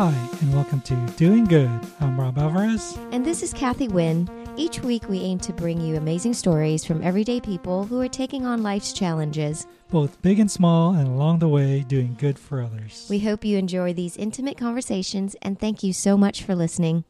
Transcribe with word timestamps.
Hi, 0.00 0.14
and 0.40 0.54
welcome 0.54 0.80
to 0.80 0.96
Doing 1.18 1.44
Good. 1.44 1.68
I'm 2.00 2.18
Rob 2.18 2.38
Alvarez. 2.38 2.96
And 3.12 3.22
this 3.22 3.42
is 3.42 3.52
Kathy 3.52 3.86
Wynn. 3.86 4.30
Each 4.56 4.80
week, 4.80 5.06
we 5.10 5.20
aim 5.20 5.38
to 5.40 5.52
bring 5.52 5.78
you 5.78 5.96
amazing 5.96 6.32
stories 6.32 6.86
from 6.86 7.02
everyday 7.02 7.38
people 7.38 7.84
who 7.84 8.00
are 8.00 8.08
taking 8.08 8.46
on 8.46 8.62
life's 8.62 8.94
challenges. 8.94 9.66
Both 9.90 10.22
big 10.22 10.40
and 10.40 10.50
small, 10.50 10.94
and 10.94 11.06
along 11.06 11.40
the 11.40 11.50
way, 11.50 11.84
doing 11.86 12.16
good 12.18 12.38
for 12.38 12.62
others. 12.62 13.08
We 13.10 13.18
hope 13.18 13.44
you 13.44 13.58
enjoy 13.58 13.92
these 13.92 14.16
intimate 14.16 14.56
conversations, 14.56 15.36
and 15.42 15.60
thank 15.60 15.82
you 15.82 15.92
so 15.92 16.16
much 16.16 16.44
for 16.44 16.54
listening. 16.54 17.04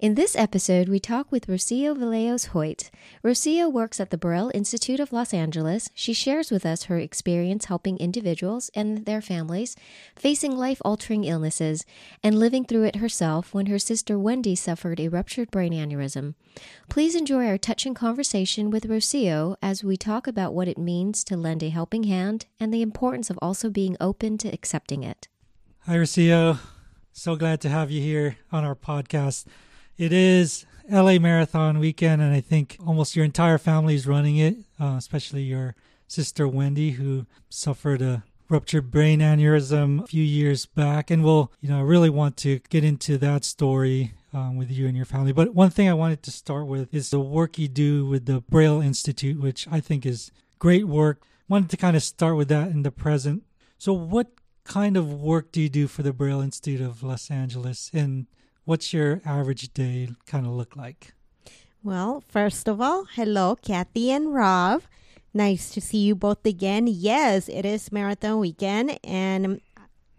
In 0.00 0.14
this 0.14 0.36
episode, 0.36 0.88
we 0.88 1.00
talk 1.00 1.32
with 1.32 1.48
Rocio 1.48 1.92
Vallejos 1.92 2.50
Hoyt. 2.50 2.88
Rocio 3.24 3.68
works 3.68 3.98
at 3.98 4.10
the 4.10 4.16
Braille 4.16 4.52
Institute 4.54 5.00
of 5.00 5.12
Los 5.12 5.34
Angeles. 5.34 5.90
She 5.92 6.12
shares 6.12 6.52
with 6.52 6.64
us 6.64 6.84
her 6.84 7.00
experience 7.00 7.64
helping 7.64 7.98
individuals 7.98 8.70
and 8.76 9.06
their 9.06 9.20
families 9.20 9.74
facing 10.14 10.56
life 10.56 10.80
altering 10.84 11.24
illnesses 11.24 11.84
and 12.22 12.38
living 12.38 12.64
through 12.64 12.84
it 12.84 12.96
herself 12.96 13.52
when 13.52 13.66
her 13.66 13.78
sister 13.80 14.16
Wendy 14.16 14.54
suffered 14.54 15.00
a 15.00 15.08
ruptured 15.08 15.50
brain 15.50 15.72
aneurysm. 15.72 16.36
Please 16.88 17.16
enjoy 17.16 17.48
our 17.48 17.58
touching 17.58 17.92
conversation 17.92 18.70
with 18.70 18.86
Rocio 18.86 19.56
as 19.60 19.82
we 19.82 19.96
talk 19.96 20.28
about 20.28 20.54
what 20.54 20.68
it 20.68 20.78
means 20.78 21.24
to 21.24 21.36
lend 21.36 21.64
a 21.64 21.70
helping 21.70 22.04
hand 22.04 22.46
and 22.60 22.72
the 22.72 22.82
importance 22.82 23.30
of 23.30 23.38
also 23.42 23.68
being 23.68 23.96
open 24.00 24.38
to 24.38 24.48
accepting 24.50 25.02
it. 25.02 25.26
Hi, 25.86 25.96
Rocio. 25.96 26.60
So 27.12 27.34
glad 27.34 27.60
to 27.62 27.68
have 27.68 27.90
you 27.90 28.00
here 28.00 28.36
on 28.52 28.64
our 28.64 28.76
podcast. 28.76 29.44
It 29.98 30.12
is 30.12 30.64
LA 30.88 31.18
Marathon 31.18 31.80
weekend, 31.80 32.22
and 32.22 32.32
I 32.32 32.40
think 32.40 32.76
almost 32.86 33.16
your 33.16 33.24
entire 33.24 33.58
family 33.58 33.96
is 33.96 34.06
running 34.06 34.36
it, 34.36 34.58
uh, 34.80 34.94
especially 34.96 35.42
your 35.42 35.74
sister 36.06 36.46
Wendy, 36.46 36.92
who 36.92 37.26
suffered 37.48 38.00
a 38.00 38.22
ruptured 38.48 38.92
brain 38.92 39.18
aneurysm 39.18 40.04
a 40.04 40.06
few 40.06 40.22
years 40.22 40.66
back. 40.66 41.10
And 41.10 41.24
we'll, 41.24 41.50
you 41.60 41.68
know, 41.68 41.82
really 41.82 42.10
want 42.10 42.36
to 42.38 42.60
get 42.70 42.84
into 42.84 43.18
that 43.18 43.44
story 43.44 44.14
um, 44.32 44.56
with 44.56 44.70
you 44.70 44.86
and 44.86 44.96
your 44.96 45.04
family. 45.04 45.32
But 45.32 45.52
one 45.52 45.70
thing 45.70 45.88
I 45.88 45.94
wanted 45.94 46.22
to 46.22 46.30
start 46.30 46.68
with 46.68 46.94
is 46.94 47.10
the 47.10 47.18
work 47.18 47.58
you 47.58 47.66
do 47.66 48.06
with 48.06 48.26
the 48.26 48.40
Braille 48.42 48.80
Institute, 48.80 49.40
which 49.40 49.66
I 49.68 49.80
think 49.80 50.06
is 50.06 50.30
great 50.60 50.86
work. 50.86 51.22
Wanted 51.48 51.70
to 51.70 51.76
kind 51.76 51.96
of 51.96 52.04
start 52.04 52.36
with 52.36 52.46
that 52.48 52.68
in 52.68 52.84
the 52.84 52.92
present. 52.92 53.42
So, 53.78 53.92
what 53.92 54.28
kind 54.62 54.96
of 54.96 55.12
work 55.12 55.50
do 55.50 55.60
you 55.60 55.68
do 55.68 55.88
for 55.88 56.04
the 56.04 56.12
Braille 56.12 56.40
Institute 56.40 56.80
of 56.80 57.02
Los 57.02 57.32
Angeles? 57.32 57.90
And 57.92 58.26
what's 58.68 58.92
your 58.92 59.22
average 59.24 59.72
day 59.72 60.10
kind 60.26 60.44
of 60.44 60.52
look 60.52 60.76
like? 60.76 61.14
Well, 61.82 62.22
first 62.28 62.68
of 62.68 62.82
all, 62.82 63.06
hello, 63.14 63.56
Kathy 63.56 64.10
and 64.10 64.34
Rob. 64.34 64.82
Nice 65.32 65.70
to 65.70 65.80
see 65.80 65.98
you 65.98 66.14
both 66.14 66.44
again. 66.44 66.86
Yes, 66.86 67.48
it 67.48 67.64
is 67.64 67.90
marathon 67.90 68.40
weekend, 68.40 68.98
and 69.02 69.62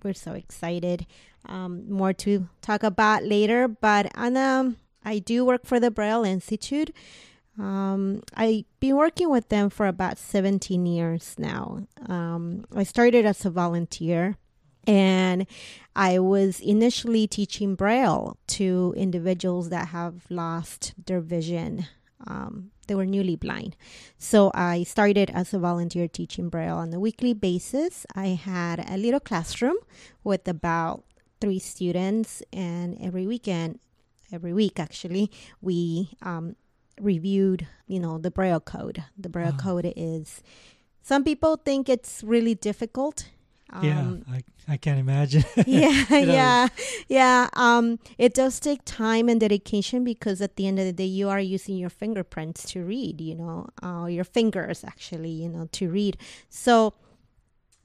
we're 0.03 0.16
so 0.16 0.33
excited. 0.33 1.06
Um, 1.45 1.91
more 1.91 2.11
to 2.14 2.50
talk 2.61 2.81
about 2.81 3.23
later, 3.23 3.67
but 3.67 4.11
um, 4.17 4.78
I 5.06 5.19
do 5.19 5.45
work 5.45 5.67
for 5.67 5.80
the 5.80 5.91
Braille 5.91 6.23
Institute. 6.23 6.89
Um, 7.59 8.23
I've 8.34 8.66
been 8.80 8.95
working 8.95 9.30
with 9.30 9.50
them 9.50 9.69
for 9.69 9.86
about 9.86 10.17
17 10.17 10.88
years 10.88 11.36
now. 11.38 11.86
Um, 12.08 12.66
I 12.75 12.81
started 12.81 13.28
as 13.28 13.45
a 13.45 13.52
volunteer 13.52 14.38
and 14.88 15.45
I 15.95 16.19
was 16.19 16.59
initially 16.59 17.27
teaching 17.27 17.75
Braille 17.75 18.38
to 18.47 18.94
individuals 18.97 19.69
that 19.69 19.89
have 19.89 20.23
lost 20.30 20.94
their 21.05 21.19
vision. 21.19 21.85
Um, 22.25 22.72
they 22.88 22.95
were 22.95 23.05
newly 23.05 23.35
blind. 23.35 23.75
So 24.17 24.52
I 24.53 24.83
started 24.83 25.30
as 25.30 25.53
a 25.53 25.59
volunteer 25.59 26.07
teaching 26.07 26.50
Braille 26.50 26.77
on 26.77 26.94
a 26.94 27.00
weekly 27.00 27.33
basis. 27.33 28.05
I 28.16 28.30
had 28.30 28.83
a 28.89 28.97
little 28.97 29.19
classroom 29.19 29.77
with 30.23 30.47
about 30.47 31.03
three 31.39 31.59
students, 31.59 32.44
and 32.52 32.97
every 33.00 33.27
weekend, 33.27 33.80
every 34.31 34.53
week 34.53 34.80
actually, 34.80 35.31
we 35.61 36.11
um, 36.22 36.55
reviewed, 37.00 37.68
you 37.88 38.00
know, 38.00 38.18
the 38.18 38.31
Braille 38.31 38.59
code. 38.59 39.03
The 39.18 39.29
Braille 39.29 39.50
uh-huh. 39.50 39.62
code 39.62 39.94
is, 39.95 40.41
some 41.01 41.23
people 41.23 41.56
think 41.57 41.88
it's 41.88 42.23
really 42.23 42.56
difficult 42.56 43.29
um, 43.72 43.84
yeah, 43.84 44.35
I, 44.35 44.74
I 44.74 44.78
can't 44.78 45.00
imagine. 45.00 45.44
yeah, 45.68 46.06
yeah, 46.09 46.68
yeah. 47.07 47.50
Um, 47.53 48.00
it 48.18 48.34
does 48.34 48.59
take 48.59 48.81
time 48.85 49.30
and 49.30 49.40
dedication 49.40 50.03
because 50.03 50.41
at 50.41 50.56
the 50.56 50.68
end 50.68 50.80
of 50.80 50.85
the 50.85 50.94
day, 50.94 51.06
you 51.06 51.30
are 51.30 51.40
using 51.40 51.78
your 51.78 51.90
fingerprints 51.90 52.63
to 52.72 52.84
read. 52.84 53.22
You 53.22 53.35
know, 53.35 53.68
uh, 53.84 54.06
your 54.06 54.24
fingers 54.24 54.84
actually, 54.84 55.31
you 55.31 55.50
know, 55.50 55.68
to 55.74 55.90
read. 55.90 56.18
So 56.50 56.94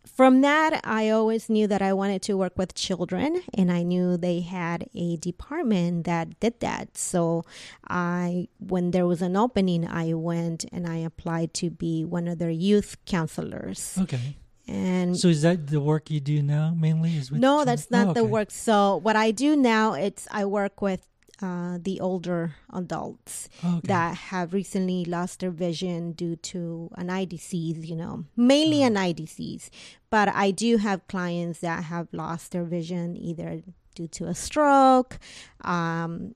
from 0.06 0.42
that, 0.42 0.80
I 0.84 1.08
always 1.08 1.48
knew 1.48 1.66
that 1.66 1.82
I 1.82 1.92
wanted 1.92 2.22
to 2.22 2.36
work 2.36 2.58
with 2.58 2.74
children, 2.74 3.42
and 3.54 3.72
I 3.72 3.82
knew 3.82 4.16
they 4.16 4.40
had 4.40 4.88
a 4.94 5.16
department 5.16 6.04
that 6.04 6.38
did 6.40 6.60
that. 6.60 6.96
So, 6.98 7.44
I, 7.88 8.48
when 8.58 8.90
there 8.90 9.06
was 9.06 9.22
an 9.22 9.36
opening, 9.36 9.88
I 9.88 10.12
went 10.14 10.66
and 10.70 10.86
I 10.86 10.96
applied 10.96 11.54
to 11.54 11.70
be 11.70 12.04
one 12.04 12.28
of 12.28 12.38
their 12.38 12.50
youth 12.50 12.96
counselors. 13.06 13.96
Okay. 14.02 14.36
And 14.66 15.18
so 15.18 15.28
is 15.28 15.42
that 15.42 15.66
the 15.66 15.80
work 15.80 16.10
you 16.10 16.20
do 16.20 16.42
now 16.42 16.74
mainly? 16.76 17.16
Is 17.16 17.30
with 17.30 17.40
no, 17.40 17.64
that's 17.64 17.90
not 17.90 18.06
oh, 18.06 18.10
okay. 18.10 18.20
the 18.20 18.24
work. 18.26 18.50
So 18.50 18.96
what 18.96 19.16
I 19.16 19.30
do 19.30 19.56
now, 19.56 19.92
it's 19.92 20.26
I 20.30 20.44
work 20.46 20.80
with 20.80 21.06
uh, 21.42 21.78
the 21.82 22.00
older 22.00 22.54
adults 22.72 23.48
okay. 23.64 23.80
that 23.84 24.16
have 24.16 24.54
recently 24.54 25.04
lost 25.04 25.40
their 25.40 25.50
vision 25.50 26.12
due 26.12 26.36
to 26.36 26.90
an 26.96 27.10
eye 27.10 27.24
disease, 27.24 27.84
you 27.84 27.96
know, 27.96 28.24
mainly 28.36 28.78
uh-huh. 28.78 28.86
an 28.86 28.96
eye 28.96 29.12
disease. 29.12 29.70
But 30.10 30.28
I 30.28 30.50
do 30.50 30.78
have 30.78 31.06
clients 31.08 31.60
that 31.60 31.84
have 31.84 32.08
lost 32.12 32.52
their 32.52 32.64
vision 32.64 33.16
either 33.16 33.62
due 33.94 34.08
to 34.08 34.26
a 34.26 34.34
stroke. 34.34 35.18
Um, 35.62 36.34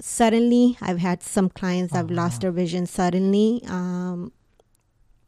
suddenly, 0.00 0.76
I've 0.80 0.98
had 0.98 1.22
some 1.22 1.48
clients 1.48 1.92
that 1.92 1.98
have 1.98 2.10
lost 2.10 2.34
uh-huh. 2.34 2.40
their 2.40 2.52
vision 2.52 2.86
suddenly. 2.86 3.62
Um, 3.66 4.32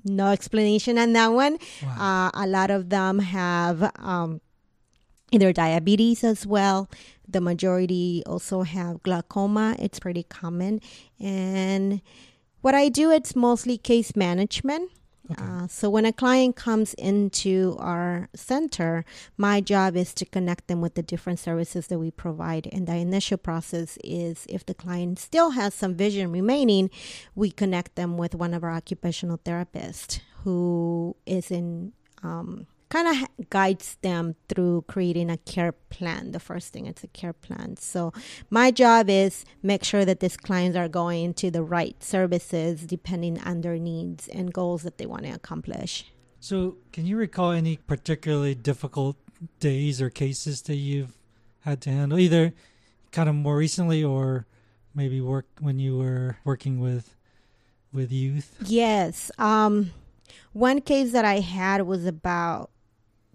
no 0.05 0.29
explanation 0.29 0.99
on 0.99 1.13
that 1.13 1.29
one. 1.29 1.59
Wow. 1.83 2.31
Uh, 2.35 2.45
a 2.45 2.47
lot 2.47 2.71
of 2.71 2.91
them 2.91 3.19
have 3.21 3.93
um, 3.97 4.41
either 5.31 5.53
diabetes 5.53 6.25
as 6.25 6.47
well. 6.47 6.89
The 7.27 7.41
majority 7.41 8.23
also 8.27 8.63
have 8.63 9.03
glaucoma. 9.03 9.77
It's 9.79 9.99
pretty 9.99 10.25
common. 10.25 10.81
And 11.19 12.03
what 12.61 12.75
I 12.75 12.89
do, 12.89 13.11
it's 13.11 13.35
mostly 13.35 13.79
case 13.79 14.15
management. 14.15 14.91
Okay. 15.31 15.43
Uh, 15.43 15.66
so 15.69 15.88
when 15.88 16.05
a 16.05 16.12
client 16.12 16.56
comes 16.56 16.94
into 16.94 17.77
our 17.78 18.28
center, 18.34 19.05
my 19.37 19.60
job 19.60 19.97
is 19.97 20.12
to 20.15 20.25
connect 20.25 20.66
them 20.66 20.81
with 20.81 20.94
the 20.94 21.03
different 21.03 21.38
services 21.38 21.87
that 21.87 21.99
we 21.99 22.10
provide. 22.10 22.69
And 22.72 22.87
the 22.87 22.97
initial 22.97 23.38
process 23.38 23.99
is 24.03 24.47
if 24.49 24.66
the 24.66 24.75
client 24.75 25.19
still 25.19 25.50
has 25.50 25.75
some 25.75 25.94
vision 25.94 26.33
remaining, 26.33 26.91
we 27.34 27.50
connect 27.50 27.94
them 27.94 28.19
with 28.19 28.34
one 28.34 28.53
of 28.53 28.65
our 28.65 28.72
occupational 28.72 29.38
therapists 29.38 30.21
who 30.43 31.15
is 31.25 31.50
in 31.50 31.93
um, 32.22 32.66
kind 32.92 33.08
of 33.08 33.48
guides 33.48 33.97
them 34.03 34.36
through 34.50 34.84
creating 34.86 35.30
a 35.30 35.38
care 35.38 35.72
plan. 35.72 36.32
The 36.32 36.38
first 36.38 36.75
thing 36.75 36.84
it's 36.84 37.03
a 37.03 37.08
care 37.08 37.32
plan. 37.32 37.78
So 37.78 38.12
my 38.50 38.70
job 38.70 39.08
is 39.08 39.47
make 39.62 39.82
sure 39.82 40.04
that 40.04 40.20
these 40.20 40.36
clients 40.36 40.76
are 40.76 40.88
going 40.88 41.32
to 41.34 41.50
the 41.50 41.62
right 41.62 41.97
services 42.03 42.82
depending 42.82 43.41
on 43.41 43.62
their 43.62 43.78
needs 43.78 44.28
and 44.28 44.53
goals 44.53 44.82
that 44.82 44.98
they 44.98 45.06
want 45.06 45.22
to 45.22 45.30
accomplish. 45.30 46.12
So 46.38 46.76
can 46.92 47.06
you 47.06 47.16
recall 47.16 47.53
any 47.53 47.78
particularly 47.78 48.54
difficult 48.54 49.16
days 49.59 50.03
or 50.03 50.10
cases 50.10 50.60
that 50.62 50.76
you've 50.76 51.16
had 51.60 51.80
to 51.82 51.91
handle 51.91 52.19
either 52.19 52.53
kind 53.10 53.30
of 53.30 53.34
more 53.34 53.56
recently 53.56 54.04
or 54.04 54.44
maybe 54.94 55.22
work 55.22 55.47
when 55.60 55.78
you 55.78 55.97
were 55.97 56.36
working 56.44 56.78
with 56.78 57.16
with 57.91 58.12
youth? 58.12 58.54
Yes. 58.66 59.30
Um 59.38 59.92
one 60.53 60.82
case 60.82 61.12
that 61.12 61.24
I 61.24 61.41
had 61.41 61.86
was 61.86 62.04
about 62.04 62.72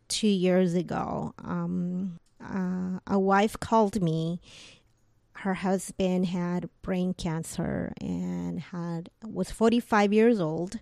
two 0.07 0.27
years 0.27 0.73
ago. 0.73 1.33
Um, 1.43 2.19
uh, 2.43 2.99
a 3.07 3.19
wife 3.19 3.59
called 3.59 4.01
me. 4.01 4.39
Her 5.33 5.55
husband 5.55 6.27
had 6.27 6.69
brain 6.81 7.13
cancer 7.13 7.93
and 8.01 8.59
had 8.59 9.09
was 9.23 9.51
45 9.51 10.11
years 10.13 10.39
old. 10.39 10.79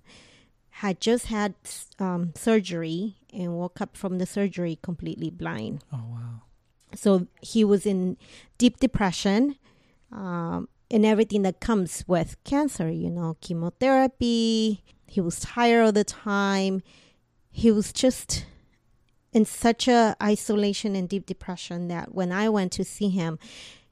Had 0.70 1.00
just 1.00 1.28
had 1.28 1.56
um, 2.00 2.34
surgery 2.36 3.16
and 3.34 3.58
woke 3.58 3.80
up 3.82 3.96
from 3.96 4.18
the 4.18 4.26
surgery 4.26 4.78
completely 4.82 5.30
blind. 5.30 5.84
Oh 5.92 6.04
wow! 6.10 6.42
So 6.94 7.28
he 7.42 7.64
was 7.64 7.86
in 7.86 8.18
deep 8.58 8.80
depression. 8.80 9.58
Um, 10.12 10.70
and 10.92 11.06
everything 11.06 11.42
that 11.42 11.60
comes 11.60 12.04
with 12.08 12.42
cancer, 12.44 12.90
you 12.90 13.10
know, 13.10 13.38
chemotherapy. 13.42 14.84
He 15.08 15.22
was 15.22 15.40
tired 15.40 15.84
all 15.84 15.92
the 15.92 16.04
time. 16.04 16.82
He 17.52 17.72
was 17.72 17.92
just 17.92 18.46
in 19.36 19.46
such 19.46 19.88
a 19.88 20.16
isolation 20.24 20.96
and 20.96 21.10
deep 21.10 21.26
depression 21.26 21.90
that 21.90 22.16
when 22.16 22.32
I 22.32 22.50
went 22.50 22.72
to 22.74 22.84
see 22.84 23.10
him, 23.10 23.38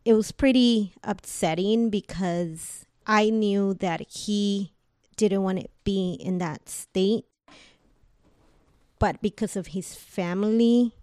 it 0.05 0.13
was 0.13 0.31
pretty 0.31 0.93
upsetting 1.03 1.89
because 1.89 2.85
I 3.05 3.29
knew 3.29 3.73
that 3.75 4.01
he 4.09 4.73
didn't 5.17 5.43
want 5.43 5.59
to 5.59 5.67
be 5.83 6.13
in 6.13 6.39
that 6.39 6.69
state. 6.69 7.25
But 8.97 9.21
because 9.21 9.55
of 9.55 9.67
his 9.67 9.93
family 9.93 10.93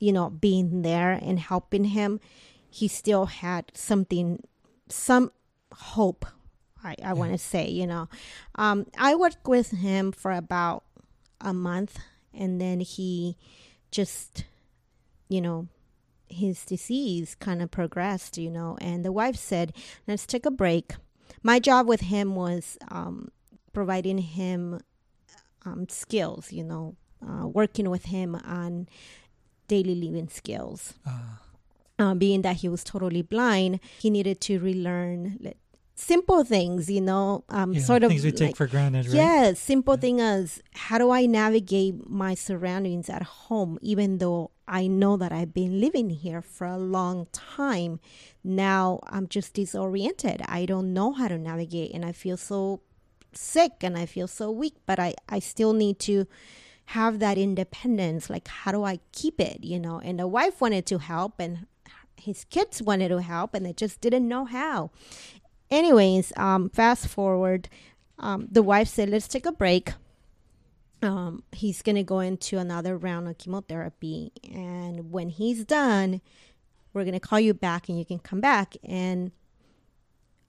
you 0.00 0.12
know, 0.12 0.30
being 0.30 0.82
there 0.82 1.12
and 1.12 1.38
helping 1.38 1.84
him, 1.84 2.18
he 2.68 2.88
still 2.88 3.26
had 3.26 3.70
something, 3.74 4.42
some 4.88 5.30
hope. 5.72 6.26
I, 6.82 6.92
I 6.92 6.96
yeah. 6.98 7.12
want 7.12 7.32
to 7.32 7.38
say, 7.38 7.68
you 7.68 7.86
know, 7.86 8.08
um, 8.54 8.86
I 8.98 9.14
worked 9.14 9.46
with 9.46 9.70
him 9.70 10.10
for 10.10 10.32
about 10.32 10.84
a 11.40 11.52
month, 11.52 11.98
and 12.34 12.60
then 12.60 12.80
he 12.80 13.36
just, 13.90 14.44
you 15.28 15.40
know, 15.40 15.68
his 16.28 16.64
disease 16.64 17.34
kind 17.34 17.60
of 17.60 17.70
progressed, 17.70 18.38
you 18.38 18.50
know, 18.50 18.76
and 18.80 19.04
the 19.04 19.12
wife 19.12 19.36
said, 19.36 19.72
let's 20.06 20.26
take 20.26 20.46
a 20.46 20.50
break. 20.50 20.94
My 21.42 21.58
job 21.58 21.88
with 21.88 22.02
him 22.02 22.34
was 22.34 22.78
um, 22.88 23.30
providing 23.72 24.18
him 24.18 24.80
um, 25.64 25.88
skills, 25.88 26.52
you 26.52 26.64
know, 26.64 26.96
uh, 27.26 27.46
working 27.46 27.90
with 27.90 28.06
him 28.06 28.34
on 28.44 28.88
daily 29.68 29.94
living 29.94 30.28
skills. 30.28 30.94
Uh. 31.06 31.36
Uh, 31.98 32.14
being 32.14 32.40
that 32.40 32.56
he 32.56 32.68
was 32.68 32.82
totally 32.82 33.20
blind, 33.20 33.78
he 33.98 34.08
needed 34.08 34.40
to 34.40 34.58
relearn 34.58 35.36
simple 36.00 36.44
things, 36.44 36.90
you 36.90 37.00
know, 37.00 37.44
um, 37.50 37.72
yeah, 37.72 37.80
sort 37.80 38.02
of 38.02 38.10
things 38.10 38.24
we 38.24 38.32
take 38.32 38.48
like, 38.48 38.56
for 38.56 38.66
granted, 38.66 39.06
right? 39.06 39.14
Yes, 39.14 39.60
simple 39.60 39.94
yeah. 39.94 40.00
thing 40.00 40.20
as 40.20 40.62
how 40.72 40.98
do 40.98 41.10
I 41.10 41.26
navigate 41.26 42.08
my 42.08 42.34
surroundings 42.34 43.08
at 43.10 43.22
home, 43.22 43.78
even 43.82 44.18
though 44.18 44.50
I 44.66 44.86
know 44.86 45.16
that 45.16 45.32
I've 45.32 45.52
been 45.52 45.80
living 45.80 46.10
here 46.10 46.40
for 46.40 46.66
a 46.66 46.78
long 46.78 47.26
time. 47.32 48.00
Now 48.42 49.00
I'm 49.08 49.28
just 49.28 49.54
disoriented. 49.54 50.42
I 50.46 50.64
don't 50.64 50.92
know 50.92 51.12
how 51.12 51.28
to 51.28 51.38
navigate, 51.38 51.92
and 51.92 52.04
I 52.04 52.12
feel 52.12 52.36
so 52.36 52.80
sick 53.32 53.72
and 53.82 53.96
I 53.96 54.06
feel 54.06 54.26
so 54.26 54.50
weak, 54.50 54.74
but 54.86 54.98
I, 54.98 55.14
I 55.28 55.38
still 55.38 55.72
need 55.72 55.98
to 56.00 56.26
have 56.86 57.18
that 57.20 57.38
independence. 57.38 58.28
Like, 58.30 58.48
how 58.48 58.72
do 58.72 58.84
I 58.84 59.00
keep 59.12 59.40
it, 59.40 59.62
you 59.62 59.78
know? 59.78 60.00
And 60.00 60.18
the 60.18 60.26
wife 60.26 60.60
wanted 60.60 60.86
to 60.86 60.98
help, 60.98 61.34
and 61.38 61.66
his 62.16 62.44
kids 62.44 62.82
wanted 62.82 63.08
to 63.08 63.22
help, 63.22 63.54
and 63.54 63.64
they 63.64 63.72
just 63.72 64.00
didn't 64.00 64.26
know 64.26 64.44
how. 64.44 64.90
Anyways, 65.70 66.32
um, 66.36 66.68
fast 66.70 67.06
forward, 67.06 67.68
um, 68.18 68.48
the 68.50 68.62
wife 68.62 68.88
said, 68.88 69.08
let's 69.08 69.28
take 69.28 69.46
a 69.46 69.52
break. 69.52 69.92
Um, 71.02 71.44
he's 71.52 71.80
to 71.96 72.02
go 72.02 72.20
into 72.20 72.58
another 72.58 72.96
round 72.96 73.28
of 73.28 73.38
chemotherapy. 73.38 74.32
And 74.52 75.12
when 75.12 75.28
he's 75.30 75.64
done, 75.64 76.20
we're 76.92 77.04
to 77.14 77.20
call 77.20 77.40
you 77.40 77.54
back 77.54 77.88
and 77.88 77.98
you 77.98 78.04
can 78.04 78.18
come 78.18 78.40
back. 78.40 78.76
And 78.82 79.32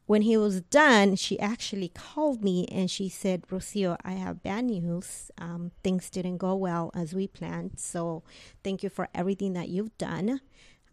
when 0.08 0.24
he 0.24 0.36
was 0.36 0.60
done, 0.62 1.16
she 1.16 1.40
actually 1.40 1.90
called 1.90 2.44
me 2.44 2.68
and 2.72 2.90
she 2.90 3.08
said, 3.08 3.44
Rocio, 3.44 3.96
I 4.04 4.14
have 4.14 4.44
bad 4.44 4.66
news. 4.66 5.32
Um, 5.38 5.72
things 5.84 6.10
didn't 6.10 6.38
go 6.38 6.56
well 6.56 6.92
as 6.94 7.14
we 7.14 7.28
planned. 7.28 7.80
So 7.80 8.24
thank 8.64 8.84
you 8.84 8.90
for 8.90 9.08
everything 9.14 9.54
that 9.54 9.70
you've 9.70 9.98
done. 9.98 10.42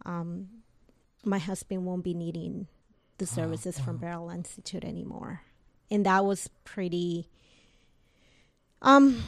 Um, 0.05 0.47
my 1.25 1.39
husband 1.39 1.83
won't 1.83 2.03
be 2.03 2.13
needing 2.13 2.67
the 3.19 3.25
services 3.25 3.79
wow. 3.79 3.85
from 3.85 3.97
Braille 3.97 4.29
Institute 4.29 4.83
anymore. 4.83 5.41
And 5.91 6.05
that 6.05 6.25
was 6.25 6.49
pretty 6.63 7.29
um 8.81 9.23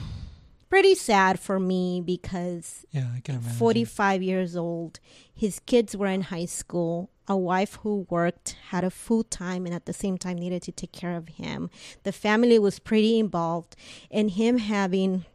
pretty 0.70 0.96
sad 0.96 1.40
for 1.40 1.60
me 1.60 2.02
because 2.04 2.86
yeah, 2.92 3.08
I 3.16 3.20
can 3.20 3.36
imagine. 3.36 3.58
45 3.58 4.24
years 4.24 4.56
old, 4.56 5.00
his 5.34 5.60
kids 5.60 5.96
were 5.96 6.08
in 6.08 6.22
high 6.22 6.46
school 6.46 7.10
a 7.28 7.38
wife 7.38 7.76
who 7.82 8.06
worked, 8.10 8.58
had 8.70 8.84
a 8.84 8.90
full 8.90 9.24
time, 9.24 9.66
and 9.66 9.74
at 9.74 9.86
the 9.86 9.94
same 9.94 10.18
time 10.18 10.38
needed 10.38 10.62
to 10.64 10.72
take 10.72 10.92
care 10.92 11.16
of 11.16 11.30
him. 11.30 11.70
The 12.04 12.12
family 12.12 12.60
was 12.60 12.78
pretty 12.78 13.20
involved, 13.20 13.76
and 14.12 14.32
him 14.32 14.58
having 14.58 15.26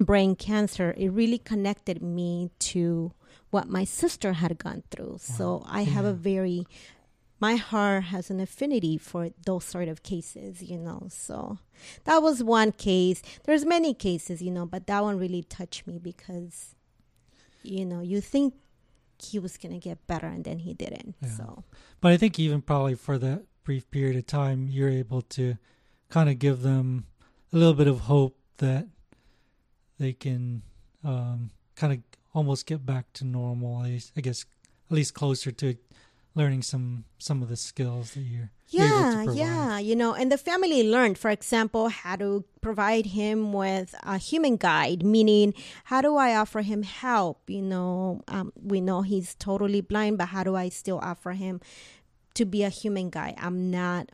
brain 0.00 0.34
cancer, 0.36 0.94
it 0.96 1.10
really 1.10 1.38
connected 1.38 2.02
me 2.02 2.50
to 2.60 3.12
what 3.50 3.68
my 3.68 3.84
sister 3.84 4.32
had 4.34 4.56
gone 4.58 4.84
through. 4.90 5.12
Wow. 5.12 5.36
So 5.36 5.62
I 5.66 5.82
yeah. 5.82 5.90
have 5.90 6.04
a 6.06 6.14
very 6.14 6.66
my 7.46 7.56
heart 7.56 8.04
has 8.04 8.30
an 8.30 8.38
affinity 8.38 8.96
for 8.96 9.30
those 9.44 9.64
sort 9.64 9.88
of 9.88 10.02
cases, 10.12 10.62
you 10.62 10.78
know. 10.78 11.00
So 11.10 11.58
that 12.04 12.18
was 12.22 12.36
one 12.42 12.70
case. 12.72 13.20
There's 13.44 13.64
many 13.66 13.92
cases, 13.94 14.40
you 14.40 14.52
know, 14.56 14.66
but 14.74 14.86
that 14.86 15.02
one 15.02 15.18
really 15.18 15.42
touched 15.42 15.86
me 15.88 15.98
because 15.98 16.74
you 17.62 17.84
know, 17.84 18.00
you 18.00 18.20
think 18.20 18.54
he 19.18 19.38
was 19.38 19.56
going 19.56 19.72
to 19.72 19.78
get 19.78 20.06
better 20.06 20.26
and 20.26 20.44
then 20.44 20.58
he 20.58 20.74
didn't. 20.74 21.14
Yeah. 21.20 21.28
So, 21.28 21.64
but 22.00 22.12
I 22.12 22.16
think 22.16 22.38
even 22.38 22.60
probably 22.60 22.94
for 22.94 23.18
that 23.18 23.42
brief 23.64 23.90
period 23.90 24.16
of 24.16 24.26
time, 24.26 24.68
you're 24.68 24.88
able 24.88 25.22
to 25.22 25.56
kind 26.08 26.28
of 26.28 26.38
give 26.38 26.62
them 26.62 27.06
a 27.52 27.56
little 27.56 27.74
bit 27.74 27.86
of 27.86 28.00
hope 28.00 28.36
that 28.58 28.86
they 29.98 30.12
can 30.12 30.62
um, 31.04 31.50
kind 31.76 31.92
of 31.92 31.98
almost 32.34 32.66
get 32.66 32.84
back 32.84 33.12
to 33.14 33.24
normal. 33.24 33.82
At 33.82 33.90
least, 33.90 34.12
I 34.16 34.20
guess 34.20 34.44
at 34.90 34.96
least 34.96 35.14
closer 35.14 35.52
to 35.52 35.76
learning 36.34 36.62
some 36.62 37.04
some 37.18 37.42
of 37.42 37.48
the 37.48 37.56
skills 37.56 38.12
that 38.14 38.20
you're 38.20 38.50
yeah 38.68 39.22
yeah 39.32 39.78
you 39.78 39.94
know 39.94 40.14
and 40.14 40.32
the 40.32 40.38
family 40.38 40.82
learned 40.88 41.18
for 41.18 41.30
example 41.30 41.88
how 41.88 42.16
to 42.16 42.42
provide 42.62 43.04
him 43.06 43.52
with 43.52 43.94
a 44.02 44.16
human 44.16 44.56
guide 44.56 45.02
meaning 45.02 45.52
how 45.84 46.00
do 46.00 46.16
i 46.16 46.34
offer 46.34 46.62
him 46.62 46.82
help? 46.82 47.38
You 47.48 47.62
know 47.62 48.22
um, 48.28 48.52
we 48.56 48.80
know 48.80 49.02
he's 49.02 49.34
totally 49.34 49.82
blind 49.82 50.16
but 50.18 50.28
how 50.28 50.42
do 50.42 50.56
i 50.56 50.68
still 50.70 50.98
offer 51.02 51.32
him 51.32 51.60
to 52.34 52.46
be 52.46 52.62
a 52.62 52.70
human 52.70 53.10
guide? 53.10 53.34
I'm 53.36 53.70
not 53.70 54.10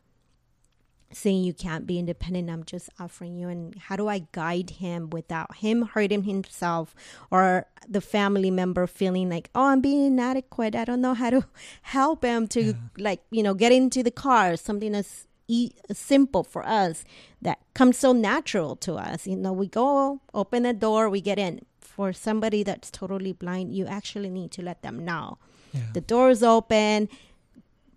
saying 1.11 1.43
you 1.43 1.53
can't 1.53 1.87
be 1.87 1.99
independent. 1.99 2.49
I'm 2.49 2.63
just 2.63 2.89
offering 2.99 3.35
you. 3.37 3.47
And 3.47 3.75
how 3.77 3.95
do 3.95 4.07
I 4.07 4.25
guide 4.31 4.69
him 4.71 5.09
without 5.09 5.57
him 5.57 5.83
hurting 5.83 6.23
himself 6.23 6.95
or 7.31 7.65
the 7.87 8.01
family 8.01 8.51
member 8.51 8.85
feeling 8.87 9.29
like, 9.29 9.49
oh, 9.55 9.65
I'm 9.65 9.81
being 9.81 10.05
inadequate. 10.05 10.75
I 10.75 10.85
don't 10.85 11.01
know 11.01 11.13
how 11.13 11.29
to 11.31 11.45
help 11.81 12.23
him 12.23 12.47
to, 12.49 12.61
yeah. 12.61 12.73
like, 12.97 13.21
you 13.31 13.43
know, 13.43 13.53
get 13.53 13.71
into 13.71 14.03
the 14.03 14.11
car, 14.11 14.55
something 14.55 14.93
as 14.95 15.25
e- 15.47 15.71
simple 15.91 16.43
for 16.43 16.65
us 16.65 17.03
that 17.41 17.59
comes 17.73 17.97
so 17.97 18.13
natural 18.13 18.75
to 18.77 18.95
us. 18.95 19.27
You 19.27 19.35
know, 19.35 19.53
we 19.53 19.67
go, 19.67 20.21
open 20.33 20.63
the 20.63 20.73
door, 20.73 21.09
we 21.09 21.21
get 21.21 21.39
in. 21.39 21.61
For 21.81 22.13
somebody 22.13 22.63
that's 22.63 22.89
totally 22.89 23.33
blind, 23.33 23.73
you 23.73 23.85
actually 23.85 24.29
need 24.29 24.51
to 24.51 24.61
let 24.61 24.83
them 24.83 25.03
know. 25.03 25.37
Yeah. 25.73 25.81
The 25.93 26.01
door 26.01 26.29
is 26.29 26.43
open 26.43 27.09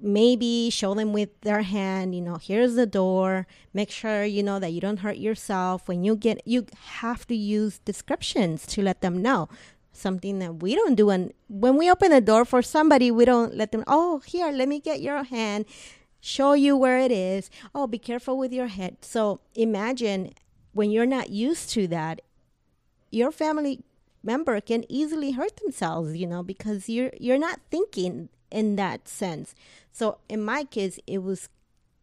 maybe 0.02 0.68
show 0.68 0.94
them 0.94 1.12
with 1.12 1.40
their 1.42 1.62
hand 1.62 2.14
you 2.14 2.20
know 2.20 2.36
here's 2.36 2.74
the 2.74 2.86
door. 2.86 3.46
Make 3.72 3.90
sure 3.90 4.24
you 4.24 4.42
know 4.42 4.58
that 4.58 4.72
you 4.72 4.80
don't 4.80 4.98
hurt 4.98 5.16
yourself. 5.16 5.88
When 5.88 6.02
you 6.02 6.16
get 6.16 6.42
you 6.46 6.66
have 6.98 7.26
to 7.28 7.36
use 7.36 7.78
descriptions 7.78 8.66
to 8.66 8.82
let 8.82 9.00
them 9.00 9.22
know. 9.22 9.48
Something 9.92 10.38
that 10.40 10.62
we 10.62 10.74
don't 10.74 10.94
do 10.94 11.10
and 11.10 11.32
when 11.48 11.76
we 11.76 11.90
open 11.90 12.10
the 12.10 12.20
door 12.20 12.44
for 12.44 12.62
somebody 12.62 13.10
we 13.10 13.24
don't 13.24 13.54
let 13.54 13.72
them 13.72 13.84
oh 13.86 14.20
here 14.26 14.50
let 14.50 14.68
me 14.68 14.80
get 14.80 15.00
your 15.00 15.22
hand. 15.22 15.64
Show 16.20 16.54
you 16.54 16.76
where 16.76 16.98
it 16.98 17.12
is. 17.12 17.50
Oh 17.74 17.86
be 17.86 17.98
careful 17.98 18.36
with 18.36 18.52
your 18.52 18.68
head. 18.68 18.98
So 19.02 19.40
imagine 19.54 20.32
when 20.72 20.90
you're 20.90 21.06
not 21.06 21.30
used 21.30 21.70
to 21.70 21.86
that 21.88 22.22
your 23.10 23.30
family 23.30 23.84
member 24.24 24.60
can 24.60 24.84
easily 24.88 25.32
hurt 25.32 25.56
themselves 25.56 26.16
you 26.16 26.26
know 26.26 26.42
because 26.42 26.88
you're 26.88 27.10
you're 27.18 27.38
not 27.38 27.60
thinking 27.70 28.28
in 28.52 28.76
that 28.76 29.08
sense. 29.08 29.54
So 29.90 30.18
in 30.28 30.42
my 30.42 30.64
case, 30.64 31.00
it 31.06 31.22
was 31.22 31.48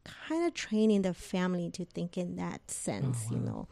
kind 0.04 0.46
of 0.46 0.54
training 0.54 1.04
the 1.04 1.14
family 1.14 1.70
to 1.72 1.86
think 1.86 2.18
in 2.18 2.36
that 2.36 2.70
sense, 2.70 3.26
oh, 3.26 3.36
wow. 3.36 3.38
you 3.38 3.38
uh-huh. 3.38 3.56
know. 3.56 3.68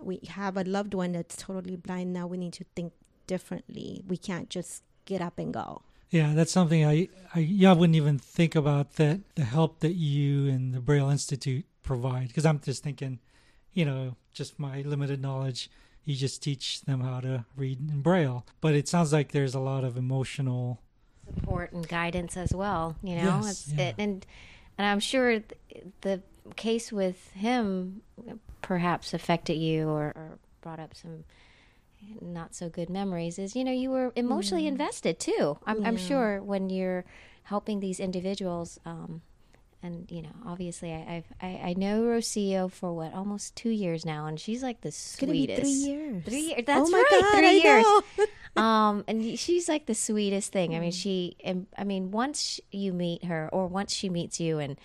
We 0.00 0.20
have 0.28 0.56
a 0.56 0.62
loved 0.62 0.94
one 0.94 1.12
that's 1.12 1.36
totally 1.36 1.74
blind 1.74 2.12
now. 2.12 2.28
We 2.28 2.36
need 2.36 2.52
to 2.54 2.64
think 2.76 2.92
differently. 3.26 4.04
We 4.06 4.16
can't 4.16 4.48
just 4.48 4.84
get 5.06 5.20
up 5.20 5.38
and 5.38 5.52
go. 5.52 5.82
Yeah, 6.10 6.34
that's 6.34 6.52
something 6.52 6.84
I, 6.84 7.08
I 7.34 7.40
yeah, 7.40 7.70
I 7.70 7.74
wouldn't 7.74 7.96
even 7.96 8.18
think 8.18 8.54
about 8.54 8.94
that 8.94 9.20
the 9.34 9.44
help 9.44 9.80
that 9.80 9.94
you 9.94 10.48
and 10.48 10.72
the 10.72 10.80
Braille 10.80 11.10
Institute 11.10 11.66
provide 11.82 12.28
because 12.28 12.46
I'm 12.46 12.60
just 12.60 12.82
thinking, 12.82 13.18
you 13.74 13.84
know, 13.84 14.16
just 14.32 14.58
my 14.58 14.82
limited 14.82 15.20
knowledge, 15.20 15.70
you 16.04 16.14
just 16.14 16.42
teach 16.42 16.82
them 16.82 17.00
how 17.00 17.20
to 17.20 17.44
read 17.56 17.78
in 17.90 18.00
Braille. 18.00 18.46
But 18.60 18.74
it 18.74 18.88
sounds 18.88 19.12
like 19.12 19.32
there's 19.32 19.54
a 19.54 19.60
lot 19.60 19.84
of 19.84 19.96
emotional 19.96 20.80
support 21.34 21.72
and 21.72 21.86
guidance 21.86 22.36
as 22.36 22.54
well. 22.54 22.96
You 23.02 23.16
know, 23.16 23.40
yes, 23.44 23.72
yeah. 23.74 23.88
it, 23.88 23.94
and 23.98 24.26
and 24.76 24.86
I'm 24.86 25.00
sure 25.00 25.40
the 26.02 26.22
case 26.56 26.92
with 26.92 27.30
him 27.32 28.02
perhaps 28.62 29.14
affected 29.14 29.54
you 29.54 29.88
or, 29.88 30.06
or, 30.16 30.38
brought 30.60 30.80
up 30.80 30.94
some 30.94 31.24
not 32.20 32.54
so 32.54 32.68
good 32.68 32.90
memories. 32.90 33.38
Is 33.38 33.54
you 33.54 33.64
know 33.64 33.72
you 33.72 33.90
were 33.90 34.12
emotionally 34.16 34.64
mm. 34.64 34.68
invested 34.68 35.18
too. 35.18 35.58
I'm, 35.66 35.82
yeah. 35.82 35.88
I'm, 35.88 35.96
sure 35.96 36.42
when 36.42 36.70
you're 36.70 37.04
helping 37.44 37.80
these 37.80 38.00
individuals. 38.00 38.78
Um, 38.84 39.22
and 39.82 40.10
you 40.10 40.22
know, 40.22 40.32
obviously, 40.46 40.92
I, 40.92 41.16
I've, 41.16 41.24
I 41.40 41.70
I 41.70 41.74
know 41.74 42.02
Rocio 42.02 42.70
for 42.70 42.92
what 42.92 43.14
almost 43.14 43.54
two 43.54 43.70
years 43.70 44.04
now, 44.04 44.26
and 44.26 44.38
she's 44.38 44.62
like 44.62 44.80
the 44.80 44.90
sweetest. 44.90 45.60
three 45.60 45.70
years. 45.70 46.24
Three 46.24 46.40
years. 46.40 46.62
That's 46.66 46.90
oh 46.90 46.92
right. 46.92 47.06
God, 47.10 47.38
three 47.38 47.46
I 47.46 48.02
years. 48.18 48.28
um, 48.56 49.04
and 49.06 49.38
she's 49.38 49.68
like 49.68 49.86
the 49.86 49.94
sweetest 49.94 50.52
thing. 50.52 50.74
I 50.74 50.80
mean, 50.80 50.90
mm. 50.90 51.02
she. 51.02 51.36
And 51.44 51.66
I 51.76 51.84
mean, 51.84 52.10
once 52.10 52.60
you 52.72 52.92
meet 52.92 53.24
her, 53.24 53.48
or 53.52 53.68
once 53.68 53.94
she 53.94 54.08
meets 54.08 54.40
you, 54.40 54.58
and 54.58 54.78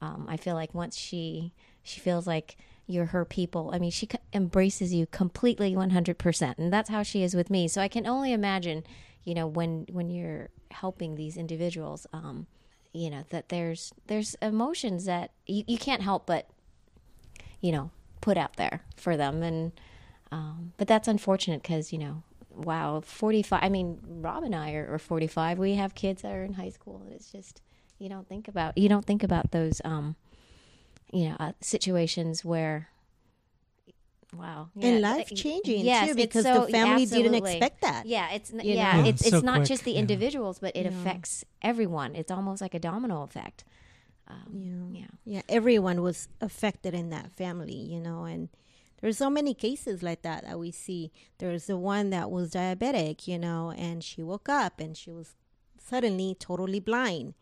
um, 0.00 0.26
I 0.28 0.38
feel 0.38 0.54
like 0.54 0.74
once 0.74 0.96
she 0.96 1.52
she 1.82 2.00
feels 2.00 2.26
like 2.26 2.56
you're 2.88 3.06
her 3.06 3.24
people. 3.24 3.70
I 3.72 3.78
mean, 3.78 3.90
she 3.90 4.08
embraces 4.32 4.94
you 4.94 5.06
completely 5.06 5.74
100%. 5.74 6.58
And 6.58 6.72
that's 6.72 6.88
how 6.88 7.02
she 7.02 7.22
is 7.22 7.36
with 7.36 7.50
me. 7.50 7.68
So 7.68 7.82
I 7.82 7.88
can 7.88 8.06
only 8.06 8.32
imagine, 8.32 8.82
you 9.24 9.34
know, 9.34 9.46
when 9.46 9.86
when 9.92 10.10
you're 10.10 10.48
helping 10.70 11.14
these 11.14 11.36
individuals, 11.36 12.06
um, 12.12 12.46
you 12.98 13.10
know, 13.10 13.24
that 13.30 13.48
there's 13.48 13.92
there's 14.06 14.34
emotions 14.42 15.04
that 15.04 15.30
you, 15.46 15.64
you 15.66 15.78
can't 15.78 16.02
help 16.02 16.26
but 16.26 16.48
you 17.60 17.72
know, 17.72 17.90
put 18.20 18.36
out 18.36 18.56
there 18.56 18.82
for 18.96 19.16
them 19.16 19.42
and 19.42 19.72
um, 20.30 20.72
but 20.76 20.86
that's 20.86 21.08
unfortunate 21.08 21.62
because, 21.62 21.92
you 21.92 21.98
know, 21.98 22.22
wow, 22.54 23.00
45 23.00 23.60
I 23.62 23.68
mean, 23.68 23.98
Rob 24.06 24.42
and 24.42 24.54
I 24.54 24.74
are, 24.74 24.94
are 24.94 24.98
45. 24.98 25.58
We 25.58 25.74
have 25.74 25.94
kids 25.94 26.22
that 26.22 26.32
are 26.32 26.44
in 26.44 26.54
high 26.54 26.68
school. 26.68 27.06
It's 27.10 27.30
just 27.30 27.62
you 27.98 28.08
don't 28.08 28.28
think 28.28 28.48
about 28.48 28.76
you 28.76 28.88
don't 28.88 29.04
think 29.04 29.22
about 29.22 29.50
those 29.50 29.80
um 29.84 30.14
you 31.12 31.28
know 31.28 31.36
uh, 31.40 31.52
situations 31.60 32.44
where 32.44 32.88
wow 34.36 34.68
yeah, 34.74 34.88
and 34.88 35.00
life 35.00 35.30
changing 35.34 35.84
yes, 35.84 36.08
too 36.08 36.14
because 36.14 36.44
so, 36.44 36.66
the 36.66 36.72
family 36.72 37.02
absolutely. 37.04 37.40
didn't 37.40 37.46
expect 37.46 37.80
that 37.80 38.04
yeah 38.04 38.30
it's 38.32 38.52
you 38.52 38.74
yeah 38.74 39.00
know? 39.00 39.08
it's 39.08 39.22
it's 39.22 39.30
so 39.30 39.40
not 39.40 39.56
quick. 39.56 39.68
just 39.68 39.84
the 39.84 39.94
individuals 39.94 40.58
but 40.58 40.76
it 40.76 40.84
yeah. 40.84 40.88
affects 40.88 41.44
everyone 41.62 42.14
it's 42.14 42.30
almost 42.30 42.60
like 42.60 42.74
a 42.74 42.78
domino 42.78 43.22
effect 43.22 43.64
um, 44.28 44.90
yeah. 44.92 45.00
yeah 45.00 45.06
yeah 45.24 45.42
everyone 45.48 46.02
was 46.02 46.28
affected 46.40 46.94
in 46.94 47.08
that 47.08 47.32
family 47.32 47.74
you 47.74 47.98
know 47.98 48.24
and 48.24 48.50
there's 49.00 49.16
so 49.16 49.30
many 49.30 49.54
cases 49.54 50.02
like 50.02 50.22
that 50.22 50.44
that 50.44 50.58
we 50.58 50.70
see 50.70 51.10
there's 51.38 51.66
the 51.66 51.78
one 51.78 52.10
that 52.10 52.30
was 52.30 52.50
diabetic 52.50 53.26
you 53.26 53.38
know 53.38 53.72
and 53.78 54.04
she 54.04 54.22
woke 54.22 54.48
up 54.48 54.78
and 54.78 54.96
she 54.96 55.10
was 55.10 55.34
suddenly 55.78 56.36
totally 56.38 56.80
blind 56.80 57.32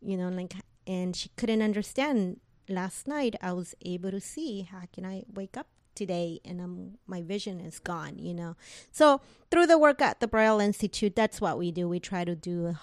you 0.00 0.16
know 0.16 0.28
like 0.28 0.54
and 0.86 1.14
she 1.14 1.30
couldn't 1.36 1.62
understand 1.62 2.40
last 2.68 3.06
night 3.06 3.36
I 3.40 3.52
was 3.52 3.74
able 3.84 4.10
to 4.10 4.20
see 4.20 4.62
how 4.62 4.82
can 4.92 5.04
I 5.04 5.24
wake 5.32 5.56
up 5.56 5.68
today 5.94 6.40
and 6.44 6.60
um, 6.60 6.98
my 7.06 7.22
vision 7.22 7.60
is 7.60 7.78
gone, 7.78 8.18
you 8.18 8.34
know. 8.34 8.56
So 8.92 9.20
through 9.50 9.66
the 9.66 9.78
work 9.78 10.02
at 10.02 10.20
the 10.20 10.28
Braille 10.28 10.60
Institute, 10.60 11.14
that's 11.16 11.40
what 11.40 11.58
we 11.58 11.70
do. 11.72 11.88
We 11.88 12.00
try 12.00 12.24
to 12.24 12.34
do 12.34 12.76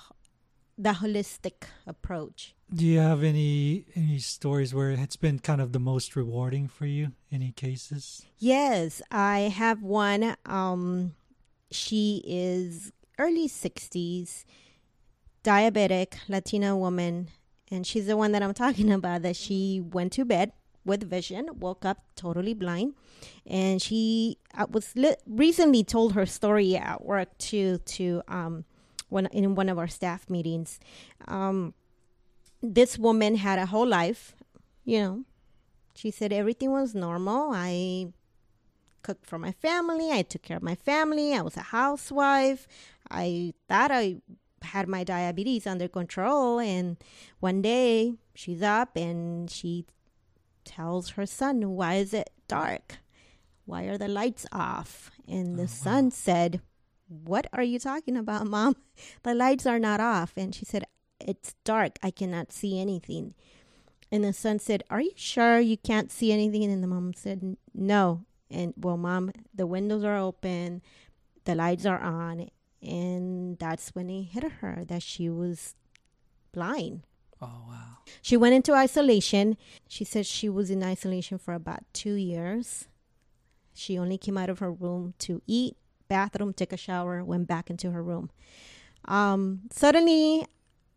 the 0.78 0.92
holistic 0.92 1.64
approach. 1.86 2.56
Do 2.74 2.86
you 2.86 3.00
have 3.00 3.24
any 3.24 3.86
any 3.96 4.20
stories 4.20 4.74
where 4.74 4.92
it's 4.92 5.18
been 5.18 5.40
kind 5.40 5.62
of 5.62 5.74
the 5.74 5.80
most 5.80 6.16
rewarding 6.16 6.68
for 6.68 6.86
you? 6.86 7.12
Any 7.32 7.52
cases? 7.52 8.26
Yes, 8.38 9.02
I 9.12 9.40
have 9.40 9.84
one. 9.84 10.36
Um, 10.46 11.16
she 11.70 12.24
is 12.26 12.94
early 13.20 13.48
sixties, 13.50 14.46
diabetic 15.44 16.16
Latina 16.30 16.78
woman 16.78 17.28
and 17.72 17.88
she's 17.88 18.06
the 18.06 18.18
one 18.18 18.34
that 18.34 18.44
I'm 18.44 18.54
talking 18.54 18.92
about 19.00 19.22
that 19.24 19.36
she 19.36 19.82
went 19.82 20.12
to 20.14 20.26
bed 20.26 20.52
with 20.86 21.10
vision, 21.10 21.50
woke 21.60 21.86
up 21.86 22.00
totally 22.16 22.54
blind, 22.54 22.96
and 23.46 23.82
she 23.82 24.38
was 24.70 24.96
li- 24.96 25.16
recently 25.28 25.84
told 25.84 26.14
her 26.14 26.26
story 26.26 26.76
at 26.76 27.06
work 27.06 27.38
too 27.38 27.78
to 27.86 28.22
um 28.28 28.66
one 29.10 29.28
in 29.28 29.56
one 29.56 29.70
of 29.70 29.78
our 29.78 29.88
staff 29.88 30.30
meetings. 30.30 30.80
Um, 31.28 31.74
this 32.62 32.98
woman 32.98 33.36
had 33.36 33.60
a 33.60 33.68
whole 33.68 33.88
life, 33.88 34.36
you 34.86 35.00
know. 35.00 35.24
She 35.94 36.10
said 36.10 36.32
everything 36.32 36.72
was 36.72 36.96
normal. 36.96 37.52
I 37.54 38.14
cooked 39.02 39.26
for 39.26 39.38
my 39.38 39.52
family. 39.52 40.12
I 40.12 40.22
took 40.22 40.42
care 40.42 40.58
of 40.58 40.64
my 40.64 40.76
family. 40.76 41.34
I 41.34 41.42
was 41.42 41.58
a 41.58 41.62
housewife. 41.62 42.68
I 43.10 43.54
thought 43.68 43.92
I 43.92 44.18
had 44.62 44.88
my 44.88 45.04
diabetes 45.04 45.68
under 45.68 45.88
control. 45.88 46.60
And 46.60 46.98
one 47.40 47.62
day 47.62 48.14
she's 48.34 48.62
up 48.62 48.96
and 48.96 49.50
she 49.50 49.86
tells 50.66 51.12
her 51.12 51.26
son, 51.26 51.72
Why 51.72 51.96
is 51.96 52.14
it 52.14 52.30
dark? 52.48 52.98
Why 53.66 53.84
are 53.84 53.98
the 53.98 54.08
lights 54.08 54.46
off? 54.52 55.12
And 55.28 55.58
the 55.58 55.64
oh, 55.64 55.68
son 55.68 56.06
wow. 56.06 56.12
said, 56.14 56.62
What 57.08 57.48
are 57.54 57.64
you 57.64 57.80
talking 57.80 58.18
about, 58.18 58.48
mom? 58.48 58.76
The 59.24 59.34
lights 59.34 59.66
are 59.66 59.80
not 59.80 60.00
off. 60.00 60.34
And 60.38 60.54
she 60.54 60.66
said, 60.66 60.84
It's 61.20 61.56
dark. 61.64 61.98
I 62.04 62.12
cannot 62.12 62.52
see 62.52 62.80
anything. 62.80 63.34
And 64.12 64.24
the 64.24 64.34
son 64.34 64.60
said, 64.60 64.84
Are 64.90 65.02
you 65.02 65.14
sure 65.16 65.60
you 65.60 65.78
can't 65.78 66.12
see 66.12 66.32
anything? 66.32 66.64
And 66.64 66.84
the 66.84 66.88
mom 66.88 67.14
said, 67.14 67.58
No. 67.74 68.26
And 68.50 68.74
well, 68.76 68.98
mom, 68.98 69.32
the 69.54 69.66
windows 69.66 70.04
are 70.04 70.18
open, 70.18 70.82
the 71.46 71.56
lights 71.56 71.86
are 71.86 72.00
on, 72.00 72.50
and 72.82 73.58
that's 73.58 73.96
when 73.96 74.10
it 74.10 74.24
hit 74.24 74.44
her 74.60 74.84
that 74.88 75.04
she 75.04 75.30
was 75.30 75.76
blind. 76.52 77.04
Oh, 77.42 77.64
wow. 77.68 77.98
She 78.22 78.38
went 78.38 78.54
into 78.54 78.74
isolation. 78.74 79.58
She 79.88 80.04
said 80.04 80.26
she 80.26 80.50
was 80.50 80.70
in 80.70 80.84
isolation 80.84 81.38
for 81.38 81.54
about 81.54 81.84
two 81.94 82.14
years. 82.14 82.88
She 83.74 83.98
only 83.98 84.18
came 84.18 84.38
out 84.38 84.50
of 84.50 84.60
her 84.60 84.72
room 84.72 85.14
to 85.20 85.42
eat, 85.48 85.76
bathroom, 86.08 86.54
take 86.54 86.74
a 86.74 86.78
shower, 86.78 87.24
went 87.24 87.48
back 87.48 87.70
into 87.70 87.92
her 87.92 88.04
room. 88.04 88.30
Um, 89.06 89.62
suddenly, 89.72 90.46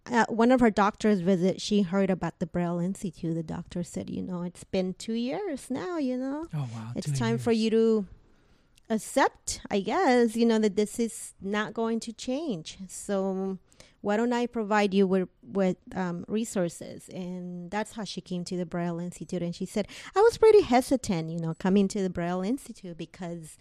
at 0.06 0.32
one 0.32 0.52
of 0.52 0.60
her 0.60 0.70
doctor's 0.70 1.20
visits, 1.20 1.62
she 1.62 1.82
heard 1.82 2.10
about 2.10 2.38
the 2.38 2.46
Braille 2.46 2.78
Institute. 2.78 3.34
The 3.34 3.42
doctor 3.42 3.82
said, 3.82 4.10
You 4.10 4.22
know, 4.22 4.42
it's 4.42 4.64
been 4.64 4.94
two 4.94 5.14
years 5.14 5.70
now, 5.70 5.98
you 5.98 6.18
know. 6.18 6.46
Oh, 6.54 6.68
wow. 6.74 6.92
It's 6.94 7.10
time 7.18 7.34
years. 7.34 7.44
for 7.44 7.52
you 7.52 7.70
to 7.70 8.06
accept, 8.90 9.60
I 9.70 9.80
guess, 9.80 10.36
you 10.36 10.44
know, 10.44 10.58
that 10.58 10.76
this 10.76 10.98
is 10.98 11.32
not 11.40 11.72
going 11.72 12.00
to 12.00 12.12
change. 12.12 12.78
So 12.88 13.58
why 14.04 14.18
don't 14.18 14.34
I 14.34 14.46
provide 14.46 14.92
you 14.92 15.06
with 15.06 15.30
with 15.42 15.78
um, 15.96 16.26
resources? 16.28 17.08
And 17.08 17.70
that's 17.70 17.92
how 17.92 18.04
she 18.04 18.20
came 18.20 18.44
to 18.44 18.56
the 18.56 18.66
Braille 18.66 19.00
Institute. 19.00 19.42
And 19.42 19.54
she 19.54 19.64
said, 19.64 19.88
I 20.14 20.20
was 20.20 20.36
pretty 20.36 20.60
hesitant, 20.60 21.30
you 21.30 21.38
know, 21.38 21.54
coming 21.54 21.88
to 21.88 22.02
the 22.02 22.10
Braille 22.10 22.42
Institute 22.42 22.98
because 22.98 23.56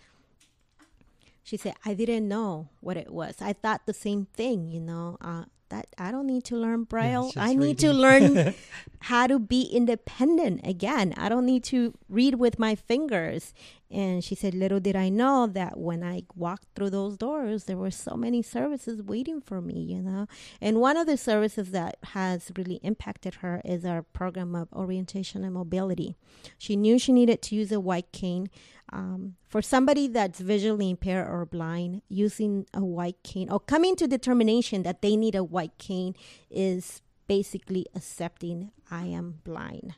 she 1.43 1.55
said 1.55 1.75
I 1.85 1.93
didn't 1.93 2.27
know 2.27 2.67
what 2.81 2.97
it 2.97 3.09
was. 3.09 3.35
I 3.39 3.53
thought 3.53 3.85
the 3.85 3.93
same 3.93 4.27
thing, 4.33 4.67
you 4.67 4.81
know. 4.81 5.17
Uh, 5.21 5.45
that 5.73 5.87
I 5.97 6.11
don't 6.11 6.27
need 6.27 6.43
to 6.45 6.55
learn 6.55 6.83
braille. 6.83 7.31
Yeah, 7.35 7.43
I 7.43 7.53
need 7.55 7.81
reading. 7.81 7.89
to 7.89 7.93
learn 7.93 8.53
how 8.99 9.25
to 9.25 9.39
be 9.39 9.63
independent 9.63 10.61
again. 10.63 11.13
I 11.17 11.27
don't 11.29 11.47
need 11.47 11.63
to 11.65 11.95
read 12.07 12.35
with 12.35 12.59
my 12.59 12.75
fingers. 12.75 13.53
And 13.89 14.23
she 14.23 14.35
said, 14.35 14.53
Little 14.53 14.79
did 14.79 14.95
I 14.95 15.09
know 15.09 15.47
that 15.47 15.77
when 15.77 16.03
I 16.03 16.23
walked 16.35 16.67
through 16.75 16.91
those 16.91 17.17
doors, 17.17 17.63
there 17.63 17.77
were 17.77 17.91
so 17.91 18.15
many 18.15 18.41
services 18.43 19.01
waiting 19.01 19.41
for 19.41 19.61
me, 19.61 19.79
you 19.81 20.01
know. 20.01 20.27
And 20.61 20.79
one 20.79 20.95
of 20.95 21.07
the 21.07 21.17
services 21.17 21.71
that 21.71 21.97
has 22.03 22.51
really 22.55 22.79
impacted 22.83 23.35
her 23.35 23.59
is 23.65 23.83
our 23.83 24.03
program 24.03 24.53
of 24.55 24.71
orientation 24.73 25.43
and 25.43 25.53
mobility. 25.55 26.15
She 26.57 26.75
knew 26.75 26.99
she 26.99 27.13
needed 27.13 27.41
to 27.43 27.55
use 27.55 27.71
a 27.71 27.79
white 27.79 28.11
cane. 28.11 28.49
Um, 28.93 29.37
for 29.49 29.63
somebody 29.63 30.07
that's 30.07 30.39
visually 30.39 30.91
impaired 30.91 31.27
or 31.27 31.47
blind, 31.47 32.03
using 32.09 32.67
a 32.75 32.85
white 32.85 33.21
cane 33.23 33.49
or 33.49 33.59
coming 33.59 33.95
to 33.95 34.07
determination 34.07 34.83
that 34.83 35.01
they 35.01 35.15
need 35.15 35.33
a 35.33 35.43
white 35.43 35.79
cane 35.79 36.15
is 36.51 37.01
basically 37.27 37.87
accepting 37.95 38.71
I 38.91 39.05
am 39.05 39.39
blind. 39.43 39.95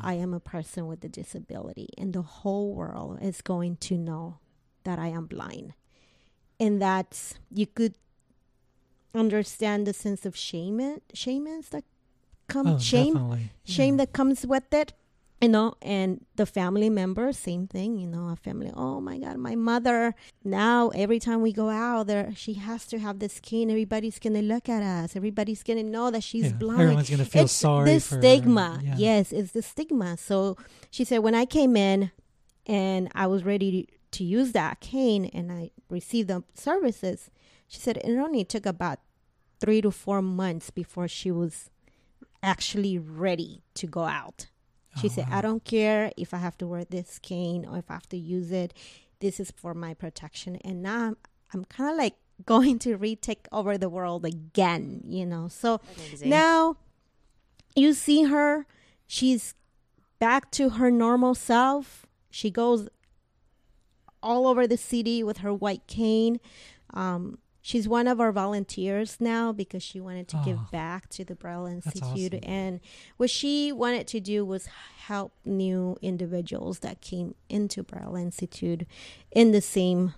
I 0.00 0.14
am 0.14 0.34
a 0.34 0.40
person 0.40 0.86
with 0.86 1.04
a 1.04 1.08
disability, 1.08 1.88
and 1.96 2.12
the 2.12 2.22
whole 2.22 2.74
world 2.74 3.18
is 3.22 3.40
going 3.42 3.76
to 3.76 3.96
know 3.96 4.38
that 4.84 4.98
I 4.98 5.08
am 5.08 5.26
blind. 5.26 5.74
And 6.58 6.82
that 6.82 7.34
you 7.52 7.66
could 7.66 7.94
understand 9.14 9.86
the 9.86 9.92
sense 9.92 10.26
of 10.26 10.36
shame, 10.36 10.98
shame 11.14 11.44
that 11.70 11.84
come, 12.48 12.66
oh, 12.66 12.78
shame, 12.78 13.50
shame 13.64 13.94
yeah. 13.94 14.04
that 14.04 14.12
comes 14.12 14.44
with 14.44 14.72
it 14.72 14.94
you 15.40 15.48
know 15.48 15.74
and 15.82 16.24
the 16.36 16.46
family 16.46 16.90
member 16.90 17.32
same 17.32 17.66
thing 17.66 17.96
you 17.96 18.06
know 18.06 18.28
a 18.28 18.36
family 18.36 18.72
oh 18.74 19.00
my 19.00 19.18
god 19.18 19.36
my 19.36 19.54
mother. 19.54 20.14
Now 20.44 20.88
every 20.88 21.20
time 21.20 21.42
we 21.42 21.52
go 21.52 21.68
out 21.68 22.06
there 22.06 22.32
she 22.34 22.54
has 22.54 22.86
to 22.86 22.98
have 22.98 23.18
this 23.18 23.38
cane 23.40 23.70
everybody's 23.70 24.18
gonna 24.18 24.42
look 24.42 24.68
at 24.68 24.82
us. 24.82 25.14
Everybody's 25.14 25.62
gonna 25.62 25.82
know 25.82 26.10
that 26.10 26.22
she's 26.22 26.46
yeah, 26.46 26.52
blind. 26.52 26.80
everyone's 26.82 27.10
gonna 27.10 27.24
feel 27.24 27.44
it's 27.44 27.52
sorry 27.52 27.92
the 27.92 28.00
stigma. 28.00 28.80
Yeah. 28.82 28.94
yes 28.96 29.32
it's 29.32 29.52
the 29.52 29.62
stigma. 29.62 30.16
So 30.16 30.56
she 30.90 31.04
said 31.04 31.18
when 31.18 31.34
i 31.34 31.44
came 31.44 31.76
in 31.76 32.10
and 32.66 33.08
i 33.14 33.26
was 33.26 33.44
ready 33.44 33.70
to, 33.82 34.18
to 34.18 34.24
use 34.24 34.52
that 34.52 34.80
cane 34.80 35.26
and 35.26 35.50
i 35.52 35.70
received 35.88 36.28
the 36.28 36.42
services 36.54 37.30
she 37.66 37.78
said 37.78 37.96
it 37.98 38.18
only 38.18 38.44
took 38.44 38.66
about 38.66 38.98
three 39.60 39.80
to 39.80 39.90
four 39.90 40.22
months 40.22 40.70
before 40.70 41.08
she 41.08 41.30
was 41.30 41.70
actually 42.42 42.98
ready 42.98 43.62
to 43.74 43.86
go 43.86 44.04
out 44.04 44.46
she 45.00 45.08
oh, 45.08 45.10
said, 45.10 45.28
wow. 45.30 45.38
I 45.38 45.40
don't 45.40 45.64
care 45.64 46.12
if 46.16 46.34
I 46.34 46.38
have 46.38 46.56
to 46.58 46.66
wear 46.66 46.84
this 46.84 47.18
cane 47.18 47.66
or 47.66 47.78
if 47.78 47.90
I 47.90 47.94
have 47.94 48.08
to 48.10 48.16
use 48.16 48.50
it. 48.50 48.74
This 49.20 49.40
is 49.40 49.50
for 49.50 49.74
my 49.74 49.94
protection. 49.94 50.56
And 50.56 50.82
now 50.82 51.06
I'm, 51.08 51.16
I'm 51.52 51.64
kind 51.64 51.90
of 51.90 51.96
like 51.96 52.14
going 52.46 52.78
to 52.80 52.96
retake 52.96 53.46
over 53.52 53.76
the 53.76 53.88
world 53.88 54.24
again, 54.24 55.02
you 55.06 55.26
know. 55.26 55.48
So 55.48 55.80
now 56.24 56.76
you 57.74 57.94
see 57.94 58.24
her, 58.24 58.66
she's 59.06 59.54
back 60.18 60.50
to 60.52 60.70
her 60.70 60.90
normal 60.90 61.34
self. 61.34 62.06
She 62.30 62.50
goes 62.50 62.88
all 64.22 64.46
over 64.46 64.66
the 64.66 64.76
city 64.76 65.22
with 65.22 65.38
her 65.38 65.52
white 65.54 65.86
cane. 65.86 66.40
Um, 66.92 67.38
she's 67.68 67.86
one 67.86 68.08
of 68.08 68.18
our 68.18 68.32
volunteers 68.32 69.18
now 69.20 69.52
because 69.52 69.82
she 69.82 70.00
wanted 70.00 70.26
to 70.26 70.38
Oh. 70.38 70.42
give 70.42 70.56
ah, 70.58 70.68
back 70.72 71.06
to 71.10 71.22
the 71.22 71.34
Braille 71.34 71.66
Institute. 71.66 72.32
awesome. 72.32 72.50
And 72.50 72.80
what 73.18 73.28
she 73.28 73.72
wanted 73.72 74.06
to 74.06 74.20
do 74.20 74.42
was 74.42 74.64
help 75.06 75.32
new 75.44 75.98
individuals 76.00 76.78
that 76.78 77.02
came 77.02 77.34
into 77.50 77.82
Braille 77.82 78.16
Institute 78.16 78.86
in 79.32 79.52
the 79.52 79.60
same 79.60 80.14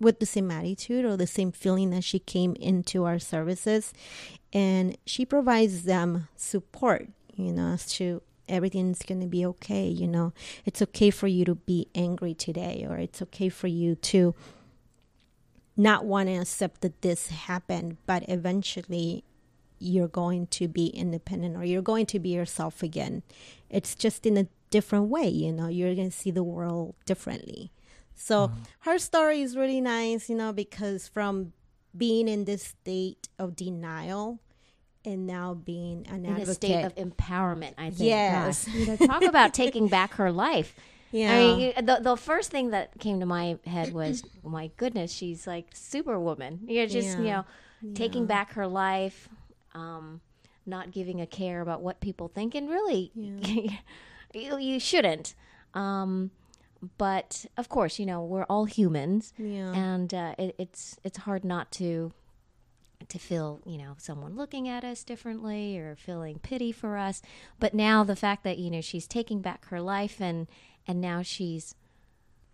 with 0.00 0.18
the 0.18 0.26
same 0.26 0.50
attitude 0.50 1.04
or 1.04 1.16
the 1.16 1.28
same 1.28 1.52
feeling 1.52 1.90
that 1.90 2.02
she 2.02 2.18
came 2.18 2.56
into 2.56 3.04
our 3.04 3.20
services 3.20 3.92
and 4.52 4.98
she 5.06 5.24
provides 5.24 5.84
them 5.84 6.26
support 6.34 7.08
you 7.36 7.52
know 7.52 7.68
as 7.74 7.86
to 7.86 8.20
everything's 8.48 9.02
going 9.02 9.20
to 9.20 9.28
be 9.28 9.46
okay 9.46 9.86
you 9.86 10.08
know 10.08 10.32
it's 10.66 10.82
okay 10.82 11.10
for 11.10 11.28
you 11.28 11.44
to 11.44 11.54
be 11.54 11.86
angry 11.94 12.34
today 12.34 12.84
or 12.90 12.96
it's 12.96 13.22
okay 13.22 13.48
for 13.48 13.68
you 13.68 13.94
to 13.94 14.34
not 15.76 16.04
want 16.04 16.28
to 16.28 16.34
accept 16.34 16.80
that 16.80 17.02
this 17.02 17.28
happened 17.28 17.96
but 18.06 18.24
eventually 18.28 19.24
you're 19.78 20.08
going 20.08 20.46
to 20.46 20.68
be 20.68 20.86
independent 20.88 21.56
or 21.56 21.64
you're 21.64 21.82
going 21.82 22.06
to 22.06 22.18
be 22.18 22.30
yourself 22.30 22.82
again 22.82 23.22
it's 23.70 23.94
just 23.94 24.26
in 24.26 24.36
a 24.36 24.46
different 24.70 25.06
way 25.06 25.28
you 25.28 25.52
know 25.52 25.68
you're 25.68 25.94
going 25.94 26.10
to 26.10 26.16
see 26.16 26.30
the 26.30 26.42
world 26.42 26.94
differently 27.04 27.70
so 28.14 28.48
mm-hmm. 28.48 28.62
her 28.80 28.98
story 28.98 29.42
is 29.42 29.56
really 29.56 29.80
nice 29.80 30.28
you 30.28 30.36
know 30.36 30.52
because 30.52 31.08
from 31.08 31.52
being 31.96 32.28
in 32.28 32.44
this 32.44 32.62
state 32.62 33.28
of 33.38 33.54
denial 33.56 34.40
and 35.04 35.26
now 35.26 35.54
being 35.54 36.06
an 36.08 36.24
in 36.24 36.32
advocate 36.32 36.48
a 36.48 36.54
state 36.54 36.84
of 36.84 36.94
empowerment. 36.94 37.74
I 37.78 37.90
think. 37.90 38.08
Yes. 38.08 38.68
You 38.68 38.86
know, 38.86 38.96
talk 38.96 39.22
about 39.22 39.54
taking 39.54 39.88
back 39.88 40.14
her 40.14 40.30
life. 40.30 40.74
Yeah 41.12 41.30
I 41.32 41.38
mean, 41.38 41.60
you- 41.60 41.82
the 41.82 41.98
the 42.02 42.16
first 42.16 42.50
thing 42.50 42.70
that 42.70 42.98
came 42.98 43.20
to 43.20 43.26
my 43.26 43.58
head 43.66 43.92
was, 43.92 44.24
my 44.42 44.70
goodness, 44.76 45.12
she's 45.12 45.46
like 45.46 45.66
superwoman. 45.74 46.60
You're 46.66 46.86
just 46.88 47.18
you 47.18 47.24
Yeah. 47.24 47.36
know 47.36 47.44
taking 47.94 48.26
back 48.26 48.52
her 48.54 48.66
life, 48.66 49.28
um, 49.74 50.20
not 50.66 50.90
giving 50.92 51.20
a 51.20 51.26
care 51.26 51.60
about 51.60 51.82
what 51.82 52.00
people 52.00 52.28
think, 52.28 52.54
and 52.54 52.68
really, 52.68 53.10
you, 54.34 54.58
you 54.58 54.80
shouldn't. 54.80 55.34
Um, 55.74 56.30
but 56.98 57.46
of 57.56 57.68
course, 57.68 57.98
you 57.98 58.06
know 58.06 58.22
we're 58.24 58.44
all 58.44 58.64
humans, 58.64 59.32
Yeah. 59.38 59.72
and 59.72 60.12
uh, 60.12 60.34
it, 60.38 60.54
it's 60.58 60.98
it's 61.04 61.18
hard 61.18 61.44
not 61.44 61.70
to 61.72 62.12
to 63.08 63.18
feel 63.18 63.60
you 63.66 63.76
know 63.78 63.94
someone 63.98 64.36
looking 64.36 64.68
at 64.68 64.84
us 64.84 65.02
differently 65.02 65.76
or 65.76 65.96
feeling 65.96 66.38
pity 66.38 66.70
for 66.70 66.96
us 66.96 67.20
but 67.58 67.74
now 67.74 68.04
the 68.04 68.14
fact 68.14 68.44
that 68.44 68.58
you 68.58 68.70
know 68.70 68.80
she's 68.80 69.08
taking 69.08 69.40
back 69.40 69.64
her 69.66 69.80
life 69.80 70.20
and 70.20 70.46
and 70.86 71.00
now 71.00 71.22
she's 71.22 71.74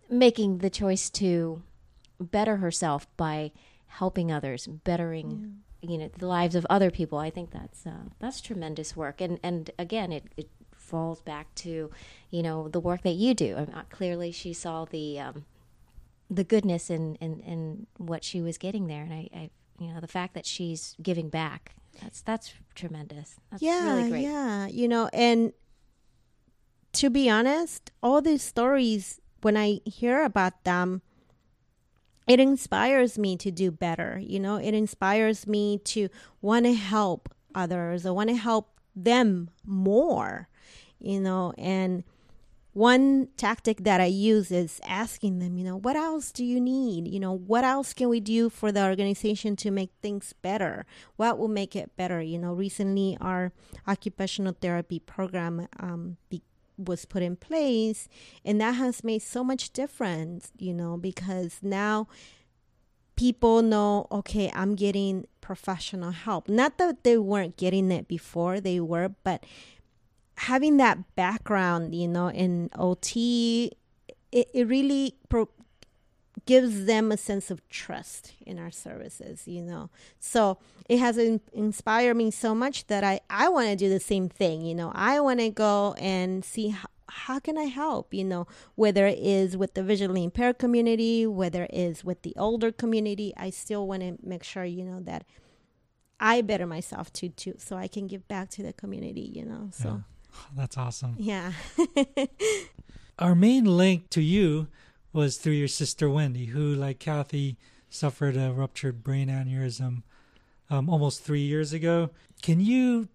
making 0.09 0.59
the 0.59 0.69
choice 0.69 1.09
to 1.09 1.61
better 2.19 2.57
herself 2.57 3.07
by 3.15 3.51
helping 3.87 4.31
others 4.31 4.67
bettering 4.67 5.61
you 5.81 5.97
know 5.97 6.09
the 6.17 6.27
lives 6.27 6.55
of 6.55 6.65
other 6.69 6.91
people. 6.91 7.17
I 7.17 7.29
think 7.29 7.51
that's 7.51 7.85
uh, 7.85 8.09
that's 8.19 8.41
tremendous 8.41 8.95
work. 8.95 9.21
And 9.21 9.39
and 9.43 9.71
again 9.79 10.11
it, 10.11 10.25
it 10.35 10.49
falls 10.75 11.21
back 11.21 11.53
to 11.55 11.89
you 12.29 12.43
know 12.43 12.67
the 12.67 12.79
work 12.79 13.03
that 13.03 13.15
you 13.15 13.33
do. 13.33 13.55
Uh, 13.55 13.83
clearly 13.89 14.31
she 14.31 14.53
saw 14.53 14.85
the 14.85 15.19
um, 15.19 15.45
the 16.29 16.43
goodness 16.43 16.89
in, 16.89 17.15
in, 17.15 17.39
in 17.39 17.87
what 17.97 18.23
she 18.23 18.41
was 18.41 18.57
getting 18.57 18.87
there. 18.87 19.03
And 19.03 19.13
I, 19.13 19.29
I 19.33 19.49
you 19.79 19.93
know 19.93 20.01
the 20.01 20.07
fact 20.07 20.33
that 20.33 20.45
she's 20.45 20.95
giving 21.01 21.29
back 21.29 21.75
that's 22.01 22.21
that's 22.21 22.53
tremendous. 22.75 23.35
That's 23.51 23.63
yeah, 23.63 23.95
really 23.95 24.09
great. 24.09 24.23
yeah. 24.23 24.67
You 24.67 24.87
know, 24.87 25.09
and 25.13 25.53
to 26.93 27.09
be 27.09 27.29
honest, 27.29 27.91
all 28.01 28.21
these 28.21 28.43
stories, 28.43 29.19
when 29.41 29.55
I 29.55 29.79
hear 29.85 30.23
about 30.23 30.63
them, 30.63 31.01
it 32.27 32.39
inspires 32.39 33.17
me 33.17 33.35
to 33.37 33.51
do 33.51 33.71
better. 33.71 34.21
You 34.21 34.39
know, 34.39 34.57
it 34.57 34.73
inspires 34.73 35.47
me 35.47 35.79
to 35.85 36.09
want 36.41 36.65
to 36.65 36.73
help 36.73 37.33
others. 37.55 38.05
I 38.05 38.11
want 38.11 38.29
to 38.29 38.35
help 38.35 38.79
them 38.95 39.49
more, 39.65 40.47
you 40.99 41.19
know, 41.19 41.53
and 41.57 42.03
one 42.73 43.29
tactic 43.35 43.83
that 43.83 43.99
I 43.99 44.05
use 44.05 44.51
is 44.51 44.79
asking 44.85 45.39
them, 45.39 45.57
you 45.57 45.65
know, 45.65 45.75
what 45.75 45.95
else 45.95 46.31
do 46.31 46.45
you 46.45 46.61
need? 46.61 47.07
You 47.07 47.19
know, 47.19 47.33
what 47.33 47.63
else 47.63 47.93
can 47.93 48.09
we 48.09 48.19
do 48.19 48.49
for 48.49 48.71
the 48.71 48.85
organization 48.85 49.55
to 49.57 49.71
make 49.71 49.91
things 50.01 50.33
better? 50.41 50.85
What 51.15 51.39
will 51.39 51.47
make 51.47 51.75
it 51.75 51.95
better? 51.97 52.21
You 52.21 52.37
know, 52.37 52.53
recently 52.53 53.17
our 53.19 53.51
occupational 53.87 54.55
therapy 54.61 54.99
program 54.99 55.67
um, 55.79 56.17
was 56.79 57.05
put 57.05 57.21
in 57.21 57.35
place, 57.35 58.07
and 58.45 58.59
that 58.61 58.73
has 58.73 59.03
made 59.03 59.21
so 59.21 59.43
much 59.43 59.71
difference, 59.71 60.51
you 60.57 60.73
know, 60.73 60.97
because 60.97 61.59
now 61.61 62.07
people 63.15 63.61
know, 63.61 64.07
okay, 64.11 64.51
I'm 64.55 64.75
getting 64.75 65.27
professional 65.41 66.11
help. 66.11 66.47
Not 66.47 66.77
that 66.77 67.03
they 67.03 67.17
weren't 67.17 67.57
getting 67.57 67.91
it 67.91 68.07
before, 68.07 68.61
they 68.61 68.79
were, 68.79 69.09
but 69.23 69.43
having 70.37 70.77
that 70.77 71.15
background, 71.15 71.93
you 71.93 72.07
know, 72.07 72.29
in 72.29 72.69
OT, 72.77 73.73
it, 74.31 74.49
it 74.53 74.67
really 74.67 75.15
pro- 75.27 75.49
gives 76.45 76.85
them 76.85 77.11
a 77.11 77.17
sense 77.17 77.49
of 77.49 77.67
trust 77.69 78.33
in 78.45 78.59
our 78.59 78.71
services, 78.71 79.47
you 79.47 79.61
know. 79.61 79.89
So 80.19 80.57
it 80.87 80.99
has 80.99 81.17
in- 81.17 81.41
inspired 81.53 82.15
me 82.15 82.31
so 82.31 82.53
much 82.53 82.87
that 82.87 83.03
I, 83.03 83.21
I 83.29 83.49
want 83.49 83.67
to 83.69 83.75
do 83.75 83.89
the 83.89 83.99
same 83.99 84.29
thing, 84.29 84.61
you 84.61 84.75
know. 84.75 84.91
I 84.93 85.19
want 85.19 85.39
to 85.39 85.49
go 85.49 85.95
and 85.99 86.43
see 86.43 86.69
how, 86.69 86.87
how 87.07 87.39
can 87.39 87.57
I 87.57 87.63
help, 87.63 88.13
you 88.13 88.23
know, 88.23 88.47
whether 88.75 89.07
it 89.07 89.19
is 89.19 89.57
with 89.57 89.73
the 89.73 89.83
visually 89.83 90.23
impaired 90.23 90.59
community, 90.59 91.25
whether 91.25 91.63
it 91.63 91.73
is 91.73 92.03
with 92.03 92.21
the 92.21 92.33
older 92.37 92.71
community, 92.71 93.33
I 93.35 93.49
still 93.49 93.87
want 93.87 94.01
to 94.03 94.17
make 94.21 94.43
sure, 94.43 94.65
you 94.65 94.83
know, 94.83 94.99
that 95.01 95.25
I 96.19 96.41
better 96.41 96.67
myself 96.67 97.11
too, 97.13 97.29
too, 97.29 97.55
so 97.57 97.77
I 97.77 97.87
can 97.87 98.07
give 98.07 98.27
back 98.27 98.49
to 98.51 98.63
the 98.63 98.73
community, 98.73 99.31
you 99.33 99.45
know. 99.45 99.69
So. 99.71 100.03
That's 100.55 100.77
awesome. 100.77 101.15
Yeah. 101.17 101.53
Our 103.19 103.35
main 103.35 103.65
link 103.65 104.09
to 104.11 104.21
you 104.21 104.67
was 105.11 105.37
through 105.37 105.53
your 105.53 105.67
sister 105.67 106.09
Wendy, 106.09 106.47
who, 106.47 106.73
like 106.73 106.99
Kathy, 106.99 107.57
suffered 107.89 108.37
a 108.37 108.51
ruptured 108.51 109.03
brain 109.03 109.27
aneurysm 109.27 110.03
um, 110.69 110.89
almost 110.89 111.23
three 111.23 111.41
years 111.41 111.73
ago. 111.73 112.11
Can 112.41 112.59
you 112.59 113.09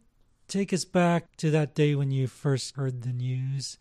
take 0.48 0.72
us 0.72 0.85
back 0.85 1.37
to 1.37 1.50
that 1.50 1.74
day 1.74 1.94
when 1.94 2.11
you 2.11 2.26
first 2.26 2.74
heard 2.76 3.02
the 3.02 3.12
news? 3.12 3.78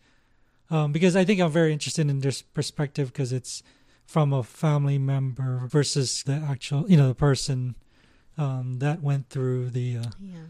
Um, 0.70 0.92
because 0.92 1.16
I 1.16 1.24
think 1.24 1.40
I'm 1.40 1.50
very 1.50 1.72
interested 1.72 2.08
in 2.08 2.20
this 2.20 2.42
perspective 2.42 3.12
because 3.12 3.32
it's 3.32 3.62
from 4.06 4.32
a 4.32 4.42
family 4.42 4.98
member 4.98 5.62
versus 5.66 6.22
the 6.22 6.34
actual, 6.34 6.88
you 6.90 6.96
know, 6.96 7.08
the 7.08 7.14
person 7.14 7.74
um, 8.38 8.78
that 8.78 9.02
went 9.02 9.28
through 9.28 9.70
the 9.70 9.98
uh, 9.98 10.04
yeah. 10.20 10.46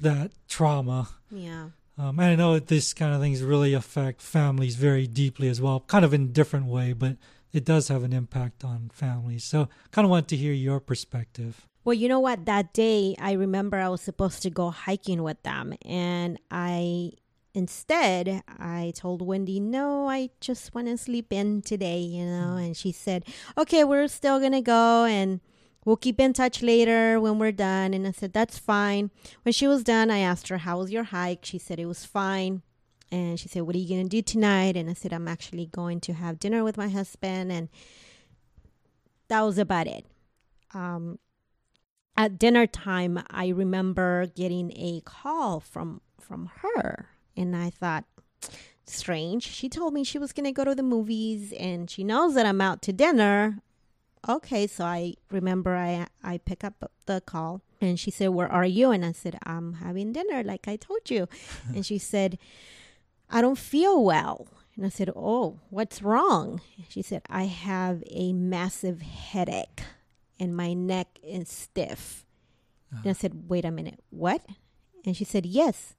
that 0.00 0.32
trauma. 0.48 1.08
Yeah. 1.30 1.68
Um, 1.96 2.18
and 2.18 2.28
I 2.30 2.34
know 2.34 2.54
that 2.54 2.66
this 2.66 2.92
kind 2.92 3.14
of 3.14 3.20
things 3.20 3.42
really 3.42 3.72
affect 3.72 4.20
families 4.20 4.74
very 4.74 5.06
deeply 5.06 5.48
as 5.48 5.60
well, 5.60 5.80
kind 5.86 6.04
of 6.04 6.12
in 6.12 6.22
a 6.22 6.26
different 6.26 6.66
way, 6.66 6.92
but 6.92 7.16
it 7.52 7.64
does 7.64 7.88
have 7.88 8.02
an 8.02 8.12
impact 8.12 8.64
on 8.64 8.90
families. 8.92 9.44
So, 9.44 9.68
kind 9.92 10.04
of 10.04 10.10
want 10.10 10.26
to 10.28 10.36
hear 10.36 10.52
your 10.52 10.80
perspective. 10.80 11.68
Well, 11.84 11.94
you 11.94 12.08
know 12.08 12.18
what? 12.18 12.46
That 12.46 12.72
day, 12.72 13.14
I 13.20 13.32
remember 13.32 13.78
I 13.78 13.88
was 13.88 14.00
supposed 14.00 14.42
to 14.42 14.50
go 14.50 14.70
hiking 14.70 15.22
with 15.22 15.42
them, 15.42 15.74
and 15.84 16.40
I 16.50 17.12
instead 17.52 18.42
I 18.48 18.92
told 18.96 19.22
Wendy, 19.22 19.60
"No, 19.60 20.08
I 20.08 20.30
just 20.40 20.74
want 20.74 20.88
to 20.88 20.98
sleep 20.98 21.32
in 21.32 21.62
today," 21.62 22.00
you 22.00 22.24
know. 22.24 22.56
And 22.56 22.76
she 22.76 22.90
said, 22.90 23.24
"Okay, 23.56 23.84
we're 23.84 24.08
still 24.08 24.40
gonna 24.40 24.62
go, 24.62 25.04
and 25.04 25.40
we'll 25.84 25.96
keep 25.96 26.20
in 26.20 26.32
touch 26.32 26.62
later 26.62 27.20
when 27.20 27.38
we're 27.38 27.52
done." 27.52 27.94
And 27.94 28.06
I 28.06 28.12
said, 28.12 28.32
"That's 28.32 28.58
fine." 28.58 29.10
When 29.42 29.52
she 29.52 29.66
was 29.66 29.84
done, 29.84 30.10
I 30.10 30.18
asked 30.18 30.48
her, 30.48 30.58
"How 30.58 30.78
was 30.78 30.90
your 30.90 31.04
hike?" 31.04 31.44
She 31.44 31.58
said 31.58 31.78
it 31.78 31.86
was 31.86 32.04
fine. 32.04 32.62
And 33.10 33.38
she 33.38 33.48
said, 33.48 33.62
What 33.62 33.76
are 33.76 33.78
you 33.78 33.88
going 33.88 34.08
to 34.08 34.08
do 34.08 34.22
tonight? 34.22 34.76
And 34.76 34.90
I 34.90 34.92
said, 34.94 35.12
I'm 35.12 35.28
actually 35.28 35.66
going 35.66 36.00
to 36.00 36.14
have 36.14 36.40
dinner 36.40 36.64
with 36.64 36.76
my 36.76 36.88
husband. 36.88 37.52
And 37.52 37.68
that 39.28 39.42
was 39.42 39.56
about 39.56 39.86
it. 39.86 40.04
Um, 40.72 41.18
at 42.16 42.38
dinner 42.38 42.66
time, 42.66 43.22
I 43.30 43.48
remember 43.48 44.26
getting 44.26 44.72
a 44.76 45.00
call 45.04 45.60
from 45.60 46.00
from 46.20 46.50
her, 46.62 47.10
and 47.36 47.54
I 47.54 47.68
thought, 47.70 48.04
strange. 48.86 49.42
She 49.44 49.68
told 49.68 49.92
me 49.92 50.04
she 50.04 50.18
was 50.18 50.32
going 50.32 50.44
to 50.44 50.52
go 50.52 50.64
to 50.64 50.74
the 50.74 50.82
movies, 50.82 51.52
and 51.52 51.90
she 51.90 52.02
knows 52.02 52.34
that 52.34 52.46
I'm 52.46 52.60
out 52.60 52.82
to 52.82 52.92
dinner. 52.92 53.58
Okay, 54.28 54.66
so 54.66 54.84
I 54.84 55.14
remember 55.30 55.76
I 55.76 56.06
I 56.22 56.38
pick 56.38 56.64
up 56.64 56.90
the 57.06 57.20
call, 57.20 57.62
and 57.80 58.00
she 58.00 58.10
said, 58.10 58.28
"Where 58.28 58.50
are 58.50 58.64
you?" 58.64 58.90
And 58.90 59.04
I 59.04 59.12
said, 59.12 59.38
"I'm 59.44 59.74
having 59.74 60.12
dinner, 60.12 60.42
like 60.42 60.66
I 60.66 60.76
told 60.76 61.10
you." 61.10 61.28
and 61.74 61.84
she 61.84 61.98
said, 61.98 62.38
"I 63.30 63.40
don't 63.40 63.58
feel 63.58 64.02
well." 64.02 64.48
And 64.76 64.86
I 64.86 64.88
said, 64.88 65.10
"Oh, 65.14 65.60
what's 65.70 66.02
wrong?" 66.02 66.60
She 66.88 67.02
said, 67.02 67.22
"I 67.28 67.44
have 67.44 68.02
a 68.10 68.32
massive 68.32 69.02
headache." 69.02 69.82
and 70.38 70.56
my 70.56 70.74
neck 70.74 71.18
is 71.22 71.48
stiff. 71.48 72.24
And 72.90 73.06
I 73.06 73.12
said, 73.12 73.48
wait 73.48 73.64
a 73.64 73.72
minute, 73.72 73.98
what? 74.10 74.44
And 75.04 75.16
she 75.16 75.24
said, 75.24 75.46
yes. 75.46 75.96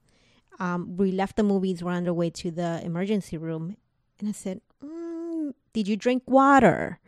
Um, 0.60 0.96
we 0.96 1.12
left 1.12 1.36
the 1.36 1.44
movies, 1.44 1.84
we're 1.84 1.92
on 1.92 2.06
the 2.06 2.14
way 2.14 2.30
to 2.30 2.52
the 2.52 2.82
emergency 2.84 3.38
room. 3.38 3.76
And 4.20 4.30
I 4.30 4.32
said, 4.32 4.62
mm, 4.82 5.54
did 5.74 5.90
you 5.90 5.98
drink 5.98 6.24
water? 6.26 7.00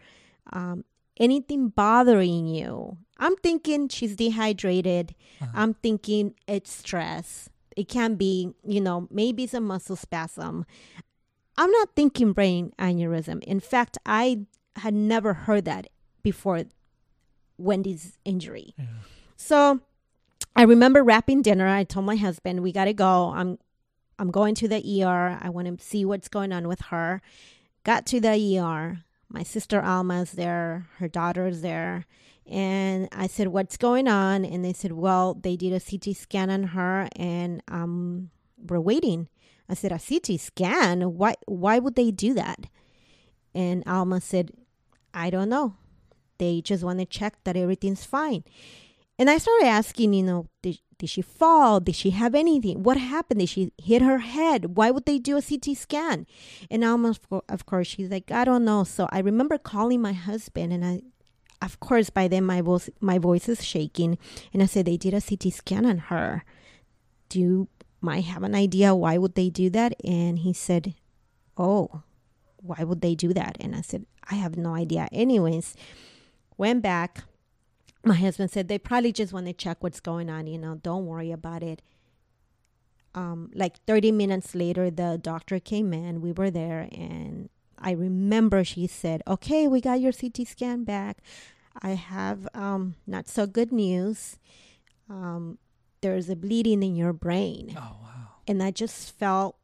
Um, 0.52 0.84
anything 1.20 1.70
bothering 1.70 2.48
you? 2.48 2.98
I'm 3.20 3.36
thinking 3.38 3.90
she's 3.90 4.16
dehydrated. 4.16 5.16
Uh-huh. 5.42 5.52
I'm 5.54 5.74
thinking 5.74 6.36
it's 6.48 6.72
stress. 6.72 7.50
It 7.76 7.88
can 7.88 8.16
be, 8.16 8.54
you 8.66 8.82
know, 8.82 9.08
maybe 9.12 9.44
it's 9.44 9.54
a 9.54 9.62
muscle 9.62 9.96
spasm. 9.96 10.66
I'm 11.58 11.72
not 11.72 11.90
thinking 11.96 12.34
brain 12.34 12.74
aneurysm. 12.80 13.44
In 13.44 13.60
fact, 13.60 13.98
I 14.06 14.46
had 14.78 14.94
never 14.94 15.34
heard 15.34 15.66
that 15.66 15.88
before 16.22 16.64
Wendy's 17.58 18.18
injury. 18.26 18.74
Yeah. 18.78 18.86
So 19.36 19.82
I 20.56 20.64
remember 20.64 21.04
wrapping 21.04 21.42
dinner. 21.42 21.68
I 21.68 21.84
told 21.84 22.06
my 22.06 22.16
husband, 22.16 22.62
"We 22.62 22.72
got 22.72 22.86
to 22.86 22.94
go. 22.94 23.32
I'm 23.36 23.58
I'm 24.20 24.32
going 24.32 24.56
to 24.56 24.68
the 24.68 25.04
ER. 25.04 25.38
I 25.42 25.50
want 25.50 25.68
to 25.68 25.84
see 25.84 26.06
what's 26.06 26.28
going 26.28 26.52
on 26.52 26.68
with 26.68 26.82
her." 26.90 27.22
Got 27.84 28.06
to 28.08 28.20
the 28.20 28.60
ER. 28.60 29.04
My 29.30 29.44
sister 29.44 29.82
Alma's 29.82 30.32
there. 30.32 30.88
Her 30.98 31.08
daughter's 31.08 31.62
there. 31.62 32.06
And 32.46 33.10
I 33.12 33.28
said, 33.28 33.50
"What's 33.50 33.78
going 33.78 34.08
on?" 34.08 34.46
And 34.46 34.64
they 34.64 34.74
said, 34.74 34.94
"Well, 34.94 35.34
they 35.34 35.58
did 35.58 35.74
a 35.74 35.82
CT 35.82 36.16
scan 36.16 36.50
on 36.50 36.64
her, 36.64 37.10
and 37.16 37.62
um, 37.68 38.30
we're 38.58 38.80
waiting." 38.80 39.28
I 39.68 39.74
said, 39.74 39.92
"A 39.92 40.00
CT 40.00 40.40
scan? 40.40 41.02
Why? 41.18 41.34
Why 41.46 41.80
would 41.80 41.96
they 41.96 42.12
do 42.12 42.34
that?" 42.36 42.68
And 43.54 43.84
Alma 43.86 44.22
said, 44.22 44.52
"I 45.14 45.30
don't 45.30 45.50
know. 45.50 45.76
They 46.38 46.62
just 46.62 46.84
want 46.84 47.00
to 47.00 47.06
check 47.06 47.36
that 47.44 47.58
everything's 47.58 48.06
fine." 48.06 48.46
And 49.20 49.30
I 49.30 49.38
started 49.38 49.66
asking, 49.66 50.14
you 50.14 50.24
know, 50.24 50.48
did, 50.62 50.80
did 51.00 51.10
she 51.10 51.22
fall? 51.22 51.80
Did 51.80 51.96
she 51.96 52.12
have 52.12 52.36
anything? 52.36 52.84
What 52.84 52.98
happened? 52.98 53.40
Did 53.40 53.50
she 53.50 53.72
hit 53.78 54.02
her 54.02 54.20
head? 54.20 54.78
Why 54.78 54.92
would 54.92 55.06
they 55.06 55.18
do 55.18 55.38
a 55.38 55.42
CT 55.42 55.76
scan? 55.76 56.28
And 56.70 56.84
almost, 56.84 57.22
of 57.50 57.66
course, 57.66 57.88
she's 57.88 58.12
like, 58.12 58.32
I 58.32 58.46
don't 58.46 58.66
know. 58.66 58.84
So 58.84 59.08
I 59.12 59.20
remember 59.20 59.58
calling 59.58 60.02
my 60.02 60.14
husband, 60.14 60.72
and 60.72 60.86
I, 60.86 61.02
of 61.64 61.80
course, 61.80 62.12
by 62.12 62.28
then 62.28 62.44
my 62.46 62.62
voice, 62.62 62.90
my 63.00 63.18
voice 63.18 63.50
is 63.50 63.64
shaking, 63.64 64.20
and 64.54 64.62
I 64.62 64.68
said 64.68 64.86
they 64.86 64.98
did 64.98 65.14
a 65.16 65.22
CT 65.22 65.52
scan 65.54 65.86
on 65.86 65.98
her. 65.98 66.44
Do 67.30 67.40
you 67.40 67.68
might 68.02 68.26
have 68.26 68.44
an 68.44 68.56
idea 68.56 68.94
why 68.94 69.18
would 69.18 69.36
they 69.36 69.50
do 69.50 69.70
that? 69.72 69.94
And 70.04 70.40
he 70.40 70.54
said, 70.54 70.94
Oh, 71.58 72.04
why 72.58 72.84
would 72.84 73.02
they 73.02 73.16
do 73.16 73.34
that? 73.34 73.58
And 73.60 73.76
I 73.76 73.82
said, 73.82 74.06
I 74.30 74.36
have 74.36 74.58
no 74.58 74.76
idea. 74.76 75.08
Anyways, 75.12 75.76
went 76.58 76.84
back 76.84 77.24
my 78.04 78.16
husband 78.16 78.52
said 78.52 78.68
they 78.68 78.78
probably 78.78 79.12
just 79.12 79.34
want 79.34 79.46
to 79.46 79.54
check 79.54 79.78
what's 79.82 80.00
going 80.00 80.30
on 80.30 80.48
you 80.48 80.58
know 80.58 80.76
don't 80.76 81.06
worry 81.06 81.32
about 81.32 81.64
it. 81.64 81.82
Um, 83.16 83.50
like 83.56 83.78
30 83.86 84.12
minutes 84.12 84.54
later 84.54 84.92
the 84.92 85.18
doctor 85.22 85.60
came 85.60 85.92
in 85.92 86.22
we 86.22 86.32
were 86.32 86.52
there 86.52 86.88
and 86.92 87.50
i 87.80 87.90
remember 87.92 88.64
she 88.64 88.86
said 88.86 89.24
okay 89.26 89.68
we 89.68 89.82
got 89.82 90.00
your 90.00 90.12
ct 90.12 90.48
scan 90.48 90.84
back. 90.84 91.18
I 91.82 91.92
have 91.92 92.48
um, 92.56 92.96
not 93.06 93.28
so 93.28 93.46
good 93.46 93.72
news. 93.72 94.38
Um, 95.10 95.60
there's 96.02 96.28
a 96.28 96.36
bleeding 96.36 96.82
in 96.82 96.96
your 96.96 97.14
brain. 97.14 97.76
Oh 97.78 97.98
wow. 98.02 98.28
And 98.48 98.64
i 98.64 98.72
just 98.72 99.12
felt 99.18 99.58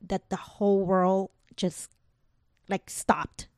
that 0.00 0.30
the 0.30 0.36
whole 0.36 0.84
world 0.84 1.30
just 1.56 1.90
like 2.68 2.88
stopped. 2.88 3.48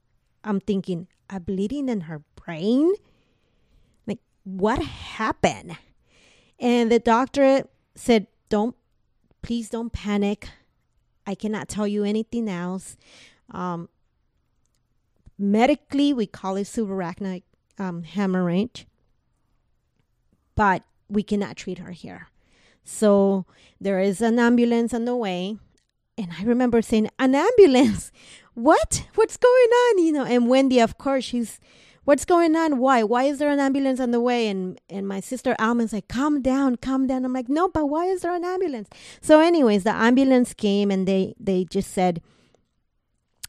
I'm 0.45 0.61
thinking 0.61 1.09
a 1.31 1.39
bleeding 1.39 1.89
in 1.89 2.03
her 2.03 2.23
brain 2.35 2.95
what 4.45 4.83
happened? 4.83 5.77
And 6.59 6.91
the 6.91 6.99
doctor 6.99 7.65
said, 7.95 8.27
Don't, 8.49 8.77
please 9.43 9.69
don't 9.69 9.93
panic. 9.93 10.49
I 11.27 11.35
cannot 11.35 11.69
tell 11.69 11.87
you 11.87 12.05
anything 12.05 12.49
else. 12.49 12.97
Um, 13.51 13.89
medically, 15.39 16.13
we 16.13 16.27
call 16.27 16.57
it 16.57 16.65
subarachnoid 16.65 17.43
um, 17.79 18.03
hemorrhage, 18.03 18.87
but 20.55 20.83
we 21.09 21.23
cannot 21.23 21.57
treat 21.57 21.79
her 21.79 21.93
here. 21.93 22.29
So 22.85 23.47
there 23.81 24.01
is 24.01 24.21
an 24.21 24.39
ambulance 24.39 24.93
on 24.93 25.05
the 25.05 25.17
way. 25.17 25.59
And 26.19 26.31
I 26.39 26.45
remember 26.45 26.83
saying, 26.83 27.09
An 27.19 27.35
ambulance? 27.35 28.11
What? 28.55 29.07
What's 29.15 29.39
going 29.39 29.71
on? 29.71 30.05
You 30.05 30.13
know, 30.13 30.25
and 30.27 30.47
Wendy, 30.47 30.79
of 30.79 30.99
course, 30.99 31.25
she's 31.25 31.59
what's 32.05 32.25
going 32.25 32.57
on? 32.57 32.79
Why? 32.79 33.03
Why 33.03 33.25
is 33.25 33.39
there 33.39 33.51
an 33.51 33.61
ambulance 33.61 34.01
on 34.01 34.11
the 34.11 34.21
way? 34.21 34.49
And 34.49 34.81
and 34.89 35.07
my 35.07 35.21
sister 35.21 35.55
Alma's 35.59 35.93
like, 35.93 36.09
calm 36.09 36.43
down, 36.43 36.77
calm 36.77 37.07
down. 37.07 37.25
I'm 37.25 37.33
like, 37.33 37.49
no, 37.49 37.69
but 37.69 37.87
why 37.87 38.07
is 38.07 38.23
there 38.23 38.35
an 38.35 38.45
ambulance? 38.45 38.89
So, 39.21 39.41
anyways, 39.41 39.85
the 39.85 39.95
ambulance 39.95 40.55
came 40.55 40.91
and 40.91 41.07
they 41.07 41.35
they 41.39 41.65
just 41.65 41.93
said, 41.93 42.23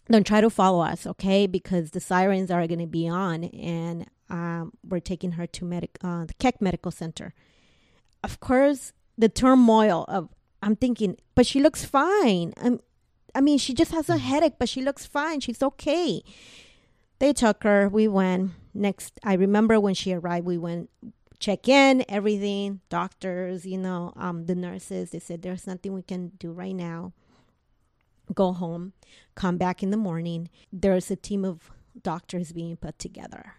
don't 0.09 0.27
try 0.27 0.41
to 0.41 0.49
follow 0.49 0.83
us, 0.83 1.07
okay? 1.07 1.47
Because 1.47 1.91
the 1.91 1.99
sirens 1.99 2.51
are 2.51 2.67
going 2.67 2.79
to 2.79 2.87
be 2.87 3.07
on, 3.07 3.45
and 3.45 4.07
um, 4.29 4.73
we're 4.87 4.99
taking 4.99 5.33
her 5.33 5.47
to 5.47 5.65
medic 5.65 5.97
uh, 6.03 6.25
the 6.25 6.33
Keck 6.35 6.61
Medical 6.61 6.91
Center. 6.91 7.33
Of 8.23 8.39
course, 8.39 8.93
the 9.17 9.29
turmoil 9.29 10.05
of 10.07 10.29
I'm 10.61 10.75
thinking, 10.75 11.17
but 11.35 11.45
she 11.45 11.59
looks 11.59 11.83
fine. 11.83 12.53
I'm, 12.61 12.79
I 13.35 13.41
mean, 13.41 13.57
she 13.57 13.73
just 13.73 13.91
has 13.91 14.09
a 14.09 14.17
headache, 14.17 14.53
but 14.59 14.69
she 14.69 14.81
looks 14.81 15.05
fine. 15.05 15.39
She's 15.39 15.61
okay 15.61 16.23
they 17.23 17.31
took 17.31 17.63
her. 17.63 17.88
We 17.88 18.09
went. 18.09 18.51
Next, 18.73 19.17
I 19.23 19.36
remember 19.36 19.79
when 19.79 19.93
she 19.93 20.12
arrived, 20.12 20.45
we 20.45 20.57
went 20.57 20.89
check 21.39 21.69
in, 21.69 22.03
everything, 22.09 22.81
doctors, 22.89 23.65
you 23.65 23.77
know, 23.77 24.12
um, 24.17 24.45
the 24.45 24.55
nurses. 24.55 25.12
They 25.12 25.19
said 25.19 25.41
there's 25.41 25.65
nothing 25.65 25.93
we 25.93 26.01
can 26.01 26.33
do 26.38 26.51
right 26.51 26.75
now. 26.75 27.13
Go 28.33 28.51
home, 28.51 28.91
come 29.36 29.57
back 29.57 29.81
in 29.81 29.89
the 29.89 29.97
morning. 29.97 30.49
There's 30.71 31.09
a 31.12 31.15
team 31.15 31.45
of 31.45 31.71
doctors 32.01 32.51
being 32.51 32.75
put 32.75 32.99
together. 32.99 33.53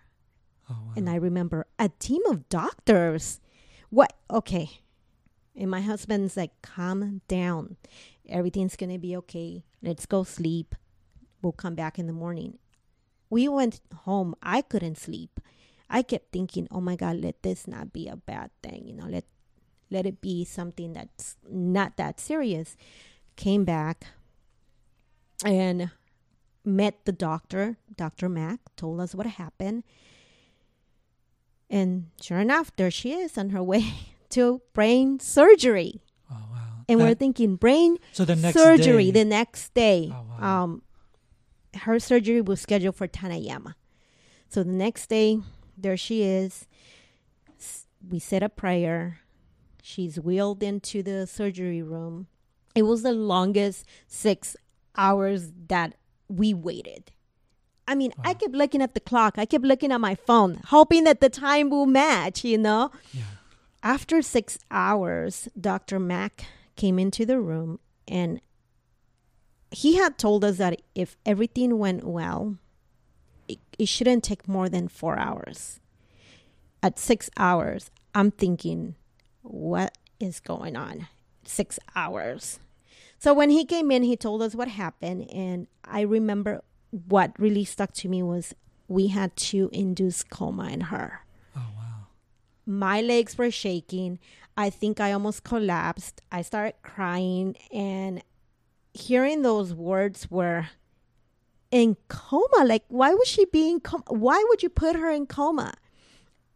Oh, 0.68 0.76
wow. 0.86 0.92
And 0.96 1.08
I 1.08 1.14
remember 1.14 1.66
a 1.78 1.88
team 1.88 2.20
of 2.26 2.48
doctors. 2.50 3.40
What? 3.88 4.12
Okay. 4.30 4.80
And 5.56 5.70
my 5.70 5.80
husband's 5.80 6.36
like, 6.36 6.60
calm 6.60 7.22
down. 7.28 7.76
Everything's 8.28 8.76
going 8.76 8.92
to 8.92 8.98
be 8.98 9.16
okay. 9.16 9.64
Let's 9.82 10.04
go 10.04 10.22
sleep. 10.22 10.74
We'll 11.40 11.52
come 11.52 11.74
back 11.74 11.98
in 11.98 12.06
the 12.06 12.12
morning 12.12 12.58
we 13.34 13.50
went 13.50 13.82
home. 14.06 14.38
I 14.38 14.62
couldn't 14.62 14.96
sleep. 14.96 15.40
I 15.90 16.06
kept 16.06 16.30
thinking, 16.30 16.70
"Oh 16.70 16.80
my 16.80 16.94
God, 16.94 17.18
let 17.18 17.42
this 17.42 17.66
not 17.66 17.90
be 17.90 18.06
a 18.06 18.14
bad 18.14 18.54
thing. 18.62 18.86
You 18.86 18.94
know, 18.94 19.10
let 19.10 19.26
let 19.90 20.06
it 20.06 20.22
be 20.22 20.46
something 20.46 20.94
that's 20.94 21.34
not 21.42 21.98
that 21.98 22.22
serious." 22.22 22.78
Came 23.34 23.66
back 23.66 24.06
and 25.44 25.90
met 26.62 27.04
the 27.04 27.10
doctor, 27.10 27.76
Dr. 27.90 28.30
Mack, 28.30 28.60
told 28.78 29.02
us 29.02 29.12
what 29.12 29.26
happened. 29.26 29.82
And 31.68 32.14
sure 32.22 32.38
enough, 32.38 32.70
there 32.78 32.94
she 32.94 33.10
is 33.10 33.34
on 33.36 33.50
her 33.50 33.62
way 33.74 34.14
to 34.38 34.62
brain 34.78 35.18
surgery. 35.18 36.06
Oh 36.30 36.38
wow! 36.54 36.86
And 36.86 37.00
that, 37.00 37.04
we're 37.04 37.18
thinking 37.18 37.58
brain 37.58 37.98
so 38.14 38.24
the 38.24 38.38
next 38.38 38.54
surgery 38.54 39.10
day. 39.10 39.18
the 39.18 39.26
next 39.26 39.74
day. 39.74 40.14
Oh, 40.14 40.22
wow. 40.22 40.62
Um, 40.62 40.82
her 41.82 41.98
surgery 41.98 42.40
was 42.40 42.60
scheduled 42.60 42.96
for 42.96 43.06
10 43.06 43.32
a.m. 43.32 43.74
So 44.48 44.62
the 44.62 44.72
next 44.72 45.08
day, 45.08 45.38
there 45.76 45.96
she 45.96 46.22
is. 46.22 46.66
We 48.08 48.18
said 48.18 48.42
a 48.42 48.48
prayer. 48.48 49.20
She's 49.82 50.20
wheeled 50.20 50.62
into 50.62 51.02
the 51.02 51.26
surgery 51.26 51.82
room. 51.82 52.26
It 52.74 52.82
was 52.82 53.02
the 53.02 53.12
longest 53.12 53.86
six 54.06 54.56
hours 54.96 55.52
that 55.68 55.94
we 56.28 56.54
waited. 56.54 57.12
I 57.86 57.94
mean, 57.94 58.12
wow. 58.18 58.30
I 58.30 58.34
kept 58.34 58.54
looking 58.54 58.82
at 58.82 58.94
the 58.94 59.00
clock. 59.00 59.34
I 59.38 59.44
kept 59.44 59.64
looking 59.64 59.92
at 59.92 60.00
my 60.00 60.14
phone, 60.14 60.60
hoping 60.66 61.04
that 61.04 61.20
the 61.20 61.28
time 61.28 61.70
will 61.70 61.86
match, 61.86 62.44
you 62.44 62.58
know? 62.58 62.90
Yeah. 63.12 63.22
After 63.82 64.22
six 64.22 64.58
hours, 64.70 65.48
Dr. 65.60 66.00
Mack 66.00 66.46
came 66.76 66.98
into 66.98 67.26
the 67.26 67.38
room 67.38 67.78
and 68.08 68.40
he 69.74 69.96
had 69.96 70.18
told 70.18 70.44
us 70.44 70.58
that 70.58 70.80
if 70.94 71.16
everything 71.26 71.78
went 71.78 72.04
well, 72.04 72.56
it, 73.48 73.58
it 73.78 73.88
shouldn't 73.88 74.24
take 74.24 74.48
more 74.48 74.68
than 74.68 74.88
four 74.88 75.18
hours. 75.18 75.80
At 76.82 76.98
six 76.98 77.30
hours, 77.36 77.90
I'm 78.14 78.30
thinking, 78.30 78.94
what 79.42 79.96
is 80.20 80.40
going 80.40 80.76
on? 80.76 81.08
Six 81.44 81.78
hours. 81.96 82.60
So 83.18 83.32
when 83.32 83.50
he 83.50 83.64
came 83.64 83.90
in, 83.90 84.02
he 84.02 84.16
told 84.16 84.42
us 84.42 84.54
what 84.54 84.68
happened. 84.68 85.30
And 85.30 85.66
I 85.84 86.02
remember 86.02 86.62
what 86.90 87.32
really 87.38 87.64
stuck 87.64 87.92
to 87.94 88.08
me 88.08 88.22
was 88.22 88.54
we 88.86 89.08
had 89.08 89.34
to 89.36 89.70
induce 89.72 90.22
coma 90.22 90.68
in 90.68 90.82
her. 90.82 91.20
Oh, 91.56 91.66
wow. 91.76 92.06
My 92.66 93.00
legs 93.00 93.36
were 93.36 93.50
shaking. 93.50 94.18
I 94.56 94.70
think 94.70 95.00
I 95.00 95.12
almost 95.12 95.42
collapsed. 95.42 96.20
I 96.30 96.42
started 96.42 96.74
crying 96.82 97.56
and 97.72 98.22
hearing 98.94 99.42
those 99.42 99.74
words 99.74 100.30
were 100.30 100.68
in 101.70 101.96
coma. 102.08 102.64
Like, 102.64 102.84
why 102.88 103.12
was 103.12 103.28
she 103.28 103.44
being 103.44 103.80
coma? 103.80 104.04
Why 104.08 104.42
would 104.48 104.62
you 104.62 104.68
put 104.68 104.96
her 104.96 105.10
in 105.10 105.26
coma? 105.26 105.74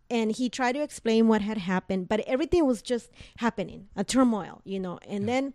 And 0.09 0.33
he 0.33 0.49
tried 0.49 0.73
to 0.73 0.83
explain 0.83 1.29
what 1.29 1.43
had 1.43 1.59
happened, 1.59 2.09
but 2.09 2.21
everything 2.21 2.65
was 2.65 2.81
just 2.81 3.11
happening, 3.39 3.89
a 3.95 4.05
turmoil, 4.05 4.63
you 4.65 4.81
know. 4.81 4.99
And 5.07 5.25
yeah. 5.25 5.27
then 5.27 5.55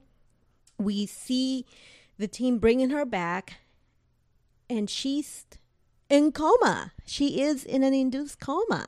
we 0.77 1.07
see 1.07 1.65
the 2.19 2.27
team 2.27 2.59
bringing 2.59 2.91
her 2.91 3.05
back, 3.05 3.61
and 4.69 4.89
she's 4.89 5.45
in 6.09 6.31
coma. 6.31 6.91
She 7.05 7.41
is 7.41 7.63
in 7.63 7.81
an 7.81 7.93
induced 7.93 8.39
coma. 8.39 8.87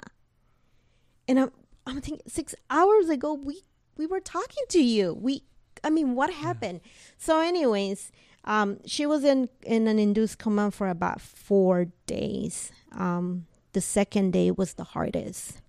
And 1.27 1.39
I'm 1.39 1.51
I'm 1.87 2.01
thinking 2.01 2.27
six 2.27 2.53
hours 2.69 3.09
ago 3.09 3.33
we 3.33 3.63
we 3.97 4.05
were 4.05 4.19
talking 4.19 4.65
to 4.69 4.83
you. 4.83 5.13
We 5.13 5.43
I 5.85 5.89
mean 5.89 6.15
what 6.15 6.31
happened? 6.31 6.81
Yeah. 6.83 6.91
So 7.17 7.39
anyways, 7.39 8.11
um, 8.43 8.79
she 8.85 9.05
was 9.05 9.23
in 9.23 9.49
in 9.63 9.87
an 9.87 9.99
induced 9.99 10.39
coma 10.39 10.71
for 10.71 10.89
about 10.89 11.21
four 11.21 11.87
days. 12.07 12.71
Um, 12.91 13.45
the 13.73 13.81
second 13.81 14.31
day 14.33 14.51
was 14.51 14.73
the 14.73 14.83
hardest, 14.83 15.61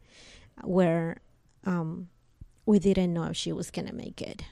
where 0.62 1.18
um, 1.64 2.08
we 2.64 2.78
didn't 2.78 3.12
know 3.12 3.24
if 3.24 3.36
she 3.36 3.52
was 3.52 3.70
gonna 3.70 3.92
make 3.92 4.22
it. 4.22 4.42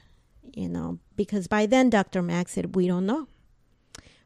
You 0.53 0.69
know, 0.69 0.99
because 1.17 1.47
by 1.47 1.65
then 1.65 1.89
Dr. 1.89 2.21
Mack 2.21 2.47
said 2.47 2.75
we 2.75 2.87
don't 2.87 3.05
know. 3.05 3.27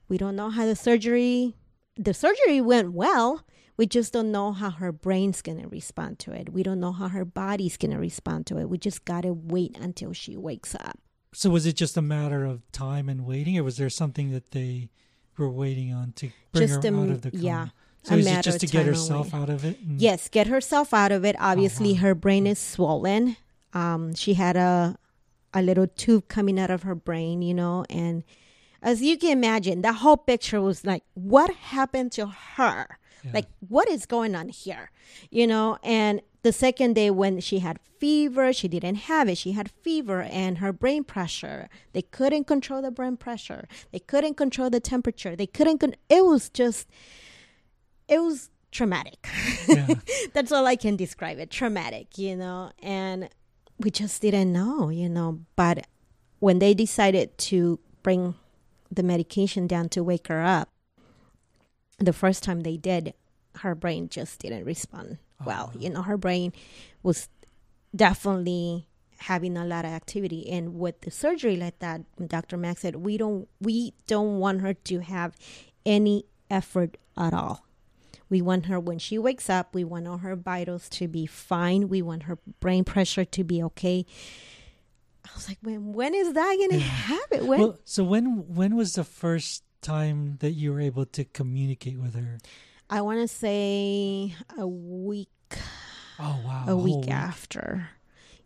We 0.07 0.17
don't 0.17 0.35
know 0.35 0.49
how 0.49 0.65
the 0.65 0.75
surgery 0.75 1.55
the 1.95 2.13
surgery 2.13 2.61
went 2.61 2.93
well. 2.93 3.45
We 3.77 3.85
just 3.85 4.11
don't 4.11 4.31
know 4.31 4.51
how 4.51 4.71
her 4.71 4.91
brain's 4.91 5.41
going 5.41 5.61
to 5.61 5.67
respond 5.67 6.19
to 6.19 6.33
it. 6.33 6.51
We 6.51 6.63
don't 6.63 6.81
know 6.81 6.91
how 6.91 7.07
her 7.07 7.23
body's 7.23 7.77
going 7.77 7.91
to 7.91 7.97
respond 7.97 8.45
to 8.47 8.57
it. 8.57 8.69
We 8.69 8.77
just 8.77 9.05
got 9.05 9.21
to 9.21 9.31
wait 9.33 9.77
until 9.77 10.11
she 10.11 10.35
wakes 10.35 10.75
up. 10.75 10.99
So, 11.33 11.49
was 11.49 11.65
it 11.65 11.73
just 11.73 11.95
a 11.97 12.01
matter 12.01 12.45
of 12.45 12.69
time 12.71 13.09
and 13.09 13.25
waiting, 13.25 13.57
or 13.57 13.63
was 13.63 13.77
there 13.77 13.89
something 13.89 14.31
that 14.31 14.51
they 14.51 14.89
were 15.37 15.49
waiting 15.49 15.93
on 15.93 16.13
to 16.13 16.31
bring 16.51 16.67
just 16.67 16.83
her 16.83 16.89
a, 16.89 17.01
out 17.01 17.09
of 17.09 17.21
the 17.21 17.31
coma? 17.31 17.43
Yeah. 17.43 17.67
So, 18.03 18.15
is 18.15 18.27
it 18.27 18.43
just 18.43 18.59
to 18.61 18.67
get 18.67 18.85
herself 18.85 19.33
out 19.33 19.49
of 19.49 19.65
it? 19.65 19.79
And... 19.81 20.01
Yes, 20.01 20.29
get 20.29 20.47
herself 20.47 20.93
out 20.93 21.11
of 21.11 21.25
it. 21.25 21.35
Obviously, 21.39 21.91
oh, 21.91 21.93
wow. 21.93 21.99
her 21.99 22.15
brain 22.15 22.47
is 22.47 22.57
swollen. 22.57 23.37
Um, 23.73 24.15
she 24.15 24.33
had 24.33 24.55
a 24.55 24.97
a 25.53 25.61
little 25.61 25.87
tube 25.87 26.27
coming 26.27 26.59
out 26.59 26.69
of 26.69 26.83
her 26.83 26.95
brain, 26.95 27.41
you 27.41 27.53
know, 27.53 27.85
and 27.89 28.23
as 28.81 29.01
you 29.01 29.17
can 29.17 29.31
imagine, 29.31 29.81
the 29.81 29.93
whole 29.93 30.17
picture 30.17 30.61
was 30.61 30.85
like, 30.85 31.03
what 31.13 31.53
happened 31.53 32.11
to 32.13 32.27
her? 32.27 32.97
Yeah. 33.23 33.31
Like, 33.33 33.47
what 33.67 33.89
is 33.89 34.05
going 34.05 34.35
on 34.35 34.49
here? 34.49 34.91
You 35.29 35.47
know, 35.47 35.77
and 35.83 36.21
the 36.41 36.53
second 36.53 36.93
day 36.93 37.09
when 37.09 37.39
she 37.39 37.59
had 37.59 37.79
fever, 37.99 38.53
she 38.53 38.67
didn't 38.67 38.95
have 38.95 39.27
it. 39.27 39.37
She 39.37 39.51
had 39.51 39.69
fever 39.69 40.21
and 40.21 40.59
her 40.59 40.71
brain 40.71 41.03
pressure. 41.03 41.69
They 41.93 42.01
couldn't 42.01 42.45
control 42.45 42.81
the 42.81 42.91
brain 42.91 43.17
pressure. 43.17 43.67
They 43.91 43.99
couldn't 43.99 44.35
control 44.35 44.69
the 44.69 44.79
temperature. 44.79 45.35
They 45.35 45.47
couldn't, 45.47 45.79
con- 45.79 45.95
it 46.09 46.23
was 46.23 46.49
just, 46.49 46.87
it 48.07 48.19
was 48.19 48.49
traumatic. 48.71 49.27
Yeah. 49.67 49.95
That's 50.33 50.51
all 50.51 50.65
I 50.65 50.75
can 50.75 50.95
describe 50.95 51.39
it 51.39 51.49
traumatic, 51.49 52.17
you 52.17 52.35
know, 52.35 52.71
and 52.81 53.29
we 53.79 53.91
just 53.91 54.21
didn't 54.21 54.53
know, 54.53 54.89
you 54.89 55.09
know. 55.09 55.41
But 55.55 55.87
when 56.39 56.59
they 56.59 56.73
decided 56.73 57.37
to 57.37 57.79
bring 58.01 58.35
the 58.91 59.03
medication 59.03 59.67
down 59.67 59.89
to 59.89 60.03
wake 60.03 60.27
her 60.27 60.41
up. 60.41 60.69
The 61.99 62.13
first 62.13 62.43
time 62.43 62.61
they 62.61 62.77
did, 62.77 63.13
her 63.57 63.75
brain 63.75 64.09
just 64.09 64.39
didn't 64.39 64.65
respond 64.65 65.17
well. 65.45 65.65
Uh-huh. 65.69 65.79
You 65.79 65.89
know, 65.89 66.01
her 66.01 66.17
brain 66.17 66.53
was 67.03 67.29
definitely 67.95 68.87
having 69.19 69.57
a 69.57 69.65
lot 69.65 69.85
of 69.85 69.91
activity 69.91 70.49
and 70.49 70.75
with 70.75 71.01
the 71.01 71.11
surgery 71.11 71.57
like 71.57 71.77
that 71.79 71.99
dr 72.29 72.55
mack 72.55 72.77
said 72.77 72.95
we 72.95 73.17
don't 73.17 73.49
we 73.59 73.93
don't 74.07 74.39
want 74.39 74.61
her 74.61 74.73
to 74.73 74.99
have 74.99 75.35
any 75.85 76.23
effort 76.49 76.95
at 77.17 77.33
all 77.33 77.65
we 78.29 78.41
want 78.41 78.67
her 78.67 78.79
when 78.79 78.97
she 78.97 79.17
wakes 79.17 79.49
up 79.49 79.75
we 79.75 79.83
want 79.83 80.07
all 80.07 80.19
her 80.19 80.37
vitals 80.37 80.87
to 80.87 81.05
be 81.05 81.25
fine 81.25 81.89
we 81.89 82.01
want 82.01 82.23
her 82.23 82.37
brain 82.61 82.85
pressure 82.85 83.25
to 83.25 83.43
be 83.43 83.61
okay 83.61 84.05
I 85.25 85.35
was 85.35 85.47
like, 85.47 85.57
when 85.61 85.93
when 85.93 86.15
is 86.15 86.33
that 86.33 86.55
going 86.57 86.71
to 86.71 86.77
yeah. 86.77 86.83
happen? 86.83 87.47
When? 87.47 87.59
Well, 87.59 87.79
so 87.83 88.03
when 88.03 88.47
when 88.55 88.75
was 88.75 88.93
the 88.93 89.03
first 89.03 89.63
time 89.81 90.37
that 90.39 90.51
you 90.51 90.73
were 90.73 90.79
able 90.79 91.05
to 91.05 91.23
communicate 91.23 91.99
with 91.99 92.15
her? 92.15 92.39
I 92.89 93.01
want 93.01 93.19
to 93.19 93.27
say 93.27 94.35
a 94.57 94.67
week. 94.67 95.29
Oh 96.19 96.39
wow! 96.45 96.65
A, 96.67 96.75
week, 96.75 97.05
week, 97.05 97.09
after, 97.09 97.89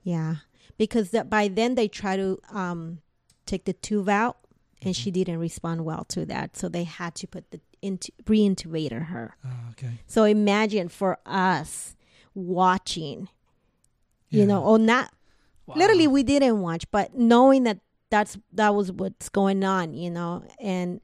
yeah, 0.03 0.35
because 0.77 1.09
that 1.11 1.29
by 1.29 1.47
then 1.47 1.75
they 1.75 1.87
try 1.87 2.15
to 2.17 2.39
um, 2.51 2.99
take 3.45 3.65
the 3.65 3.73
tube 3.73 4.09
out, 4.09 4.37
and 4.81 4.93
mm-hmm. 4.93 5.01
she 5.03 5.11
didn't 5.11 5.39
respond 5.39 5.83
well 5.83 6.03
to 6.09 6.25
that, 6.27 6.55
so 6.55 6.69
they 6.69 6.83
had 6.83 7.15
to 7.15 7.27
put 7.27 7.49
the 7.51 7.59
into 7.81 8.11
reintubator 8.25 9.07
her. 9.07 9.35
Oh, 9.45 9.71
okay. 9.71 9.99
So 10.05 10.23
imagine 10.23 10.87
for 10.87 11.17
us 11.25 11.95
watching, 12.35 13.27
yeah. 14.29 14.41
you 14.41 14.45
know, 14.47 14.63
or 14.63 14.77
not 14.77 15.11
Wow. 15.65 15.75
Literally, 15.77 16.07
we 16.07 16.23
didn't 16.23 16.59
watch, 16.61 16.89
but 16.91 17.15
knowing 17.17 17.63
that 17.63 17.79
that's 18.09 18.37
that 18.53 18.75
was 18.75 18.91
what's 18.91 19.29
going 19.29 19.63
on, 19.63 19.93
you 19.93 20.09
know, 20.09 20.43
and 20.59 20.99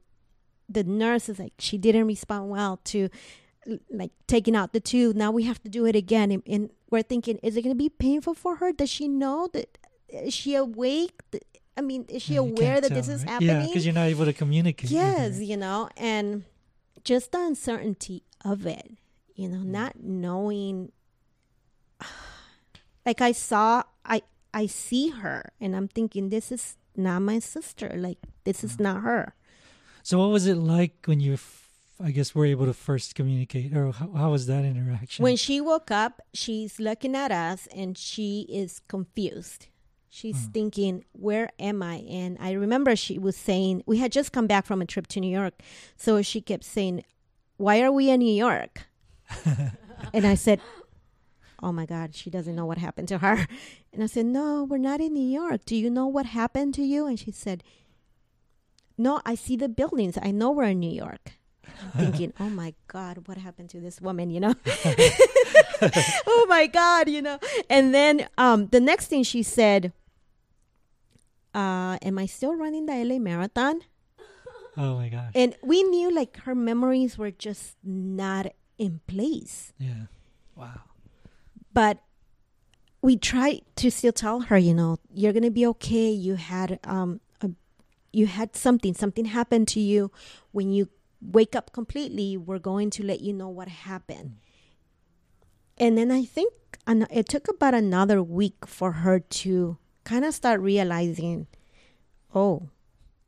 the 0.70 0.84
nurse 0.84 1.28
is 1.28 1.38
like, 1.38 1.54
she 1.58 1.78
didn't 1.78 2.06
respond 2.06 2.50
well 2.50 2.80
to 2.84 3.08
like 3.90 4.12
taking 4.26 4.56
out 4.56 4.72
the 4.72 4.80
tube. 4.80 5.16
Now 5.16 5.30
we 5.30 5.44
have 5.44 5.62
to 5.62 5.68
do 5.68 5.86
it 5.86 5.96
again, 5.96 6.30
and, 6.30 6.42
and 6.46 6.70
we're 6.90 7.02
thinking, 7.02 7.38
is 7.42 7.56
it 7.56 7.62
going 7.62 7.74
to 7.74 7.78
be 7.78 7.88
painful 7.88 8.34
for 8.34 8.56
her? 8.56 8.72
Does 8.72 8.90
she 8.90 9.08
know 9.08 9.48
that? 9.52 9.78
Is 10.08 10.34
she 10.34 10.54
awake? 10.54 11.20
I 11.76 11.82
mean, 11.82 12.04
is 12.08 12.22
she 12.22 12.34
yeah, 12.34 12.40
aware 12.40 12.80
that 12.80 12.88
tell, 12.88 12.96
this 12.96 13.08
is 13.08 13.22
right? 13.22 13.32
happening? 13.32 13.56
Yeah, 13.56 13.66
because 13.66 13.84
you're 13.86 13.94
not 13.94 14.08
able 14.08 14.24
to 14.24 14.32
communicate. 14.32 14.90
Yes, 14.90 15.40
you 15.40 15.56
know, 15.56 15.88
and 15.96 16.44
just 17.04 17.32
the 17.32 17.38
uncertainty 17.38 18.24
of 18.44 18.66
it, 18.66 18.92
you 19.34 19.48
know, 19.48 19.58
mm. 19.58 19.66
not 19.66 20.02
knowing. 20.02 20.92
Like 23.06 23.22
I 23.22 23.32
saw, 23.32 23.84
I 24.04 24.20
I 24.52 24.66
see 24.66 25.08
her 25.08 25.52
and 25.58 25.74
I'm 25.74 25.88
thinking, 25.88 26.28
this 26.28 26.52
is 26.52 26.76
not 26.94 27.22
my 27.22 27.38
sister. 27.38 27.92
Like, 27.96 28.18
this 28.44 28.62
is 28.62 28.78
not 28.78 29.00
her. 29.00 29.34
So, 30.10 30.18
what 30.18 30.30
was 30.30 30.48
it 30.48 30.56
like 30.56 31.04
when 31.04 31.20
you, 31.20 31.38
I 32.02 32.10
guess, 32.10 32.34
were 32.34 32.44
able 32.44 32.66
to 32.66 32.74
first 32.74 33.14
communicate, 33.14 33.76
or 33.76 33.92
how, 33.92 34.10
how 34.10 34.30
was 34.32 34.48
that 34.48 34.64
interaction? 34.64 35.22
When 35.22 35.36
she 35.36 35.60
woke 35.60 35.92
up, 35.92 36.20
she's 36.34 36.80
looking 36.80 37.14
at 37.14 37.30
us 37.30 37.68
and 37.72 37.96
she 37.96 38.44
is 38.48 38.80
confused. 38.88 39.68
She's 40.08 40.46
hmm. 40.46 40.50
thinking, 40.50 41.04
Where 41.12 41.50
am 41.60 41.80
I? 41.80 41.98
And 42.10 42.36
I 42.40 42.54
remember 42.54 42.96
she 42.96 43.20
was 43.20 43.36
saying, 43.36 43.84
We 43.86 43.98
had 43.98 44.10
just 44.10 44.32
come 44.32 44.48
back 44.48 44.66
from 44.66 44.82
a 44.82 44.84
trip 44.84 45.06
to 45.06 45.20
New 45.20 45.30
York. 45.30 45.54
So 45.96 46.22
she 46.22 46.40
kept 46.40 46.64
saying, 46.64 47.04
Why 47.56 47.80
are 47.80 47.92
we 47.92 48.10
in 48.10 48.18
New 48.18 48.34
York? 48.34 48.88
and 50.12 50.26
I 50.26 50.34
said, 50.34 50.60
oh 51.62 51.72
my 51.72 51.84
God, 51.84 52.14
she 52.14 52.30
doesn't 52.30 52.56
know 52.56 52.64
what 52.64 52.78
happened 52.78 53.06
to 53.08 53.18
her. 53.18 53.46
And 53.92 54.02
I 54.02 54.06
said, 54.06 54.26
no, 54.26 54.64
we're 54.64 54.78
not 54.78 55.00
in 55.00 55.12
New 55.12 55.20
York. 55.20 55.66
Do 55.66 55.76
you 55.76 55.90
know 55.90 56.06
what 56.06 56.24
happened 56.24 56.72
to 56.74 56.82
you? 56.82 57.06
And 57.06 57.18
she 57.18 57.32
said, 57.32 57.62
no, 59.00 59.20
I 59.24 59.34
see 59.34 59.56
the 59.56 59.68
buildings. 59.68 60.18
I 60.20 60.30
know 60.30 60.50
we're 60.50 60.64
in 60.64 60.78
New 60.78 60.92
York. 60.92 61.32
I'm 61.82 61.90
thinking, 61.92 62.34
oh 62.38 62.50
my 62.50 62.74
God, 62.88 63.26
what 63.26 63.38
happened 63.38 63.70
to 63.70 63.80
this 63.80 64.00
woman, 64.00 64.28
you 64.28 64.40
know? 64.40 64.54
oh 66.26 66.46
my 66.48 66.66
God, 66.66 67.08
you 67.08 67.22
know? 67.22 67.38
And 67.70 67.94
then 67.94 68.28
um, 68.36 68.66
the 68.66 68.80
next 68.80 69.06
thing 69.06 69.22
she 69.22 69.42
said, 69.42 69.94
uh, 71.54 71.96
am 72.02 72.18
I 72.18 72.26
still 72.26 72.54
running 72.54 72.84
the 72.84 72.92
LA 72.92 73.18
Marathon? 73.18 73.80
Oh 74.76 74.96
my 74.96 75.08
gosh. 75.08 75.32
And 75.34 75.56
we 75.62 75.82
knew 75.82 76.14
like 76.14 76.36
her 76.42 76.54
memories 76.54 77.16
were 77.16 77.30
just 77.30 77.76
not 77.82 78.52
in 78.78 79.00
place. 79.06 79.72
Yeah. 79.78 80.06
Wow. 80.54 80.82
But 81.72 81.98
we 83.00 83.16
tried 83.16 83.62
to 83.76 83.90
still 83.90 84.12
tell 84.12 84.40
her, 84.40 84.58
you 84.58 84.74
know, 84.74 84.98
you're 85.12 85.32
gonna 85.32 85.50
be 85.50 85.66
okay. 85.66 86.10
You 86.10 86.34
had 86.34 86.78
um, 86.84 87.20
you 88.12 88.26
had 88.26 88.56
something. 88.56 88.94
Something 88.94 89.26
happened 89.26 89.68
to 89.68 89.80
you. 89.80 90.10
When 90.52 90.70
you 90.70 90.88
wake 91.20 91.54
up 91.54 91.72
completely, 91.72 92.36
we're 92.36 92.58
going 92.58 92.90
to 92.90 93.04
let 93.04 93.20
you 93.20 93.32
know 93.32 93.48
what 93.48 93.68
happened. 93.68 94.38
And 95.78 95.96
then 95.96 96.10
I 96.10 96.24
think 96.24 96.52
it 96.88 97.28
took 97.28 97.48
about 97.48 97.74
another 97.74 98.22
week 98.22 98.66
for 98.66 98.92
her 98.92 99.20
to 99.20 99.78
kind 100.04 100.24
of 100.24 100.34
start 100.34 100.60
realizing, 100.60 101.46
oh, 102.34 102.68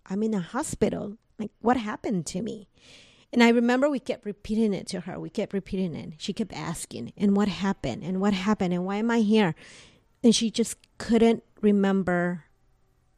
I'm 0.06 0.22
in 0.22 0.34
a 0.34 0.40
hospital. 0.40 1.16
Like, 1.38 1.50
what 1.60 1.76
happened 1.76 2.26
to 2.26 2.42
me? 2.42 2.68
And 3.32 3.42
I 3.42 3.48
remember 3.48 3.88
we 3.88 3.98
kept 3.98 4.26
repeating 4.26 4.74
it 4.74 4.86
to 4.88 5.00
her. 5.00 5.18
We 5.18 5.30
kept 5.30 5.54
repeating 5.54 5.94
it. 5.94 6.14
She 6.18 6.34
kept 6.34 6.52
asking, 6.52 7.14
and 7.16 7.34
what 7.34 7.48
happened? 7.48 8.02
And 8.02 8.20
what 8.20 8.34
happened? 8.34 8.74
And 8.74 8.84
why 8.84 8.96
am 8.96 9.10
I 9.10 9.20
here? 9.20 9.54
And 10.22 10.34
she 10.34 10.50
just 10.50 10.76
couldn't 10.98 11.42
remember 11.62 12.44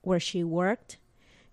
where 0.03 0.21
she 0.21 0.45
worked. 0.45 0.99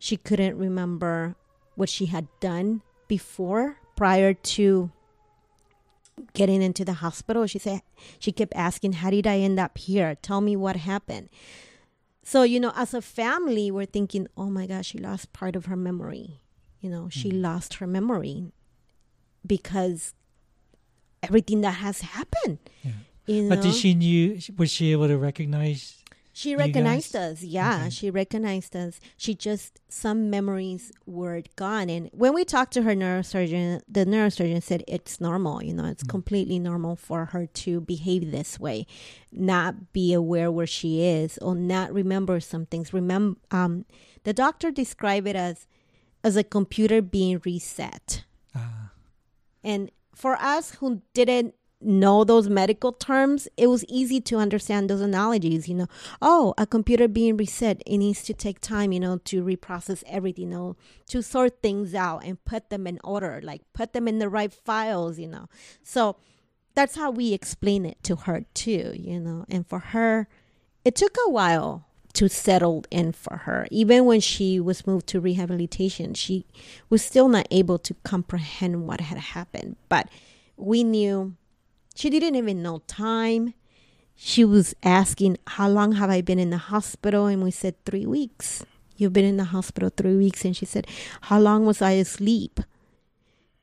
She 0.02 0.18
couldn't 0.18 0.58
remember 0.58 1.36
what 1.76 1.88
she 1.88 2.08
had 2.08 2.28
done 2.40 2.82
before 3.08 3.78
prior 3.96 4.34
to 4.34 4.92
getting 6.34 6.62
into 6.62 6.84
the 6.84 6.94
hospital. 6.94 7.46
She 7.46 7.60
said 7.60 7.82
she 8.20 8.32
kept 8.32 8.54
asking, 8.56 8.94
How 8.94 9.12
did 9.12 9.28
I 9.28 9.38
end 9.38 9.60
up 9.60 9.78
here? 9.78 10.16
Tell 10.16 10.42
me 10.42 10.56
what 10.56 10.76
happened. 10.76 11.30
So, 12.24 12.44
you 12.44 12.60
know, 12.60 12.74
as 12.76 12.94
a 12.94 13.02
family, 13.02 13.70
we're 13.70 13.86
thinking, 13.86 14.28
Oh 14.36 14.50
my 14.50 14.66
gosh, 14.66 14.88
she 14.88 14.98
lost 14.98 15.34
part 15.34 15.56
of 15.56 15.68
her 15.68 15.78
memory 15.78 16.42
you 16.82 16.90
know 16.90 17.08
she 17.10 17.32
mm. 17.32 17.42
lost 17.42 17.76
her 17.76 17.88
memory 17.88 18.52
because 19.46 20.14
everything 21.24 21.62
that 21.62 21.76
has 21.76 22.02
happened 22.02 22.58
yeah. 22.84 22.92
you 23.28 23.44
know? 23.44 23.56
but 23.56 23.62
did 23.62 23.74
she 23.74 23.94
knew 23.94 24.40
was 24.58 24.70
she 24.70 24.92
able 24.92 25.08
to 25.08 25.18
recognize 25.18 26.01
She 26.34 26.56
recognized 26.56 27.16
us. 27.16 27.44
Yeah, 27.44 27.82
okay. 27.82 27.90
she 27.90 28.10
recognized 28.10 28.76
us. 28.76 29.00
She 29.18 29.36
just 29.36 29.80
some 29.90 30.30
memories 30.30 30.92
were 31.06 31.44
gone. 31.56 31.90
And 31.90 32.10
when 32.14 32.34
we 32.34 32.46
talked 32.46 32.74
to 32.74 32.84
her 32.84 32.96
neurosurgeon, 32.96 33.82
the 33.88 34.06
neurosurgeon 34.06 34.64
said 34.64 34.84
it's 34.88 35.20
normal. 35.20 35.62
You 35.64 35.74
know, 35.74 35.86
it's 35.86 36.04
mm-hmm. 36.04 36.12
completely 36.12 36.60
normal 36.60 36.96
for 36.96 37.26
her 37.26 37.48
to 37.48 37.82
behave 37.82 38.32
this 38.32 38.60
way, 38.60 38.86
not 39.32 39.92
be 39.92 40.14
aware 40.14 40.52
where 40.52 40.68
she 40.68 41.04
is, 41.04 41.38
or 41.40 41.54
not 41.54 41.94
remember 41.94 42.40
some 42.40 42.66
things. 42.66 42.94
Remember, 42.94 43.40
um, 43.52 43.86
the 44.24 44.34
doctor 44.34 44.72
described 44.72 45.28
it 45.28 45.36
as 45.36 45.68
as 46.24 46.38
a 46.38 46.44
computer 46.44 47.02
being 47.02 47.42
reset. 47.44 48.24
Uh. 48.56 48.88
And 49.64 49.92
for 50.16 50.36
us 50.36 50.76
who 50.76 51.02
didn't 51.14 51.56
know 51.82 52.24
those 52.24 52.50
medical 52.50 52.92
terms, 52.92 53.48
it 53.58 53.68
was 53.68 53.86
easy 53.86 54.22
to 54.22 54.38
understand 54.38 54.90
those 54.90 55.02
analogies. 55.02 55.68
You 55.68 55.76
know, 55.76 55.88
oh, 56.22 56.54
a 56.58 56.66
computer 56.66 57.08
being 57.08 57.38
reset, 57.38 57.82
it 57.86 57.98
needs 57.98 58.24
to 58.24 58.34
take 58.34 58.60
time, 58.60 58.92
you 58.92 59.00
know, 59.00 59.18
to 59.26 59.44
reprocess 59.44 60.04
everything, 60.08 60.46
you 60.46 60.50
know, 60.50 60.76
to 61.08 61.22
sort 61.22 61.62
things 61.62 61.94
out 61.96 62.24
and 62.24 62.44
put 62.46 62.70
them 62.70 62.88
in 62.88 63.00
order, 63.04 63.42
like 63.44 63.62
put 63.74 63.94
them 63.94 64.08
in 64.08 64.20
the 64.20 64.30
right 64.30 64.54
files, 64.54 65.20
you 65.20 65.28
know. 65.28 65.48
So 65.84 66.18
that's 66.76 66.96
how 66.96 67.12
we 67.12 67.34
explain 67.34 67.86
it 67.86 68.02
to 68.04 68.16
her 68.16 68.46
too, 68.54 68.94
you 68.96 69.20
know. 69.20 69.46
And 69.50 69.68
for 69.68 69.80
her, 69.80 70.28
it 70.86 70.96
took 70.96 71.18
a 71.26 71.30
while 71.30 71.86
to 72.14 72.28
settle 72.28 72.84
in 72.92 73.12
for 73.12 73.38
her. 73.38 73.68
Even 73.72 74.06
when 74.06 74.20
she 74.20 74.60
was 74.60 74.86
moved 74.86 75.08
to 75.08 75.20
rehabilitation, 75.20 76.14
she 76.14 76.46
was 76.90 77.04
still 77.04 77.28
not 77.28 77.48
able 77.52 77.78
to 77.80 77.94
comprehend 78.04 78.88
what 78.88 79.02
had 79.02 79.18
happened. 79.18 79.78
But 79.90 80.10
we 80.58 80.84
knew 80.84 81.36
she 81.96 82.10
didn't 82.10 82.36
even 82.36 82.62
know 82.62 82.82
time. 82.88 83.54
She 84.16 84.46
was 84.46 84.76
asking, 84.84 85.38
How 85.48 85.70
long 85.70 85.94
have 85.94 86.10
I 86.10 86.22
been 86.22 86.40
in 86.40 86.50
the 86.50 86.58
hospital? 86.58 87.26
And 87.26 87.44
we 87.44 87.52
said, 87.52 87.84
Three 87.86 88.06
weeks. 88.06 88.66
You've 88.96 89.14
been 89.14 89.26
in 89.26 89.38
the 89.38 89.46
hospital 89.46 89.90
three 89.90 90.16
weeks. 90.16 90.46
And 90.46 90.56
she 90.56 90.66
said, 90.66 90.86
How 91.22 91.40
long 91.40 91.66
was 91.66 91.82
I 91.82 91.92
asleep? 91.92 92.60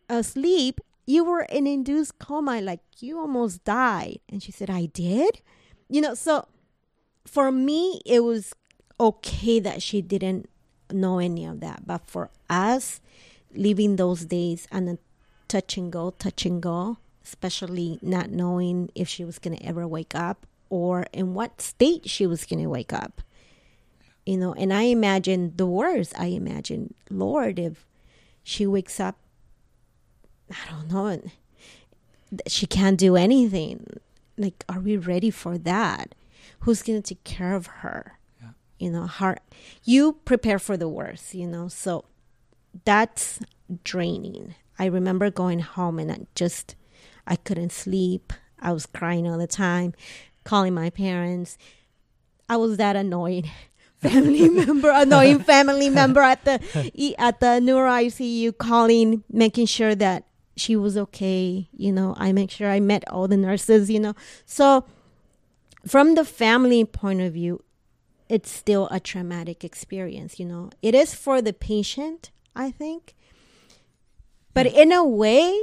Asleep? 0.09 0.81
You 1.07 1.25
were 1.25 1.43
in 1.43 1.67
induced 1.67 2.19
coma, 2.19 2.61
like 2.61 2.81
you 2.99 3.19
almost 3.19 3.65
died. 3.65 4.19
And 4.29 4.43
she 4.43 4.53
said, 4.53 4.69
I 4.69 4.87
did? 4.87 5.41
You 5.89 6.01
know, 6.01 6.15
so 6.15 6.49
for 7.25 7.53
me, 7.53 8.01
it 8.05 8.21
was 8.21 8.53
okay 8.99 9.61
that 9.61 9.81
she 9.81 10.03
didn't 10.03 10.49
know 10.93 11.19
any 11.19 11.45
of 11.47 11.61
that. 11.61 11.87
But 11.87 12.07
for 12.07 12.31
us, 12.51 13.01
living 13.55 13.97
those 13.97 14.25
days 14.25 14.67
and 14.71 14.89
a 14.89 14.99
touch 15.47 15.77
and 15.77 15.93
go, 15.93 16.11
touch 16.11 16.45
and 16.47 16.63
go, 16.63 16.99
especially 17.29 17.99
not 18.01 18.31
knowing 18.31 18.91
if 18.95 19.07
she 19.07 19.25
was 19.25 19.39
going 19.39 19.57
to 19.57 19.65
ever 19.65 19.87
wake 19.87 20.15
up 20.15 20.47
or 20.71 21.07
in 21.13 21.35
what 21.35 21.61
state 21.61 22.09
she 22.09 22.27
was 22.27 22.47
going 22.47 22.63
to 22.63 22.69
wake 22.69 22.93
up. 22.93 23.21
You 24.25 24.37
know, 24.37 24.55
and 24.55 24.73
I 24.73 24.83
imagine 24.83 25.53
the 25.57 25.67
worst. 25.67 26.19
I 26.19 26.27
imagine, 26.27 26.95
Lord, 27.11 27.59
if 27.59 27.87
she 28.43 28.67
wakes 28.67 28.99
up, 28.99 29.17
I 30.51 30.71
don't 30.71 30.91
know, 30.91 31.23
she 32.47 32.67
can't 32.67 32.99
do 32.99 33.17
anything. 33.17 33.87
Like, 34.37 34.65
are 34.69 34.81
we 34.81 34.97
ready 34.97 35.31
for 35.31 35.59
that? 35.59 36.15
Who's 36.61 36.83
going 36.83 37.03
to 37.03 37.15
take 37.15 37.25
care 37.25 37.55
of 37.55 37.67
her? 37.67 38.19
Yeah. 38.41 38.51
You 38.79 38.91
know, 38.91 39.07
her, 39.07 39.39
you 39.85 40.15
prepare 40.25 40.59
for 40.59 40.77
the 40.77 40.89
worst, 40.89 41.35
you 41.35 41.47
know, 41.47 41.69
so 41.69 42.05
that's 42.85 43.41
draining. 43.85 44.55
I 44.79 44.87
remember 44.87 45.31
going 45.31 45.61
home 45.61 45.99
and 45.99 46.13
I 46.13 46.21
just 46.35 46.77
I 47.29 47.37
couldn't 47.37 47.71
sleep. 47.71 48.33
I 48.59 48.73
was 48.73 48.87
crying 48.87 49.29
all 49.29 49.39
the 49.39 49.47
time, 49.47 49.95
calling 50.45 50.75
my 50.75 50.91
parents. 50.91 51.59
I 52.49 52.57
was 52.57 52.79
that 52.79 52.97
annoyed 52.97 53.49
family 53.99 54.49
member, 54.65 54.91
annoying 54.91 55.41
family 55.41 55.91
member 55.91 56.21
at 56.21 56.45
the 56.45 57.15
at 57.19 57.41
the 57.41 57.61
neuro 57.61 57.91
ICU, 57.91 58.57
calling, 58.57 59.23
making 59.31 59.67
sure 59.67 59.95
that 59.95 60.25
she 60.57 60.75
was 60.75 60.97
okay. 60.97 61.69
You 61.73 61.93
know, 61.93 62.15
I 62.17 62.33
make 62.33 62.51
sure 62.51 62.69
I 62.71 62.81
met 62.81 63.09
all 63.09 63.29
the 63.29 63.37
nurses. 63.37 63.91
You 63.91 64.01
know, 64.01 64.15
so 64.47 64.85
from 65.87 66.15
the 66.15 66.25
family 66.25 66.85
point 66.85 67.21
of 67.21 67.35
view, 67.35 67.63
it's 68.29 68.51
still 68.51 68.89
a 68.91 68.99
traumatic 68.99 69.63
experience. 69.63 70.41
You 70.41 70.47
know, 70.47 70.71
it 70.81 70.95
is 70.95 71.15
for 71.15 71.43
the 71.43 71.53
patient, 71.53 72.31
I 72.57 72.71
think, 72.71 73.15
but 74.55 74.67
hmm. 74.67 74.79
in 74.79 74.93
a 74.93 75.05
way, 75.05 75.55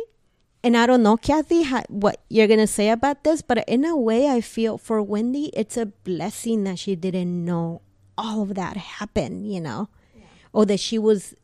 and 0.66 0.76
I 0.76 0.88
don't 0.88 1.04
know, 1.04 1.16
Kathy, 1.16 1.62
how, 1.62 1.84
what 1.90 2.22
you're 2.28 2.48
going 2.48 2.60
to 2.60 2.66
say 2.66 2.90
about 2.90 3.24
this, 3.24 3.44
but 3.44 3.64
in 3.70 3.86
a 3.86 3.96
way, 3.96 4.28
I 4.28 4.42
feel 4.42 4.80
for 4.80 5.00
Wendy, 5.00 5.52
it's 5.54 5.78
a 5.78 5.86
blessing 5.86 6.64
that 6.64 6.80
she 6.80 6.96
didn't 6.96 7.46
know 7.46 7.84
all 8.18 8.42
of 8.42 8.56
that 8.56 8.76
happened, 8.76 9.46
you 9.54 9.62
know, 9.62 9.90
yeah. 10.18 10.24
or 10.54 10.66
that 10.66 10.80
she 10.80 10.98
was 10.98 11.36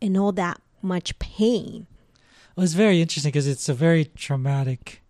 in 0.00 0.16
all 0.16 0.30
that 0.30 0.60
much 0.80 1.18
pain. 1.18 1.88
Well, 2.54 2.62
it's 2.62 2.74
very 2.74 3.00
interesting 3.00 3.30
because 3.30 3.48
it's 3.48 3.68
a 3.68 3.74
very 3.74 4.04
traumatic 4.04 5.02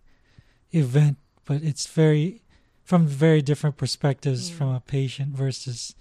event, 0.71 1.17
but 1.45 1.61
it's 1.61 1.85
very 1.85 2.41
from 2.83 3.05
very 3.05 3.43
different 3.43 3.77
perspectives 3.77 4.49
yeah. 4.49 4.55
from 4.55 4.69
a 4.69 4.79
patient 4.79 5.35
versus 5.35 5.93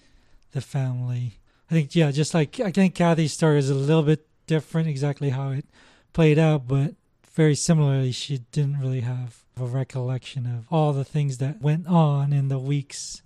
the 0.53 0.62
family. 0.62 1.38
I 1.71 1.75
think, 1.75 1.95
yeah, 1.95 2.12
just 2.12 2.33
like 2.33 2.61
I 2.61 2.71
think 2.71 2.95
Kathy's 2.95 3.35
story 3.35 3.59
is 3.59 3.69
a 3.69 3.75
little 3.75 4.05
bit 4.05 4.27
different, 4.47 4.88
exactly 4.88 5.29
how 5.29 5.51
it 5.51 5.67
played 6.15 6.38
out, 6.38 6.67
but 6.67 6.95
very 7.33 7.55
similarly, 7.55 8.12
she 8.12 8.38
didn't 8.53 8.79
really 8.79 9.01
have 9.01 9.42
a 9.61 9.64
recollection 9.64 10.47
of 10.47 10.66
all 10.71 10.92
the 10.92 11.05
things 11.05 11.38
that 11.38 11.62
went 11.62 11.87
on 11.87 12.33
in 12.33 12.49
the 12.49 12.59
weeks 12.59 13.23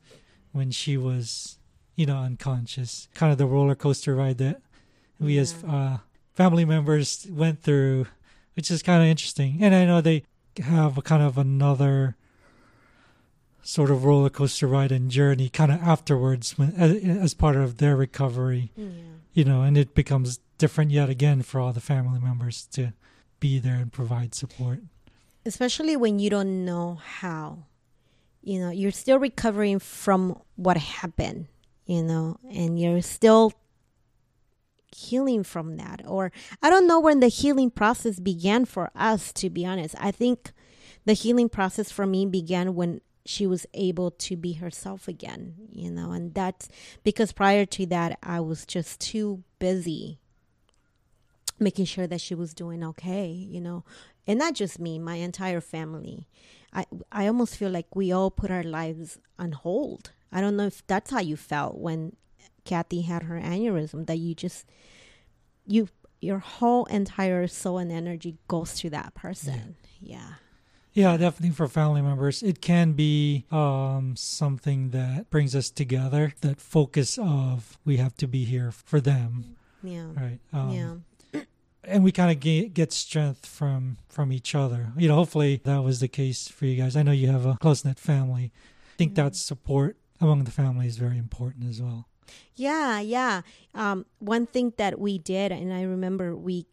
when 0.53 0.71
she 0.71 0.97
was, 0.97 1.59
you 1.97 2.07
know, 2.07 2.19
unconscious. 2.19 3.09
Kind 3.14 3.33
of 3.33 3.38
the 3.38 3.47
roller 3.47 3.75
coaster 3.75 4.14
ride 4.14 4.38
that 4.38 4.61
we 5.19 5.35
yeah. 5.35 5.40
as 5.42 5.64
uh, 5.64 5.99
family 6.35 6.64
members 6.64 7.27
went 7.31 7.62
through, 7.62 8.07
which 8.55 8.71
is 8.71 8.83
kind 8.83 9.03
of 9.03 9.09
interesting. 9.09 9.59
And 9.61 9.75
I 9.75 9.85
know 9.85 10.01
they 10.01 10.23
have 10.62 10.97
a 10.97 11.03
kind 11.03 11.23
of 11.23 11.37
another 11.37 12.16
sort 13.62 13.90
of 13.90 14.05
roller 14.05 14.31
coaster 14.31 14.69
ride 14.69 14.92
and 14.92 15.11
journey 15.11 15.49
kind 15.49 15.73
of 15.73 15.83
afterwards 15.83 16.57
when 16.57 16.73
as, 16.77 17.03
as 17.03 17.35
part 17.35 17.57
of 17.57 17.79
their 17.79 17.97
recovery. 17.97 18.71
Yeah. 18.77 18.87
You 19.35 19.45
know, 19.45 19.62
and 19.62 19.77
it 19.77 19.95
becomes 19.95 20.38
different 20.59 20.92
yet 20.92 21.11
again 21.11 21.42
for 21.42 21.61
all 21.61 21.73
the 21.73 21.81
family 21.81 22.21
members 22.21 22.66
to 22.73 22.95
be 23.47 23.59
there 23.61 23.77
and 23.77 23.93
provide 23.93 24.35
support. 24.35 24.81
Especially 25.45 25.97
when 25.97 26.19
you 26.19 26.29
don't 26.29 26.65
know 26.65 26.99
how. 27.21 27.67
You 28.43 28.61
know, 28.61 28.71
you're 28.71 28.91
still 28.91 29.19
recovering 29.19 29.79
from 29.79 30.41
what 30.57 30.77
happened, 30.77 31.47
you 31.85 32.03
know, 32.03 32.39
and 32.51 32.81
you're 32.81 33.03
still 33.03 33.53
healing 34.95 35.45
from 35.45 35.77
that. 35.77 36.03
Or 36.07 36.33
I 36.61 36.71
don't 36.71 36.89
know 36.89 36.99
when 36.99 37.21
the 37.21 37.29
healing 37.29 37.71
process 37.71 38.19
began 38.19 38.65
for 38.65 38.91
us, 38.97 39.33
to 39.35 39.49
be 39.49 39.65
honest. 39.65 39.95
I 40.01 40.11
think 40.11 40.53
the 41.05 41.13
healing 41.13 41.49
process 41.49 41.93
for 41.93 42.07
me 42.07 42.27
began 42.27 42.75
when 42.75 43.01
she 43.25 43.47
was 43.47 43.67
able 43.75 44.11
to 44.11 44.37
be 44.37 44.55
herself 44.55 45.07
again, 45.07 45.55
you 45.71 45.91
know, 45.91 46.11
and 46.13 46.35
that's 46.35 46.69
because 47.05 47.33
prior 47.33 47.67
to 47.67 47.87
that, 47.87 48.19
I 48.23 48.41
was 48.41 48.67
just 48.67 49.01
too 49.01 49.43
busy 49.59 50.19
making 51.59 51.87
sure 51.87 52.07
that 52.07 52.21
she 52.21 52.35
was 52.35 52.55
doing 52.55 52.85
okay, 52.85 53.29
you 53.29 53.61
know, 53.61 53.85
and 54.27 54.38
not 54.38 54.55
just 54.55 54.79
me, 54.79 54.99
my 54.99 55.16
entire 55.16 55.61
family. 55.61 56.29
I 56.73 56.87
I 57.11 57.27
almost 57.27 57.57
feel 57.57 57.71
like 57.71 57.95
we 57.95 58.12
all 58.12 58.31
put 58.31 58.51
our 58.51 58.62
lives 58.62 59.19
on 59.38 59.53
hold. 59.53 60.11
I 60.33 60.40
don't 60.40 60.57
know 60.57 60.66
if 60.66 60.87
that's 60.87 61.11
how 61.11 61.21
you 61.21 61.37
felt 61.37 61.79
when 61.79 62.16
Kathy 62.64 63.03
had 63.03 63.25
her 63.25 63.40
aneurysm. 63.40 64.07
That 64.07 64.19
you 64.19 64.35
just 64.35 64.66
you 65.66 65.88
your 66.21 66.38
whole 66.38 66.85
entire 66.87 67.47
soul 67.47 67.79
and 67.79 67.92
energy 67.92 68.37
goes 68.49 68.79
to 68.81 68.90
that 68.90 69.14
person. 69.14 69.77
Yeah. 70.01 70.16
yeah. 70.16 70.29
Yeah, 70.92 71.14
definitely 71.19 71.55
for 71.55 71.69
family 71.69 72.01
members. 72.01 72.42
It 72.42 72.62
can 72.62 72.92
be 72.92 73.45
um, 73.51 74.14
something 74.16 74.92
that 74.92 75.29
brings 75.29 75.55
us 75.55 75.69
together, 75.69 76.33
that 76.40 76.59
focus 76.59 77.19
of 77.21 77.77
we 77.85 77.99
have 77.99 78.16
to 78.16 78.27
be 78.27 78.45
here 78.45 78.71
for 78.71 78.99
them. 78.99 79.57
Yeah. 79.83 80.07
Right. 80.16 80.38
Um, 80.55 80.71
yeah 80.71 80.95
and 81.87 82.05
we 82.05 82.12
kind 82.12 82.31
of 82.31 82.40
get, 82.40 82.75
get 82.75 82.92
strength 82.92 83.46
from 83.46 83.99
from 84.09 84.33
each 84.33 84.55
other. 84.55 84.92
You 84.96 85.09
know, 85.09 85.14
hopefully 85.14 85.61
that 85.64 85.83
was 85.83 86.01
the 86.01 86.09
case 86.09 86.49
for 86.49 86.66
you 86.66 86.77
guys. 86.77 86.96
I 86.96 87.03
know 87.03 87.12
you 87.12 87.29
have 87.29 87.46
a 87.46 87.57
close 87.61 87.85
knit 87.85 87.99
family. 87.99 88.53
I 88.55 88.96
think 88.96 89.12
mm-hmm. 89.12 89.25
that 89.25 89.37
support 89.37 89.96
among 90.20 90.44
the 90.44 90.51
family 90.51 90.87
is 90.87 90.96
very 90.96 91.18
important 91.18 91.68
as 91.68 91.81
well. 91.81 92.09
Yeah, 92.55 93.01
yeah. 93.01 93.42
Um, 93.75 94.07
one 94.18 94.46
thing 94.46 94.72
that 94.79 94.99
we 94.99 95.18
did, 95.18 95.53
and 95.53 95.72
I 95.72 95.82
remember 95.82 96.34
we, 96.34 96.66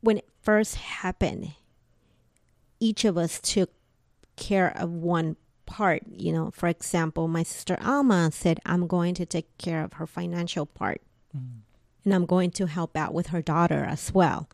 when 0.00 0.18
it 0.18 0.28
first 0.40 0.76
happened, 0.76 1.52
each 2.80 3.04
of 3.04 3.16
us 3.16 3.38
took 3.40 3.70
care 4.36 4.76
of 4.76 4.90
one 4.90 5.36
part. 5.66 6.02
You 6.08 6.32
know, 6.32 6.50
for 6.50 6.68
example, 6.68 7.28
my 7.28 7.44
sister 7.44 7.76
Alma 7.80 8.32
said, 8.32 8.58
I'm 8.66 8.86
going 8.86 9.14
to 9.14 9.26
take 9.26 9.56
care 9.58 9.84
of 9.84 9.94
her 9.94 10.06
financial 10.06 10.66
part. 10.66 11.02
Mm 11.36 11.60
and 12.04 12.14
I'm 12.14 12.26
going 12.26 12.50
to 12.52 12.66
help 12.66 12.96
out 12.96 13.14
with 13.14 13.28
her 13.28 13.42
daughter 13.42 13.84
as 13.84 14.12
well. 14.12 14.48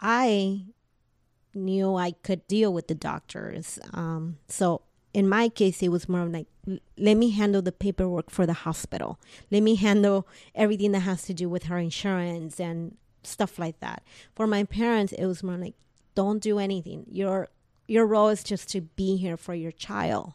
I 0.00 0.64
knew 1.54 1.96
I 1.96 2.12
could 2.12 2.46
deal 2.46 2.72
with 2.72 2.88
the 2.88 2.94
doctors. 2.94 3.78
Um, 3.92 4.38
so 4.48 4.82
in 5.14 5.28
my 5.28 5.48
case, 5.48 5.82
it 5.82 5.90
was 5.90 6.08
more 6.08 6.24
like, 6.24 6.46
let 6.96 7.16
me 7.16 7.30
handle 7.30 7.60
the 7.60 7.72
paperwork 7.72 8.30
for 8.30 8.46
the 8.46 8.52
hospital. 8.52 9.20
Let 9.50 9.62
me 9.62 9.74
handle 9.74 10.26
everything 10.54 10.92
that 10.92 11.00
has 11.00 11.22
to 11.24 11.34
do 11.34 11.48
with 11.48 11.64
her 11.64 11.78
insurance 11.78 12.60
and 12.60 12.96
stuff 13.22 13.58
like 13.58 13.80
that. 13.80 14.02
For 14.34 14.46
my 14.46 14.64
parents, 14.64 15.12
it 15.12 15.26
was 15.26 15.42
more 15.42 15.56
like, 15.56 15.74
don't 16.14 16.40
do 16.40 16.58
anything. 16.58 17.06
Your 17.10 17.48
your 17.88 18.06
role 18.06 18.28
is 18.28 18.44
just 18.44 18.68
to 18.70 18.80
be 18.80 19.16
here 19.16 19.36
for 19.36 19.54
your 19.54 19.72
child. 19.72 20.34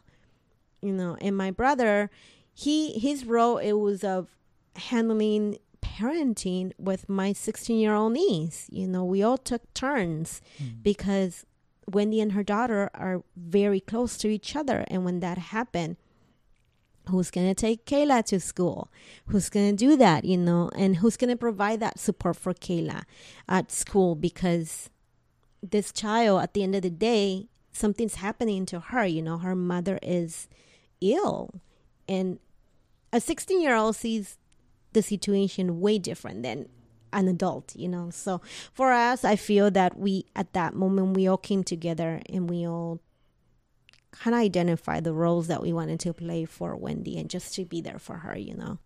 You 0.82 0.92
know, 0.92 1.16
and 1.20 1.36
my 1.36 1.50
brother, 1.50 2.10
he 2.52 2.98
his 2.98 3.24
role 3.24 3.58
it 3.58 3.72
was 3.72 4.04
of 4.04 4.28
handling 4.76 5.58
parenting 5.82 6.72
with 6.78 7.08
my 7.08 7.32
16 7.32 7.78
year 7.78 7.94
old 7.94 8.12
niece. 8.12 8.66
You 8.70 8.86
know, 8.86 9.04
we 9.04 9.22
all 9.22 9.38
took 9.38 9.72
turns 9.74 10.40
mm. 10.62 10.82
because 10.82 11.44
Wendy 11.86 12.20
and 12.20 12.32
her 12.32 12.42
daughter 12.42 12.90
are 12.94 13.22
very 13.36 13.80
close 13.80 14.16
to 14.18 14.28
each 14.28 14.54
other. 14.54 14.84
And 14.88 15.04
when 15.04 15.20
that 15.20 15.38
happened, 15.38 15.96
who's 17.08 17.30
going 17.30 17.48
to 17.48 17.54
take 17.54 17.86
Kayla 17.86 18.24
to 18.26 18.40
school? 18.40 18.90
Who's 19.26 19.48
going 19.48 19.70
to 19.70 19.76
do 19.76 19.96
that, 19.96 20.24
you 20.24 20.36
know? 20.36 20.70
And 20.76 20.96
who's 20.96 21.16
going 21.16 21.30
to 21.30 21.36
provide 21.36 21.80
that 21.80 21.98
support 21.98 22.36
for 22.36 22.52
Kayla 22.52 23.02
at 23.48 23.72
school? 23.72 24.14
Because 24.14 24.90
this 25.62 25.92
child, 25.92 26.42
at 26.42 26.54
the 26.54 26.62
end 26.62 26.74
of 26.74 26.82
the 26.82 26.90
day, 26.90 27.48
something's 27.72 28.16
happening 28.16 28.66
to 28.66 28.80
her, 28.80 29.06
you 29.06 29.22
know, 29.22 29.38
her 29.38 29.54
mother 29.54 29.98
is 30.02 30.48
ill. 31.00 31.50
And 32.08 32.38
a 33.12 33.20
16 33.20 33.60
year 33.60 33.74
old 33.74 33.96
sees 33.96 34.36
the 34.92 35.02
situation 35.02 35.80
way 35.80 35.98
different 35.98 36.42
than 36.42 36.68
an 37.12 37.28
adult, 37.28 37.74
you 37.76 37.88
know. 37.88 38.10
So 38.10 38.40
for 38.72 38.92
us, 38.92 39.24
I 39.24 39.36
feel 39.36 39.70
that 39.70 39.98
we, 39.98 40.26
at 40.36 40.52
that 40.52 40.74
moment, 40.74 41.16
we 41.16 41.26
all 41.26 41.36
came 41.36 41.64
together 41.64 42.20
and 42.28 42.48
we 42.48 42.66
all 42.66 43.00
kind 44.10 44.34
of 44.34 44.40
identify 44.40 45.00
the 45.00 45.12
roles 45.12 45.46
that 45.48 45.62
we 45.62 45.72
wanted 45.72 46.00
to 46.00 46.12
play 46.12 46.44
for 46.44 46.74
Wendy 46.76 47.18
and 47.18 47.30
just 47.30 47.54
to 47.54 47.64
be 47.64 47.80
there 47.80 47.98
for 47.98 48.18
her, 48.18 48.36
you 48.36 48.54
know. 48.54 48.78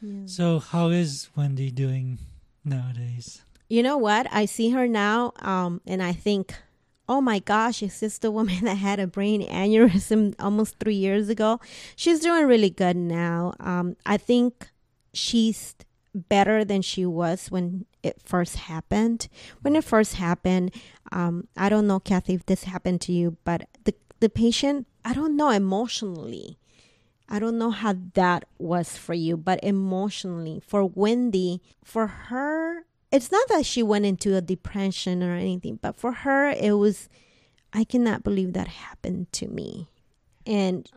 Yeah. 0.00 0.26
So, 0.26 0.58
how 0.58 0.88
is 0.88 1.28
Wendy 1.36 1.70
doing 1.70 2.18
nowadays? 2.64 3.42
You 3.68 3.82
know 3.82 3.98
what? 3.98 4.26
I 4.32 4.46
see 4.46 4.70
her 4.70 4.88
now, 4.88 5.32
um, 5.40 5.80
and 5.86 6.02
I 6.02 6.12
think, 6.12 6.54
oh 7.08 7.20
my 7.20 7.38
gosh, 7.38 7.82
is 7.82 8.00
this 8.00 8.18
the 8.18 8.30
woman 8.30 8.60
that 8.64 8.76
had 8.76 8.98
a 8.98 9.06
brain 9.06 9.42
aneurysm 9.42 10.34
almost 10.38 10.78
three 10.78 10.94
years 10.94 11.28
ago? 11.28 11.60
She's 11.96 12.20
doing 12.20 12.46
really 12.46 12.70
good 12.70 12.96
now. 12.96 13.54
Um, 13.60 13.96
I 14.06 14.16
think 14.16 14.70
she's 15.12 15.74
better 16.14 16.64
than 16.64 16.82
she 16.82 17.06
was 17.06 17.50
when 17.50 17.86
it 18.02 18.20
first 18.22 18.56
happened. 18.56 19.28
When 19.62 19.76
it 19.76 19.84
first 19.84 20.14
happened, 20.16 20.74
um, 21.12 21.46
I 21.56 21.68
don't 21.68 21.86
know, 21.86 22.00
Kathy, 22.00 22.34
if 22.34 22.46
this 22.46 22.64
happened 22.64 23.00
to 23.02 23.12
you, 23.12 23.36
but 23.44 23.68
the 23.84 23.94
the 24.20 24.28
patient, 24.28 24.86
I 25.04 25.14
don't 25.14 25.36
know 25.36 25.50
emotionally. 25.50 26.58
I 27.28 27.38
don't 27.38 27.58
know 27.58 27.70
how 27.70 27.94
that 28.14 28.44
was 28.58 28.96
for 28.96 29.14
you, 29.14 29.36
but 29.36 29.60
emotionally, 29.62 30.60
for 30.66 30.84
Wendy, 30.84 31.62
for 31.84 32.06
her, 32.06 32.84
it's 33.12 33.30
not 33.30 33.48
that 33.48 33.64
she 33.64 33.82
went 33.82 34.04
into 34.04 34.36
a 34.36 34.40
depression 34.40 35.22
or 35.22 35.34
anything, 35.34 35.78
but 35.80 35.96
for 35.96 36.12
her, 36.12 36.50
it 36.50 36.72
was, 36.72 37.08
I 37.72 37.84
cannot 37.84 38.24
believe 38.24 38.52
that 38.54 38.66
happened 38.68 39.32
to 39.34 39.46
me. 39.46 39.88
And 40.44 40.90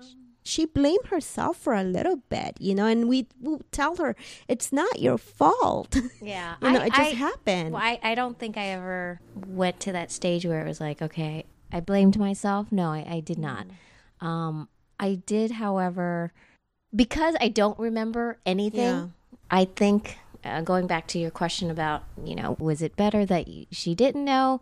she 0.44 0.66
blamed 0.66 1.08
herself 1.08 1.58
for 1.58 1.74
a 1.74 1.84
little 1.84 2.18
bit, 2.30 2.58
you 2.60 2.76
know, 2.76 2.86
and 2.86 3.08
we 3.08 3.28
will 3.40 3.62
tell 3.72 3.96
her 3.96 4.16
it's 4.48 4.72
not 4.72 5.00
your 5.00 5.18
fault. 5.18 5.98
Yeah. 6.22 6.56
you 6.62 6.72
know, 6.72 6.80
I, 6.80 6.86
it 6.86 6.94
just 6.94 7.12
I, 7.12 7.16
happened. 7.16 7.74
Well, 7.74 7.82
I, 7.82 8.00
I 8.02 8.16
don't 8.16 8.38
think 8.38 8.58
I 8.58 8.68
ever 8.68 9.20
went 9.46 9.80
to 9.82 9.92
that 9.92 10.12
stage 10.12 10.46
where 10.46 10.62
it 10.62 10.68
was 10.68 10.80
like, 10.80 11.02
okay, 11.02 11.46
I 11.72 11.80
blamed 11.80 12.18
myself. 12.18 12.72
No, 12.72 12.92
I, 12.92 13.06
I 13.10 13.20
did 13.20 13.38
not. 13.38 13.66
Mm. 14.22 14.26
Um, 14.26 14.70
I 15.00 15.16
did, 15.26 15.52
however, 15.52 16.32
because 16.96 17.36
I 17.42 17.50
don't 17.50 17.78
remember 17.78 18.38
anything, 18.46 18.80
yeah. 18.82 19.08
I 19.52 19.66
think, 19.66 20.18
uh, 20.46 20.62
going 20.62 20.88
back 20.88 21.08
to 21.08 21.20
your 21.20 21.32
question 21.32 21.70
about, 21.70 22.04
you 22.24 22.36
know, 22.36 22.56
was 22.60 22.82
it 22.82 22.96
better 22.96 23.26
that 23.26 23.48
she 23.72 23.96
didn't 23.96 24.24
know? 24.24 24.62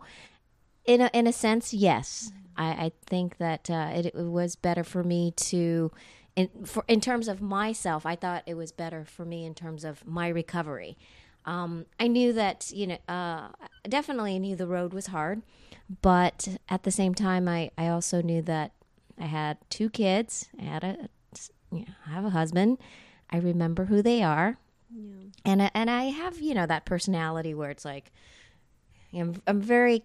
In 0.84 1.00
a, 1.00 1.10
in 1.12 1.26
a 1.28 1.32
sense, 1.32 1.72
yes. 1.72 2.32
I, 2.56 2.66
I 2.66 2.92
think 3.06 3.38
that 3.38 3.70
uh, 3.70 3.90
it, 3.94 4.06
it, 4.06 4.14
was 4.14 4.56
better 4.56 4.84
for 4.84 5.02
me 5.02 5.32
to, 5.32 5.90
in, 6.36 6.48
for, 6.64 6.84
in 6.88 7.00
terms 7.00 7.28
of 7.28 7.40
myself, 7.40 8.04
I 8.06 8.16
thought 8.16 8.42
it 8.46 8.54
was 8.54 8.72
better 8.72 9.04
for 9.04 9.24
me 9.24 9.44
in 9.44 9.54
terms 9.54 9.84
of 9.84 10.06
my 10.06 10.28
recovery. 10.28 10.96
Um, 11.44 11.86
I 11.98 12.06
knew 12.06 12.32
that, 12.34 12.70
you 12.72 12.86
know, 12.86 12.98
uh, 13.08 13.48
definitely 13.88 14.38
knew 14.38 14.54
the 14.54 14.66
road 14.66 14.92
was 14.92 15.08
hard, 15.08 15.42
but 16.02 16.48
at 16.68 16.84
the 16.84 16.90
same 16.90 17.14
time, 17.14 17.48
I, 17.48 17.70
I 17.76 17.88
also 17.88 18.22
knew 18.22 18.42
that 18.42 18.72
I 19.18 19.26
had 19.26 19.58
two 19.68 19.90
kids. 19.90 20.48
I 20.58 20.62
had 20.62 20.84
a, 20.84 21.08
you 21.72 21.80
know, 21.80 21.94
I 22.06 22.10
have 22.10 22.24
a 22.24 22.30
husband. 22.30 22.78
I 23.30 23.38
remember 23.38 23.86
who 23.86 24.02
they 24.02 24.22
are. 24.22 24.58
Yeah. 24.94 25.30
And, 25.44 25.70
and 25.74 25.90
I 25.90 26.04
have, 26.04 26.38
you 26.38 26.54
know, 26.54 26.66
that 26.66 26.84
personality 26.84 27.54
where 27.54 27.70
it's 27.70 27.84
like, 27.84 28.12
I'm, 29.12 29.42
I'm 29.46 29.60
very 29.60 30.04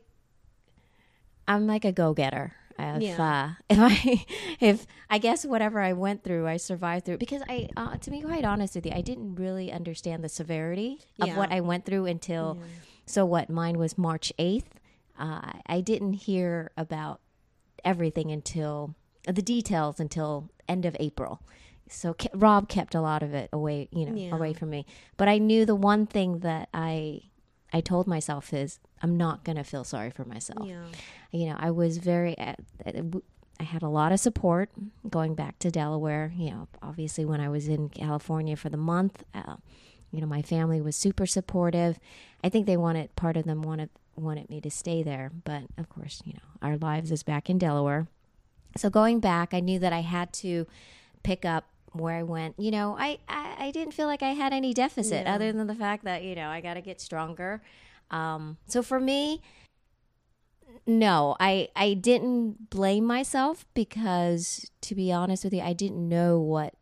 I'm 1.47 1.67
like 1.67 1.85
a 1.85 1.91
go 1.91 2.13
getter. 2.13 2.53
If 2.79 3.01
yeah. 3.01 3.49
uh, 3.49 3.53
if 3.69 3.79
I 3.79 4.25
if 4.59 4.87
I 5.09 5.17
guess 5.17 5.45
whatever 5.45 5.79
I 5.79 5.93
went 5.93 6.23
through, 6.23 6.47
I 6.47 6.57
survived 6.57 7.05
through 7.05 7.17
because 7.17 7.41
I 7.49 7.69
uh, 7.75 7.97
to 7.97 8.11
be 8.11 8.21
quite 8.21 8.45
honest 8.45 8.75
with 8.75 8.85
you, 8.85 8.91
I 8.93 9.01
didn't 9.01 9.35
really 9.35 9.71
understand 9.71 10.23
the 10.23 10.29
severity 10.29 10.99
of 11.19 11.29
yeah. 11.29 11.37
what 11.37 11.51
I 11.51 11.61
went 11.61 11.85
through 11.85 12.05
until 12.05 12.57
yeah. 12.59 12.67
so 13.05 13.25
what 13.25 13.49
mine 13.49 13.77
was 13.77 13.97
March 13.97 14.31
eighth. 14.37 14.79
Uh, 15.17 15.53
I 15.65 15.81
didn't 15.81 16.13
hear 16.13 16.71
about 16.77 17.21
everything 17.83 18.31
until 18.31 18.93
the 19.25 19.41
details 19.41 19.99
until 19.99 20.51
end 20.69 20.85
of 20.85 20.95
April. 20.99 21.41
So 21.89 22.15
Rob 22.33 22.69
kept 22.69 22.93
a 22.95 23.01
lot 23.01 23.23
of 23.23 23.33
it 23.33 23.49
away, 23.53 23.87
you 23.91 24.05
know, 24.05 24.35
away 24.35 24.53
from 24.53 24.69
me. 24.69 24.85
But 25.15 25.29
I 25.29 25.37
knew 25.37 25.65
the 25.65 25.75
one 25.75 26.05
thing 26.05 26.39
that 26.39 26.69
I 26.73 27.21
I 27.77 27.81
told 27.81 28.07
myself 28.07 28.53
is 28.53 28.79
I'm 29.03 29.17
not 29.17 29.43
going 29.43 29.57
to 29.57 29.63
feel 29.63 29.83
sorry 29.83 30.09
for 30.09 30.25
myself. 30.25 30.67
Yeah. 30.67 30.85
You 31.31 31.45
know, 31.47 31.55
I 31.59 31.69
was 31.69 31.99
very, 31.99 32.37
uh, 32.37 32.55
I 33.59 33.63
had 33.63 33.83
a 33.83 33.87
lot 33.87 34.11
of 34.11 34.19
support 34.19 34.69
going 35.07 35.35
back 35.35 35.59
to 35.59 35.69
Delaware. 35.69 36.33
You 36.35 36.49
know, 36.51 36.67
obviously 36.81 37.23
when 37.23 37.39
I 37.39 37.49
was 37.49 37.67
in 37.67 37.89
California 37.89 38.55
for 38.55 38.69
the 38.69 38.77
month, 38.77 39.23
uh, 39.35 39.57
you 40.11 40.21
know, 40.21 40.27
my 40.27 40.41
family 40.41 40.81
was 40.81 40.95
super 40.95 41.27
supportive. 41.27 41.99
I 42.43 42.49
think 42.49 42.65
they 42.65 42.77
wanted, 42.77 43.15
part 43.15 43.37
of 43.37 43.43
them 43.43 43.61
wanted, 43.61 43.89
wanted 44.15 44.49
me 44.49 44.59
to 44.61 44.71
stay 44.71 45.03
there. 45.03 45.31
But 45.43 45.63
of 45.77 45.87
course, 45.89 46.23
you 46.25 46.33
know, 46.33 46.67
our 46.67 46.77
lives 46.77 47.11
is 47.11 47.21
back 47.21 47.49
in 47.49 47.59
Delaware. 47.59 48.07
So 48.75 48.89
going 48.89 49.19
back, 49.19 49.53
I 49.53 49.59
knew 49.59 49.79
that 49.79 49.93
I 49.93 50.01
had 50.01 50.33
to 50.33 50.65
pick 51.23 51.45
up 51.45 51.65
where 51.93 52.15
I 52.15 52.23
went, 52.23 52.55
you 52.59 52.71
know, 52.71 52.95
I, 52.99 53.19
I, 53.27 53.55
I, 53.59 53.71
didn't 53.71 53.93
feel 53.93 54.07
like 54.07 54.21
I 54.21 54.29
had 54.29 54.53
any 54.53 54.73
deficit 54.73 55.25
yeah. 55.25 55.33
other 55.33 55.51
than 55.51 55.67
the 55.67 55.75
fact 55.75 56.03
that, 56.03 56.23
you 56.23 56.35
know, 56.35 56.49
I 56.49 56.61
got 56.61 56.75
to 56.75 56.81
get 56.81 57.01
stronger. 57.01 57.61
Um, 58.11 58.57
so 58.67 58.81
for 58.83 58.99
me, 58.99 59.41
no, 60.85 61.35
I 61.39 61.67
I 61.75 61.95
didn't 61.95 62.69
blame 62.69 63.05
myself 63.05 63.65
because 63.73 64.71
to 64.81 64.95
be 64.95 65.11
honest 65.11 65.43
with 65.43 65.53
you, 65.53 65.61
I 65.61 65.73
didn't 65.73 66.07
know 66.07 66.39
what 66.39 66.75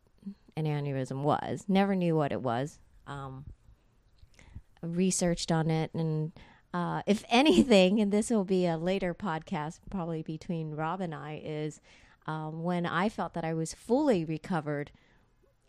an 0.56 0.66
aneurysm 0.66 1.24
was. 1.24 1.66
Never 1.68 1.96
knew 1.96 2.16
what 2.16 2.32
it 2.32 2.42
was. 2.42 2.80
Um, 3.08 3.46
researched 4.82 5.52
on 5.52 5.72
it 5.72 5.92
and 5.94 6.32
uh, 6.76 7.02
if 7.08 7.24
anything, 7.30 8.00
and 8.00 8.12
this 8.12 8.30
will 8.30 8.44
be 8.44 8.66
a 8.68 8.78
later 8.78 9.14
podcast, 9.14 9.80
probably 9.90 10.22
between 10.22 10.76
Rob 10.76 11.00
and 11.02 11.16
I, 11.16 11.42
is 11.44 11.80
um, 12.26 12.64
when 12.64 12.86
I 12.86 13.10
felt 13.10 13.34
that 13.34 13.44
I 13.44 13.54
was 13.54 13.74
fully 13.74 14.26
recovered. 14.26 14.92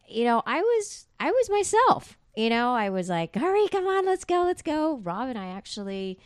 You 0.09 0.24
know, 0.24 0.42
I 0.46 0.61
was 0.61 1.07
I 1.18 1.30
was 1.30 1.50
myself 1.50 2.16
you 2.36 2.50
know, 2.50 2.74
I 2.74 2.90
was 2.90 3.09
like, 3.09 3.34
hurry, 3.34 3.66
come 3.68 3.86
on, 3.86 4.04
let's 4.04 4.26
go, 4.26 4.42
let's 4.42 4.61
go. 4.61 4.98
Rob 4.98 5.30
and 5.30 5.38
I 5.38 5.46
actually 5.46 6.18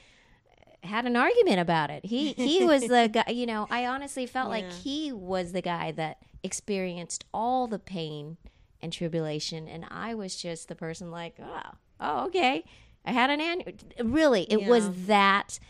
had 0.82 1.06
an 1.06 1.16
argument 1.16 1.60
about 1.60 1.90
it. 1.90 2.04
He 2.04 2.32
he 2.32 2.64
was 2.64 2.82
the 2.82 3.08
guy, 3.12 3.30
you 3.30 3.46
know, 3.46 3.68
I 3.70 3.86
honestly 3.86 4.26
felt 4.26 4.46
yeah. 4.46 4.62
like 4.66 4.72
he 4.72 5.12
was 5.12 5.52
the 5.52 5.62
guy 5.62 5.92
that 5.92 6.18
experienced 6.42 7.24
all 7.32 7.68
the 7.68 7.78
pain 7.78 8.38
and 8.82 8.92
tribulation 8.92 9.68
and 9.68 9.86
I 9.88 10.14
was 10.14 10.34
just 10.34 10.66
the 10.68 10.74
person 10.74 11.12
like, 11.12 11.36
oh, 11.40 11.70
oh 12.00 12.26
okay. 12.26 12.64
I 13.04 13.12
had 13.12 13.30
an 13.30 13.40
annual 13.40 13.72
really, 14.02 14.42
it 14.44 14.62
yeah. 14.62 14.68
was 14.68 15.06
that 15.06 15.60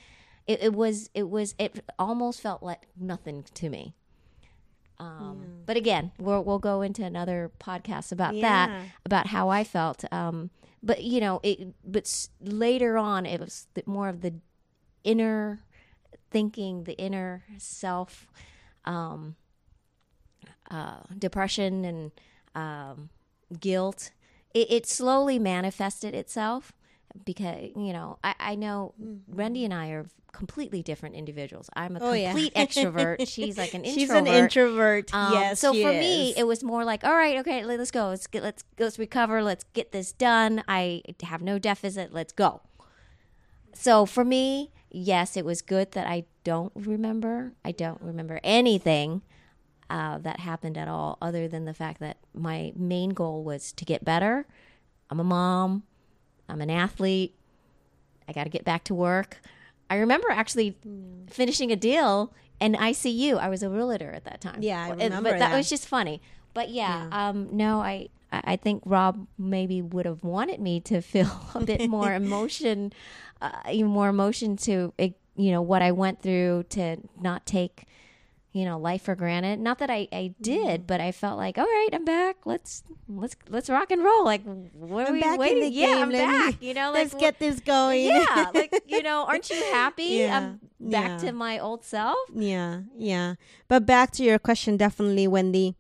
it, 0.47 0.63
it 0.63 0.73
was 0.73 1.11
it 1.13 1.29
was 1.29 1.55
it 1.59 1.85
almost 1.99 2.41
felt 2.41 2.63
like 2.63 2.87
nothing 2.99 3.45
to 3.55 3.69
me. 3.69 3.95
Um, 5.01 5.43
mm. 5.43 5.67
But 5.67 5.77
again, 5.77 6.13
we'll, 6.19 6.45
we'll 6.45 6.59
go 6.59 6.83
into 6.83 7.03
another 7.03 7.51
podcast 7.59 8.13
about 8.13 8.35
yeah. 8.35 8.67
that, 8.67 8.87
about 9.07 9.27
how 9.29 9.49
I 9.49 9.65
felt. 9.65 10.05
Um, 10.13 10.51
but 10.83 11.03
you 11.03 11.21
know, 11.21 11.41
it, 11.43 11.75
but 11.85 12.29
later 12.41 12.99
on, 12.99 13.25
it 13.27 13.41
was 13.41 13.67
more 13.87 14.09
of 14.09 14.21
the 14.21 14.35
inner 15.03 15.61
thinking, 16.31 16.85
the 16.85 16.99
inner 16.99 17.45
self, 17.59 18.27
um, 18.85 19.37
uh, 20.71 21.01
depression 21.19 21.85
and 21.85 22.13
um, 22.55 23.09
guilt. 23.59 24.11
It, 24.53 24.71
it, 24.71 24.87
slowly 24.87 25.39
manifested 25.39 26.15
itself 26.15 26.73
because 27.25 27.71
you 27.77 27.93
know 27.93 28.19
I, 28.25 28.35
I 28.39 28.55
know 28.55 28.95
Mm-hmm. 29.03 29.37
Wendy 29.37 29.65
and 29.65 29.75
I 29.75 29.89
are 29.91 30.07
completely 30.33 30.81
different 30.83 31.17
individuals. 31.17 31.69
I'm 31.75 31.97
a 31.97 32.01
Oh, 32.01 32.13
yeah. 32.13 32.31
complete 32.31 32.55
extrovert. 32.65 33.27
She's 33.29 33.59
like 33.59 33.75
an 33.75 33.85
introvert. 33.85 33.95
She's 34.01 34.11
an 34.11 34.27
introvert. 34.29 35.13
Um, 35.13 35.33
yes. 35.33 35.59
So 35.61 35.73
for 35.73 35.91
me, 35.91 36.35
it 36.37 36.47
was 36.47 36.63
more 36.63 36.85
like, 36.85 37.03
all 37.03 37.15
right, 37.17 37.39
okay, 37.39 37.65
let- 37.65 37.79
let's 37.81 37.91
go. 37.91 38.09
Let's 38.09 38.27
get, 38.29 38.43
let's 38.45 38.63
let's 38.79 38.99
recover. 38.99 39.43
Let's 39.43 39.65
get 39.73 39.91
this 39.93 40.13
done. 40.13 40.63
I 40.69 41.03
have 41.25 41.43
no 41.43 41.59
deficit. 41.59 42.13
Let's 42.13 42.33
go. 42.33 42.61
So 43.73 44.07
for 44.07 44.25
me, 44.25 44.71
yes, 44.91 45.37
it 45.37 45.45
was 45.45 45.63
good 45.63 45.93
that 45.93 46.07
I 46.07 46.25
don't 46.45 46.73
remember. 46.77 47.53
I 47.65 47.73
don't 47.73 48.01
remember 48.01 48.41
anything 48.45 49.23
uh, 49.89 50.19
that 50.19 50.41
happened 50.41 50.77
at 50.79 50.89
all, 50.89 51.19
other 51.21 51.49
than 51.49 51.65
the 51.65 51.75
fact 51.75 52.01
that 52.01 52.19
my 52.35 52.73
main 52.77 53.11
goal 53.11 53.43
was 53.45 53.73
to 53.73 53.85
get 53.85 54.05
better. 54.05 54.47
I'm 55.11 55.19
a 55.21 55.25
mom. 55.25 55.83
I'm 56.51 56.61
an 56.61 56.71
athlete. 56.71 57.35
I 58.29 58.33
got 58.33 58.45
to 58.45 58.51
get 58.51 58.65
back 58.65 58.85
to 58.85 58.95
work. 58.95 59.41
I 59.89 59.97
remember 59.97 60.31
actually 60.31 60.77
finishing 61.29 61.73
a 61.73 61.77
deal 61.77 62.33
in 62.61 62.75
ICU. 62.75 63.39
I 63.39 63.49
was 63.49 63.63
a 63.63 63.71
realtor 63.71 64.11
at 64.11 64.25
that 64.25 64.41
time. 64.41 64.63
Yeah, 64.63 64.85
I 64.85 64.91
remember 64.91 65.31
But 65.31 65.39
that, 65.39 65.51
that. 65.51 65.57
was 65.57 65.69
just 65.69 65.89
funny. 65.89 66.21
But 66.55 66.71
yeah, 66.71 67.09
um, 67.13 67.49
no, 67.53 67.81
I 67.81 68.09
I 68.33 68.43
I 68.45 68.57
think 68.57 68.83
Rob 68.85 69.27
maybe 69.39 69.81
would 69.83 70.07
have 70.07 70.23
wanted 70.25 70.61
me 70.61 70.81
to 70.81 71.01
feel 71.13 71.31
a 71.55 71.65
bit 71.65 71.89
more 71.89 72.13
emotion, 72.25 72.93
uh, 73.41 73.51
even 73.71 73.91
more 73.91 74.09
emotion 74.09 74.57
to 74.59 74.93
eh, 74.99 75.11
you 75.37 75.51
know 75.53 75.63
what 75.63 75.83
I 75.83 75.93
went 75.93 76.21
through 76.23 76.65
to 76.71 76.97
not 77.21 77.47
take 77.47 77.85
you 78.53 78.65
know 78.65 78.79
life 78.79 79.03
for 79.03 79.15
granted. 79.15 79.61
Not 79.61 79.79
that 79.79 79.91
I, 79.91 80.09
I 80.13 80.17
Mm-hmm. 80.41 80.43
did, 80.43 80.87
but 80.87 81.01
I 81.01 81.13
felt 81.13 81.39
like 81.39 81.57
all 81.59 81.65
right, 81.65 81.89
I'm 81.93 82.05
back. 82.05 82.37
Let's 82.45 82.83
let's 83.09 83.37
let's 83.49 83.71
rock 83.71 83.91
and 83.91 84.03
roll. 84.03 84.25
Like 84.25 84.43
what 84.73 85.05
are 85.05 85.09
I'm 85.09 85.15
we 85.15 85.21
back 85.21 85.35
in 85.35 85.39
waiting? 85.41 85.61
the 85.63 85.69
yeah, 85.71 85.87
game. 85.87 86.03
I'm 86.03 86.11
Let 86.11 86.29
me- 86.29 86.51
back. 86.53 86.63
You 86.63 86.75
know, 86.75 86.87
like 86.93 86.95
Let's 86.95 87.15
get 87.15 87.39
this 87.39 87.61
going. 87.61 88.07
yeah, 88.07 88.51
like 88.55 88.73
you 88.87 89.03
know, 89.03 89.25
aren't 89.27 89.49
you 89.51 89.57
happy? 89.73 90.05
Yeah, 90.05 90.37
I'm 90.39 90.61
back 90.91 91.23
yeah. 91.23 91.29
to 91.29 91.33
my 91.33 91.59
old 91.59 91.85
self. 91.85 92.19
Yeah, 92.35 92.81
yeah. 92.97 93.35
But 93.69 93.87
back 93.87 94.11
to 94.13 94.25
your 94.25 94.39
question, 94.39 94.77
definitely, 94.77 95.27
Wendy, 95.29 95.77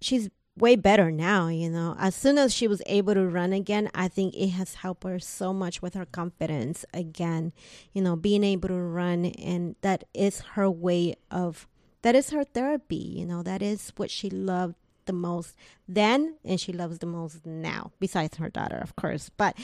she's 0.00 0.28
way 0.56 0.74
better 0.76 1.10
now, 1.12 1.46
you 1.48 1.70
know. 1.70 1.94
As 1.98 2.14
soon 2.16 2.36
as 2.36 2.52
she 2.52 2.66
was 2.66 2.82
able 2.86 3.14
to 3.14 3.26
run 3.26 3.52
again, 3.52 3.88
I 3.94 4.08
think 4.08 4.34
it 4.34 4.48
has 4.50 4.74
helped 4.74 5.04
her 5.04 5.18
so 5.20 5.52
much 5.52 5.80
with 5.82 5.94
her 5.94 6.04
confidence 6.04 6.84
again, 6.92 7.52
you 7.92 8.02
know, 8.02 8.16
being 8.16 8.42
able 8.42 8.68
to 8.68 8.74
run. 8.74 9.24
And 9.26 9.76
that 9.82 10.02
is 10.14 10.40
her 10.54 10.68
way 10.70 11.14
of, 11.30 11.68
that 12.02 12.14
is 12.14 12.30
her 12.30 12.44
therapy, 12.44 12.96
you 13.18 13.26
know, 13.26 13.42
that 13.42 13.62
is 13.62 13.92
what 13.96 14.10
she 14.10 14.30
loved 14.30 14.74
the 15.06 15.12
most 15.12 15.56
then 15.88 16.36
and 16.44 16.60
she 16.60 16.72
loves 16.72 16.98
the 16.98 17.06
most 17.06 17.44
now, 17.46 17.92
besides 17.98 18.36
her 18.36 18.48
daughter, 18.50 18.76
of 18.76 18.94
course. 18.94 19.30
But 19.36 19.56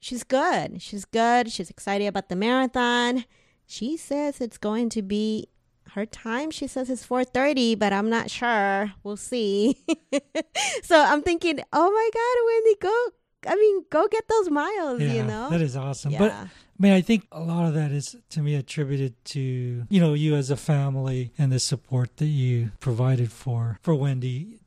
she's 0.00 0.24
good. 0.24 0.80
She's 0.80 1.04
good. 1.04 1.50
She's 1.50 1.70
excited 1.70 2.06
about 2.06 2.28
the 2.28 2.36
marathon. 2.36 3.24
She 3.66 3.96
says 3.96 4.40
it's 4.40 4.58
going 4.58 4.88
to 4.90 5.02
be 5.02 5.48
her 5.92 6.06
time. 6.06 6.50
She 6.50 6.66
says 6.66 6.88
it's 6.88 7.06
4:30, 7.06 7.78
but 7.78 7.92
I'm 7.92 8.08
not 8.10 8.30
sure. 8.30 8.92
We'll 9.02 9.16
see. 9.16 9.76
so 10.82 10.98
I'm 10.98 11.22
thinking, 11.22 11.60
"Oh 11.72 11.90
my 11.90 12.10
god, 12.14 12.46
Wendy, 12.46 12.76
go 12.80 13.52
I 13.52 13.56
mean, 13.56 13.84
go 13.90 14.06
get 14.08 14.28
those 14.28 14.50
miles, 14.50 15.00
Yeah, 15.00 15.12
you 15.12 15.22
know?" 15.24 15.50
that 15.50 15.60
is 15.60 15.76
awesome. 15.76 16.12
But 16.12 16.32
yeah. 16.32 16.46
I 16.80 16.82
mean, 16.82 16.92
I 16.94 17.02
think 17.02 17.26
a 17.30 17.40
lot 17.40 17.66
of 17.66 17.74
that 17.74 17.92
is 17.92 18.16
to 18.30 18.40
me 18.40 18.54
attributed 18.54 19.22
to 19.26 19.84
you 19.86 20.00
know 20.00 20.14
you 20.14 20.34
as 20.34 20.50
a 20.50 20.56
family 20.56 21.30
and 21.36 21.52
the 21.52 21.60
support 21.60 22.16
that 22.16 22.26
you 22.26 22.72
provided 22.80 23.30
for 23.30 23.78
for 23.82 23.94
Wendy. 23.94 24.60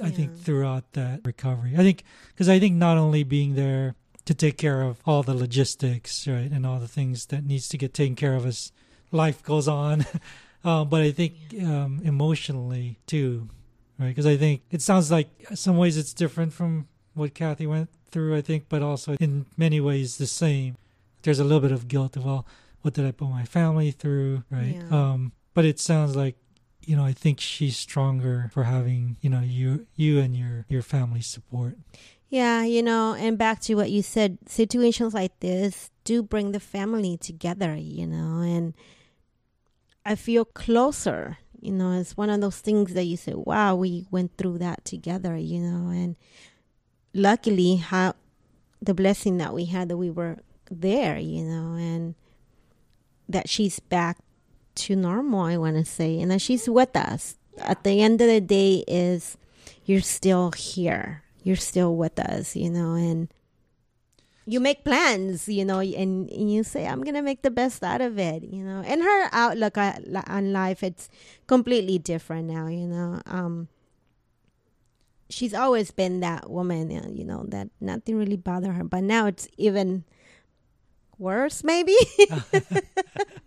I 0.00 0.10
think 0.10 0.38
throughout 0.38 0.92
that 0.92 1.20
recovery, 1.24 1.74
I 1.74 1.82
think 1.82 2.04
because 2.28 2.48
I 2.48 2.58
think 2.58 2.76
not 2.76 2.96
only 2.96 3.22
being 3.22 3.54
there 3.54 3.96
to 4.24 4.32
take 4.32 4.56
care 4.56 4.80
of 4.80 5.00
all 5.04 5.22
the 5.22 5.34
logistics, 5.34 6.26
right, 6.26 6.50
and 6.50 6.64
all 6.64 6.78
the 6.78 6.88
things 6.88 7.26
that 7.26 7.44
needs 7.44 7.68
to 7.68 7.76
get 7.76 7.92
taken 7.92 8.14
care 8.14 8.34
of 8.34 8.46
as 8.46 8.72
life 9.10 9.42
goes 9.42 9.68
on, 9.68 10.06
um, 10.64 10.88
but 10.90 11.02
I 11.02 11.10
think 11.10 11.34
um, 11.62 12.00
emotionally 12.02 12.98
too, 13.06 13.48
right? 13.98 14.08
Because 14.08 14.24
I 14.24 14.38
think 14.38 14.62
it 14.70 14.80
sounds 14.80 15.10
like 15.10 15.28
some 15.54 15.76
ways 15.76 15.98
it's 15.98 16.14
different 16.14 16.54
from 16.54 16.88
what 17.12 17.34
Kathy 17.34 17.66
went 17.66 17.90
through. 18.10 18.36
I 18.36 18.40
think, 18.40 18.70
but 18.70 18.80
also 18.82 19.16
in 19.20 19.44
many 19.56 19.80
ways 19.80 20.16
the 20.16 20.26
same 20.26 20.76
there's 21.28 21.38
a 21.40 21.44
little 21.44 21.60
bit 21.60 21.72
of 21.72 21.88
guilt 21.88 22.16
of 22.16 22.24
well 22.24 22.46
what 22.80 22.94
did 22.94 23.04
i 23.04 23.10
put 23.12 23.28
my 23.28 23.44
family 23.44 23.90
through 23.90 24.42
right 24.50 24.76
Yeah. 24.80 24.88
um 25.12 25.32
but 25.52 25.64
it 25.66 25.78
sounds 25.78 26.16
like 26.16 26.36
you 26.88 26.96
know 26.96 27.04
i 27.04 27.12
think 27.12 27.38
she's 27.40 27.76
stronger 27.76 28.48
for 28.54 28.64
having 28.64 29.18
you 29.20 29.28
know 29.28 29.40
you 29.40 29.86
you 29.94 30.20
and 30.24 30.34
your 30.34 30.64
your 30.68 30.82
family 30.82 31.20
support 31.20 31.76
Yeah, 32.30 32.60
you 32.74 32.82
know, 32.82 33.14
and 33.24 33.38
back 33.38 33.56
to 33.66 33.74
what 33.74 33.88
you 33.90 34.02
said, 34.02 34.36
situations 34.60 35.14
like 35.14 35.32
this 35.40 35.88
do 36.04 36.22
bring 36.22 36.52
the 36.52 36.60
family 36.60 37.16
together, 37.16 37.72
you 37.74 38.06
know, 38.06 38.44
and 38.54 38.74
I 40.04 40.14
feel 40.14 40.44
closer. 40.44 41.38
You 41.58 41.72
know, 41.72 41.92
it's 42.00 42.18
one 42.20 42.28
of 42.28 42.40
those 42.44 42.60
things 42.60 42.92
that 42.92 43.04
you 43.08 43.16
say, 43.16 43.32
wow, 43.34 43.76
we 43.80 44.04
went 44.10 44.36
through 44.36 44.58
that 44.60 44.84
together, 44.84 45.34
you 45.40 45.58
know, 45.66 45.88
and 45.88 46.16
luckily, 47.14 47.76
how 47.76 48.12
the 48.82 48.92
blessing 48.94 49.38
that 49.38 49.54
we 49.54 49.64
had 49.64 49.88
that 49.88 49.96
we 49.96 50.10
were 50.10 50.36
there, 50.70 51.18
you 51.18 51.44
know, 51.44 51.74
and 51.74 52.14
that 53.28 53.48
she's 53.48 53.80
back 53.80 54.18
to 54.76 54.96
normal, 54.96 55.40
I 55.40 55.56
want 55.56 55.76
to 55.76 55.84
say, 55.84 56.20
and 56.20 56.30
that 56.30 56.40
she's 56.40 56.68
with 56.68 56.96
us. 56.96 57.36
At 57.58 57.82
the 57.84 58.00
end 58.00 58.20
of 58.20 58.28
the 58.28 58.40
day, 58.40 58.84
is 58.86 59.36
you're 59.84 60.00
still 60.00 60.52
here 60.52 61.24
you're 61.48 61.56
still 61.56 61.96
with 61.96 62.18
us, 62.18 62.54
you 62.54 62.70
know, 62.70 62.92
and 62.92 63.32
you 64.44 64.60
make 64.60 64.84
plans, 64.84 65.48
you 65.48 65.64
know, 65.64 65.78
and, 65.78 66.30
and 66.30 66.52
you 66.52 66.62
say, 66.62 66.86
I'm 66.86 67.02
going 67.02 67.14
to 67.14 67.22
make 67.22 67.40
the 67.40 67.50
best 67.50 67.82
out 67.82 68.02
of 68.02 68.18
it, 68.18 68.42
you 68.44 68.62
know. 68.62 68.82
And 68.84 69.02
her 69.02 69.28
outlook 69.32 69.78
on 69.78 70.52
life, 70.52 70.82
it's 70.82 71.08
completely 71.46 71.98
different 71.98 72.48
now, 72.48 72.66
you 72.66 72.86
know. 72.86 73.22
Um, 73.24 73.68
she's 75.30 75.54
always 75.54 75.90
been 75.90 76.20
that 76.20 76.50
woman, 76.50 76.90
you 77.16 77.24
know, 77.24 77.44
that 77.48 77.68
nothing 77.80 78.16
really 78.16 78.36
bothered 78.36 78.74
her. 78.74 78.84
But 78.84 79.04
now 79.04 79.26
it's 79.26 79.48
even 79.56 80.04
worse, 81.18 81.62
maybe. 81.64 81.96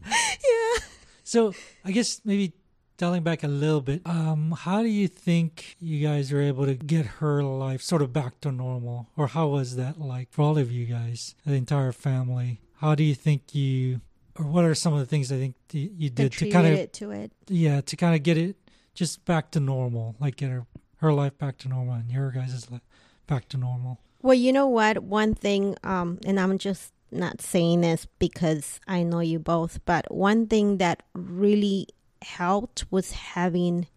yeah. 0.06 0.78
so 1.24 1.54
i 1.86 1.92
guess 1.92 2.22
maybe 2.26 2.54
dialing 2.98 3.24
back 3.24 3.44
a 3.44 3.48
little 3.48 3.82
bit 3.82 4.02
um 4.06 4.52
how 4.52 4.82
do 4.82 4.88
you 4.90 5.08
think 5.08 5.76
you 5.80 6.06
guys 6.06 6.32
were 6.32 6.42
able 6.42 6.66
to 6.66 6.76
get 6.76 7.06
her 7.22 7.44
life 7.44 7.82
sort 7.82 8.02
of 8.02 8.12
back 8.14 8.40
to 8.42 8.52
normal 8.52 9.10
or 9.18 9.28
how 9.28 9.48
was 9.48 9.76
that 9.76 10.00
like 10.00 10.28
for 10.32 10.42
all 10.44 10.58
of 10.58 10.72
you 10.72 10.86
guys 10.86 11.36
the 11.46 11.54
entire 11.54 11.92
family 11.92 12.60
how 12.78 12.94
do 12.96 13.04
you 13.04 13.16
think 13.16 13.56
you 13.56 14.02
or 14.38 14.46
what 14.46 14.66
are 14.66 14.76
some 14.76 14.94
of 14.94 15.00
the 15.00 15.06
things 15.06 15.32
i 15.32 15.38
think 15.38 15.56
you 15.72 16.10
did 16.10 16.32
to 16.32 16.50
kind 16.50 16.68
of 16.68 16.92
to 16.92 17.12
it. 17.12 17.32
yeah 17.48 17.82
to 17.82 17.96
kind 17.96 18.16
of 18.16 18.22
get 18.24 18.38
it 18.38 18.56
just 18.94 19.24
back 19.26 19.50
to 19.52 19.60
normal 19.60 20.16
like 20.20 20.36
get 20.36 20.50
her 20.50 20.66
her 20.98 21.14
life 21.14 21.36
back 21.38 21.58
to 21.58 21.68
normal 21.68 21.96
and 21.96 22.12
your 22.12 22.30
guys' 22.32 22.70
life 22.70 22.82
back 23.28 23.48
to 23.48 23.58
normal 23.58 24.00
Well, 24.22 24.36
you 24.36 24.54
know 24.54 24.68
what? 24.68 25.02
One 25.02 25.34
thing, 25.34 25.76
um, 25.84 26.20
and 26.28 26.40
I'm 26.40 26.60
just 26.60 26.94
not 27.12 27.42
saying 27.42 27.82
this 27.82 28.08
because 28.20 28.80
I 28.88 29.04
know 29.04 29.20
you 29.20 29.40
both, 29.40 29.84
but 29.86 30.12
one 30.14 30.48
thing 30.48 30.78
that 30.78 31.04
really 31.14 31.88
helped 32.22 32.86
was 32.92 33.12
having 33.12 33.88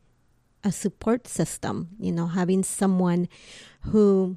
a 0.62 0.72
support 0.72 1.28
system, 1.28 1.90
you 2.00 2.10
know, 2.10 2.26
having 2.26 2.62
someone 2.62 3.28
who 3.82 4.36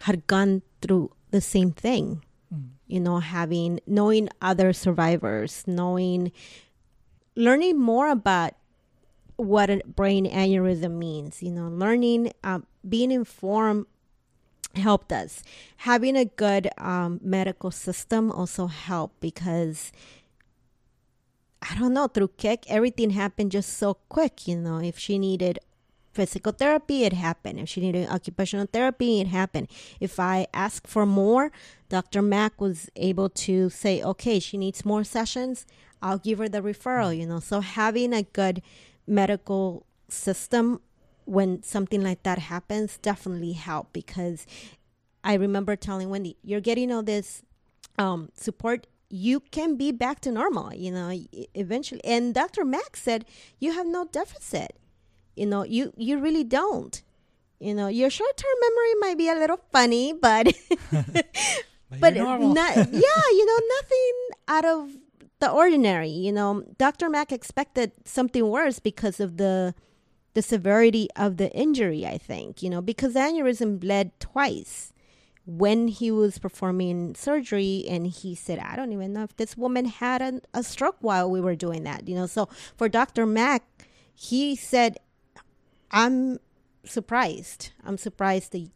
had 0.00 0.26
gone 0.26 0.62
through 0.80 1.10
the 1.30 1.40
same 1.40 1.72
thing, 1.72 2.24
Mm. 2.52 2.70
you 2.86 2.98
know, 3.00 3.18
having, 3.18 3.78
knowing 3.86 4.30
other 4.40 4.72
survivors, 4.72 5.64
knowing, 5.66 6.32
learning 7.36 7.78
more 7.78 8.08
about 8.08 8.54
what 9.36 9.68
a 9.68 9.82
brain 9.86 10.24
aneurysm 10.24 10.92
means, 10.96 11.42
you 11.42 11.50
know, 11.52 11.68
learning, 11.68 12.32
um, 12.42 12.64
being 12.88 13.10
informed 13.10 13.84
helped 14.78 15.12
us. 15.12 15.42
Having 15.78 16.16
a 16.16 16.24
good 16.24 16.70
um, 16.78 17.20
medical 17.22 17.70
system 17.70 18.30
also 18.30 18.66
helped 18.66 19.20
because 19.20 19.92
I 21.60 21.76
don't 21.78 21.92
know, 21.92 22.06
through 22.06 22.32
kick, 22.36 22.64
everything 22.68 23.10
happened 23.10 23.52
just 23.52 23.76
so 23.76 23.94
quick. 24.08 24.46
You 24.46 24.56
know, 24.56 24.78
if 24.78 24.98
she 24.98 25.18
needed 25.18 25.58
physical 26.12 26.52
therapy, 26.52 27.04
it 27.04 27.12
happened. 27.12 27.60
If 27.60 27.68
she 27.68 27.80
needed 27.80 28.08
occupational 28.08 28.66
therapy, 28.72 29.20
it 29.20 29.28
happened. 29.28 29.68
If 30.00 30.18
I 30.18 30.46
asked 30.54 30.86
for 30.86 31.04
more, 31.06 31.50
Dr. 31.88 32.22
Mack 32.22 32.60
was 32.60 32.90
able 32.96 33.28
to 33.46 33.70
say, 33.70 34.02
okay, 34.02 34.38
she 34.38 34.56
needs 34.56 34.84
more 34.84 35.04
sessions. 35.04 35.66
I'll 36.00 36.18
give 36.18 36.38
her 36.38 36.48
the 36.48 36.60
referral, 36.60 37.16
you 37.16 37.26
know. 37.26 37.40
So 37.40 37.60
having 37.60 38.12
a 38.12 38.22
good 38.22 38.62
medical 39.06 39.84
system 40.08 40.80
when 41.28 41.62
something 41.62 42.02
like 42.02 42.22
that 42.22 42.38
happens 42.38 42.98
definitely 42.98 43.52
help 43.52 43.92
because 43.92 44.46
I 45.22 45.34
remember 45.34 45.76
telling 45.76 46.08
Wendy, 46.08 46.36
you're 46.42 46.60
getting 46.60 46.90
all 46.90 47.02
this 47.02 47.42
um, 47.98 48.30
support. 48.34 48.86
You 49.10 49.40
can 49.40 49.76
be 49.76 49.92
back 49.92 50.20
to 50.20 50.32
normal, 50.32 50.72
you 50.72 50.90
know, 50.90 51.12
eventually. 51.54 52.00
And 52.04 52.34
Dr. 52.34 52.64
Mack 52.64 52.96
said, 52.96 53.26
you 53.58 53.72
have 53.72 53.86
no 53.86 54.06
deficit. 54.06 54.78
You 55.36 55.46
know, 55.46 55.64
you, 55.64 55.92
you 55.96 56.18
really 56.18 56.44
don't. 56.44 57.00
You 57.60 57.74
know, 57.74 57.88
your 57.88 58.08
short 58.08 58.36
term 58.36 58.54
memory 58.60 58.94
might 59.00 59.18
be 59.18 59.28
a 59.28 59.34
little 59.34 59.60
funny, 59.72 60.12
but 60.12 60.54
but, 60.92 61.26
but 62.00 62.14
not, 62.14 62.76
yeah, 62.76 63.22
you 63.32 63.46
know, 63.46 63.60
nothing 63.76 64.14
out 64.46 64.64
of 64.64 64.96
the 65.40 65.50
ordinary. 65.50 66.10
You 66.10 66.32
know, 66.32 66.64
Dr. 66.78 67.10
Mack 67.10 67.32
expected 67.32 67.92
something 68.04 68.48
worse 68.48 68.78
because 68.78 69.20
of 69.20 69.36
the 69.36 69.74
the 70.38 70.42
severity 70.42 71.08
of 71.16 71.36
the 71.36 71.50
injury. 71.50 72.06
I 72.06 72.16
think 72.16 72.62
you 72.62 72.70
know 72.70 72.80
because 72.80 73.14
the 73.14 73.20
aneurysm 73.20 73.80
bled 73.80 74.12
twice 74.20 74.92
when 75.44 75.88
he 75.88 76.12
was 76.12 76.38
performing 76.38 77.16
surgery, 77.16 77.84
and 77.88 78.06
he 78.06 78.36
said, 78.36 78.60
"I 78.60 78.76
don't 78.76 78.92
even 78.92 79.12
know 79.14 79.24
if 79.24 79.34
this 79.36 79.56
woman 79.56 79.86
had 79.86 80.22
a, 80.22 80.40
a 80.54 80.62
stroke 80.62 80.98
while 81.00 81.28
we 81.28 81.40
were 81.40 81.56
doing 81.56 81.82
that." 81.90 82.06
You 82.06 82.14
know, 82.14 82.26
so 82.26 82.48
for 82.76 82.88
Dr. 82.88 83.26
Mack, 83.26 83.64
he 84.14 84.54
said, 84.54 84.98
"I'm 85.90 86.38
surprised. 86.84 87.70
I'm 87.84 87.98
surprised 87.98 88.52
that 88.52 88.70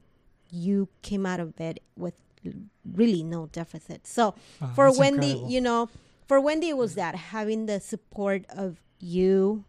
you 0.50 0.88
came 1.02 1.24
out 1.26 1.38
of 1.38 1.54
bed 1.54 1.78
with 1.96 2.14
really 2.84 3.22
no 3.22 3.46
deficit." 3.52 4.04
So 4.04 4.34
Wow, 4.60 4.72
for 4.74 4.98
Wendy, 4.98 5.30
incredible. 5.30 5.50
you 5.52 5.60
know, 5.60 5.88
for 6.26 6.40
Wendy 6.40 6.70
it 6.70 6.76
was 6.76 6.96
that 6.96 7.14
having 7.14 7.66
the 7.66 7.78
support 7.78 8.46
of 8.48 8.82
you, 8.98 9.64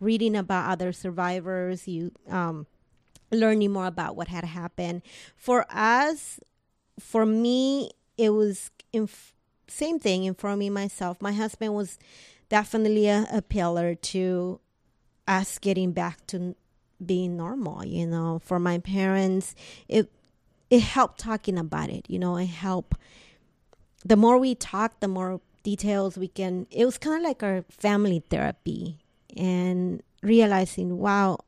reading 0.00 0.36
about 0.36 0.70
other 0.70 0.92
survivors, 0.92 1.88
you 1.88 2.12
um, 2.28 2.66
learning 3.30 3.72
more 3.72 3.86
about 3.86 4.16
what 4.16 4.28
had 4.28 4.44
happened. 4.44 5.02
For 5.36 5.66
us, 5.70 6.40
for 6.98 7.26
me, 7.26 7.90
it 8.16 8.30
was 8.30 8.70
inf- 8.92 9.34
same 9.68 9.98
thing. 9.98 10.24
Informing 10.24 10.72
myself. 10.72 11.20
My 11.20 11.32
husband 11.32 11.74
was 11.74 11.98
definitely 12.48 13.08
a, 13.08 13.26
a 13.32 13.42
pillar 13.42 13.94
to 13.94 14.60
us 15.26 15.58
getting 15.58 15.92
back 15.92 16.26
to 16.28 16.54
being 17.04 17.36
normal. 17.36 17.84
You 17.84 18.06
know, 18.06 18.40
for 18.44 18.58
my 18.58 18.78
parents, 18.78 19.54
it 19.88 20.10
it 20.70 20.80
helped 20.80 21.18
talking 21.18 21.58
about 21.58 21.90
it. 21.90 22.06
You 22.08 22.18
know, 22.18 22.36
it 22.36 22.46
helped. 22.46 22.96
The 24.04 24.16
more 24.16 24.38
we 24.38 24.54
talk, 24.54 25.00
the 25.00 25.08
more 25.08 25.40
details 25.62 26.16
we 26.16 26.28
can. 26.28 26.66
It 26.70 26.84
was 26.84 26.98
kind 26.98 27.16
of 27.16 27.22
like 27.22 27.42
our 27.42 27.64
family 27.70 28.22
therapy, 28.28 28.98
and 29.36 30.02
realizing, 30.22 30.98
wow, 30.98 31.38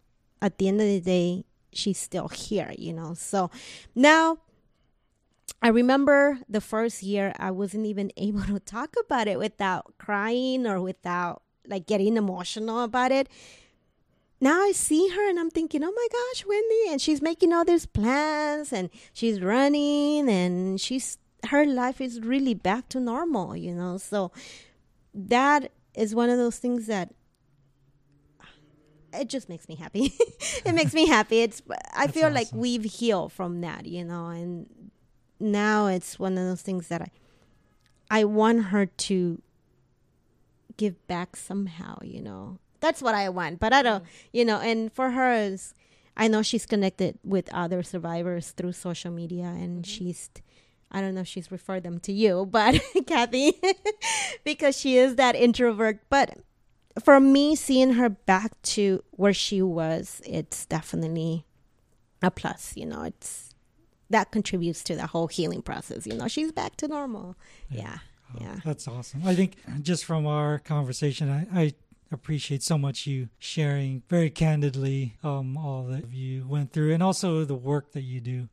at 0.41 0.59
the 0.59 0.69
end 0.69 0.81
of 0.81 0.87
the 0.87 1.01
day, 1.01 1.45
she's 1.73 1.99
still 1.99 2.29
here. 2.29 2.73
You 2.77 2.93
know, 2.93 3.15
so 3.15 3.51
now. 3.95 4.39
I 5.63 5.69
remember 5.69 6.39
the 6.51 6.61
first 6.61 7.03
year 7.03 7.33
I 7.39 7.51
wasn't 7.51 7.87
even 7.87 8.13
able 8.19 8.43
to 8.43 8.61
talk 8.61 8.95
about 9.03 9.27
it 9.27 9.39
without 9.39 9.95
crying 9.97 10.67
or 10.67 10.83
without 10.83 11.43
like 11.67 11.87
getting 11.87 12.19
emotional 12.19 12.83
about 12.83 13.11
it 13.11 13.29
now 14.41 14.61
I 14.61 14.73
see 14.73 15.09
her 15.09 15.29
and 15.29 15.39
I'm 15.39 15.51
thinking, 15.51 15.83
oh 15.83 15.93
my 15.93 16.09
gosh, 16.13 16.45
Wendy, 16.47 16.91
and 16.91 17.01
she's 17.01 17.23
making 17.23 17.53
all 17.53 17.65
these 17.65 17.87
plans 17.87 18.73
and 18.73 18.91
she's 19.13 19.41
running 19.41 20.29
and 20.29 20.81
she's 20.81 21.19
her 21.47 21.65
life 21.65 22.01
is 22.01 22.21
really 22.21 22.55
back 22.55 22.89
to 22.91 23.01
normal, 23.01 23.57
you 23.57 23.75
know. 23.75 23.97
So 23.97 24.33
that 25.15 25.73
is 25.95 26.15
one 26.15 26.29
of 26.29 26.37
those 26.37 26.59
things 26.59 26.87
that 26.87 27.15
it 29.21 29.29
just 29.29 29.49
makes 29.49 29.69
me 29.69 29.77
happy. 29.77 30.13
it 30.65 30.75
makes 30.75 30.95
me 30.95 31.07
happy. 31.07 31.41
It's 31.41 31.63
I 31.95 32.07
That's 32.07 32.19
feel 32.19 32.31
like 32.31 32.49
we've 32.53 32.85
healed 32.85 33.33
from 33.33 33.61
that, 33.61 33.87
you 33.87 34.05
know, 34.05 34.27
and 34.27 34.67
now 35.39 35.87
it's 35.87 36.19
one 36.19 36.39
of 36.39 36.45
those 36.45 36.63
things 36.63 36.89
that 36.89 37.03
I 37.03 37.11
I 38.11 38.25
want 38.25 38.67
her 38.67 38.87
to 38.87 39.43
give 40.77 41.07
back 41.07 41.37
somehow, 41.37 41.99
you 42.03 42.23
know. 42.23 42.59
That's 42.81 43.03
what 43.03 43.15
I 43.15 43.29
want. 43.31 43.59
But 43.59 43.73
I 43.73 43.83
don't, 43.83 44.05
mm. 44.05 44.09
you 44.33 44.45
know, 44.45 44.61
and 44.61 44.93
for 44.93 45.11
her 45.11 45.33
is 45.33 45.75
I 46.17 46.29
know 46.29 46.43
she's 46.43 46.67
connected 46.67 47.19
with 47.25 47.53
other 47.53 47.83
survivors 47.83 48.51
through 48.53 48.73
social 48.73 49.11
media 49.11 49.45
and 49.45 49.83
mm-hmm. 49.83 49.91
she's 49.91 50.31
I 50.91 51.01
don't 51.01 51.15
know 51.15 51.23
if 51.23 51.27
she's 51.27 51.51
referred 51.51 51.83
them 51.83 51.99
to 52.01 52.13
you, 52.13 52.47
but 52.47 52.81
Kathy 53.07 53.61
because 54.45 54.79
she 54.79 54.97
is 54.97 55.17
that 55.17 55.35
introvert, 55.35 56.01
but 56.09 56.39
for 57.03 57.21
me 57.21 57.55
seeing 57.57 57.95
her 57.95 58.09
back 58.09 58.61
to 58.63 59.03
where 59.11 59.35
she 59.35 59.63
was, 59.63 60.21
it's 60.27 60.67
definitely 60.67 61.45
a 62.23 62.31
plus, 62.31 62.73
you 62.77 62.87
know. 62.87 63.03
It's 63.03 63.55
that 64.11 64.31
contributes 64.31 64.83
to 64.85 64.95
the 64.95 65.07
whole 65.07 65.27
healing 65.27 65.63
process, 65.63 66.07
you 66.07 66.15
know. 66.15 66.29
She's 66.29 66.53
back 66.53 66.77
to 66.77 66.89
normal. 66.89 67.37
Yeah. 67.71 67.99
Oh, 68.35 68.39
Yeah. 68.41 68.61
That's 68.65 68.87
awesome. 68.89 69.23
I 69.25 69.35
think 69.35 69.57
just 69.83 70.05
from 70.05 70.27
our 70.27 70.59
conversation, 70.59 71.29
I, 71.31 71.61
I 71.61 71.75
appreciate 72.13 72.63
so 72.63 72.79
much 72.79 73.07
you 73.07 73.29
sharing 73.39 74.03
very 74.09 74.31
candidly 74.31 75.17
um, 75.25 75.57
all 75.57 75.85
that 75.85 76.13
you 76.13 76.47
went 76.47 76.73
through 76.73 76.93
and 76.95 77.03
also 77.03 77.45
the 77.45 77.55
work 77.57 77.93
that 77.93 78.03
you 78.03 78.21
do. 78.21 78.49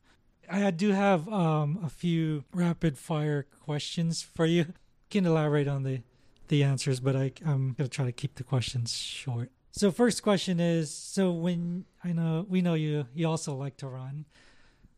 I 0.50 0.70
do 0.72 0.90
have 0.90 1.26
um, 1.28 1.78
a 1.82 1.88
few 1.88 2.44
rapid 2.52 2.98
fire 2.98 3.46
questions 3.64 4.22
for 4.22 4.44
you. 4.44 4.58
You 4.62 4.74
can 5.10 5.26
elaborate 5.26 5.68
on 5.68 5.84
the, 5.84 6.02
the 6.48 6.62
answers, 6.62 7.00
but 7.00 7.16
I, 7.16 7.32
I'm 7.44 7.72
going 7.72 7.88
to 7.88 7.88
try 7.88 8.04
to 8.04 8.12
keep 8.12 8.36
the 8.36 8.44
questions 8.44 8.92
short. 8.96 9.50
So 9.72 9.90
first 9.90 10.22
question 10.22 10.60
is 10.60 10.92
so 10.94 11.32
when 11.32 11.84
I 12.04 12.12
know 12.12 12.46
we 12.48 12.62
know 12.62 12.74
you 12.74 13.06
you 13.12 13.26
also 13.26 13.56
like 13.56 13.76
to 13.78 13.88
run. 13.88 14.24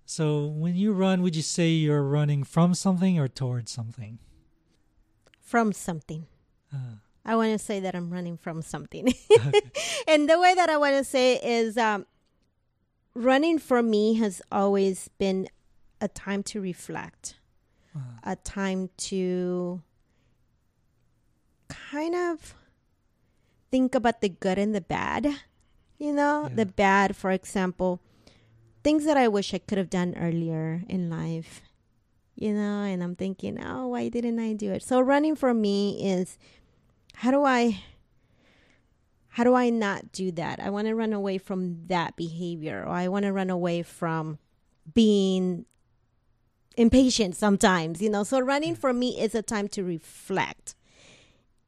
So 0.04 0.46
when 0.46 0.76
you 0.76 0.92
run, 0.92 1.22
would 1.22 1.34
you 1.34 1.42
say 1.42 1.70
you're 1.70 2.02
running 2.02 2.44
from 2.44 2.74
something 2.74 3.18
or 3.18 3.26
towards 3.26 3.72
something? 3.72 4.18
From 5.40 5.72
something. 5.72 6.26
Uh, 6.72 6.96
I 7.24 7.34
want 7.36 7.52
to 7.52 7.58
say 7.58 7.80
that 7.80 7.94
I'm 7.94 8.12
running 8.12 8.36
from 8.36 8.62
something. 8.62 9.12
and 10.08 10.28
the 10.28 10.38
way 10.38 10.54
that 10.54 10.68
I 10.68 10.76
want 10.76 10.94
to 10.96 11.04
say 11.04 11.36
it 11.36 11.44
is 11.44 11.76
um, 11.76 12.06
running 13.14 13.58
for 13.58 13.82
me 13.82 14.14
has 14.14 14.42
always 14.52 15.08
been 15.18 15.48
a 16.00 16.08
time 16.08 16.42
to 16.44 16.60
reflect, 16.60 17.36
uh, 17.96 18.00
a 18.22 18.36
time 18.36 18.90
to 18.98 19.82
kind 21.68 22.14
of 22.14 22.54
think 23.70 23.94
about 23.94 24.20
the 24.20 24.28
good 24.28 24.58
and 24.58 24.74
the 24.74 24.80
bad. 24.80 25.26
You 25.98 26.12
know, 26.12 26.48
Yeah. 26.48 26.54
the 26.54 26.66
bad, 26.66 27.16
for 27.16 27.30
example, 27.30 28.00
things 28.84 29.04
that 29.04 29.16
I 29.16 29.28
wish 29.28 29.54
I 29.54 29.58
could 29.58 29.78
have 29.78 29.90
done 29.90 30.14
earlier 30.16 30.82
in 30.88 31.08
life. 31.10 31.62
You 32.34 32.52
know, 32.52 32.82
and 32.84 33.02
I'm 33.02 33.16
thinking, 33.16 33.58
oh, 33.62 33.88
why 33.88 34.08
didn't 34.10 34.38
I 34.38 34.52
do 34.52 34.70
it? 34.72 34.82
So 34.82 35.00
running 35.00 35.34
for 35.36 35.54
me 35.54 36.04
is 36.04 36.36
how 37.14 37.30
do 37.30 37.44
I 37.44 37.80
how 39.28 39.44
do 39.44 39.54
I 39.54 39.68
not 39.70 40.12
do 40.12 40.30
that? 40.32 40.60
I 40.60 40.70
want 40.70 40.86
to 40.86 40.94
run 40.94 41.12
away 41.12 41.36
from 41.38 41.86
that 41.88 42.16
behavior 42.16 42.82
or 42.86 42.92
I 42.92 43.08
want 43.08 43.24
to 43.24 43.32
run 43.32 43.50
away 43.50 43.82
from 43.82 44.38
being 44.94 45.66
impatient 46.76 47.36
sometimes, 47.36 48.00
you 48.00 48.10
know. 48.10 48.22
So 48.24 48.38
running 48.40 48.74
for 48.74 48.92
me 48.92 49.18
is 49.20 49.34
a 49.34 49.42
time 49.42 49.68
to 49.68 49.82
reflect. 49.82 50.74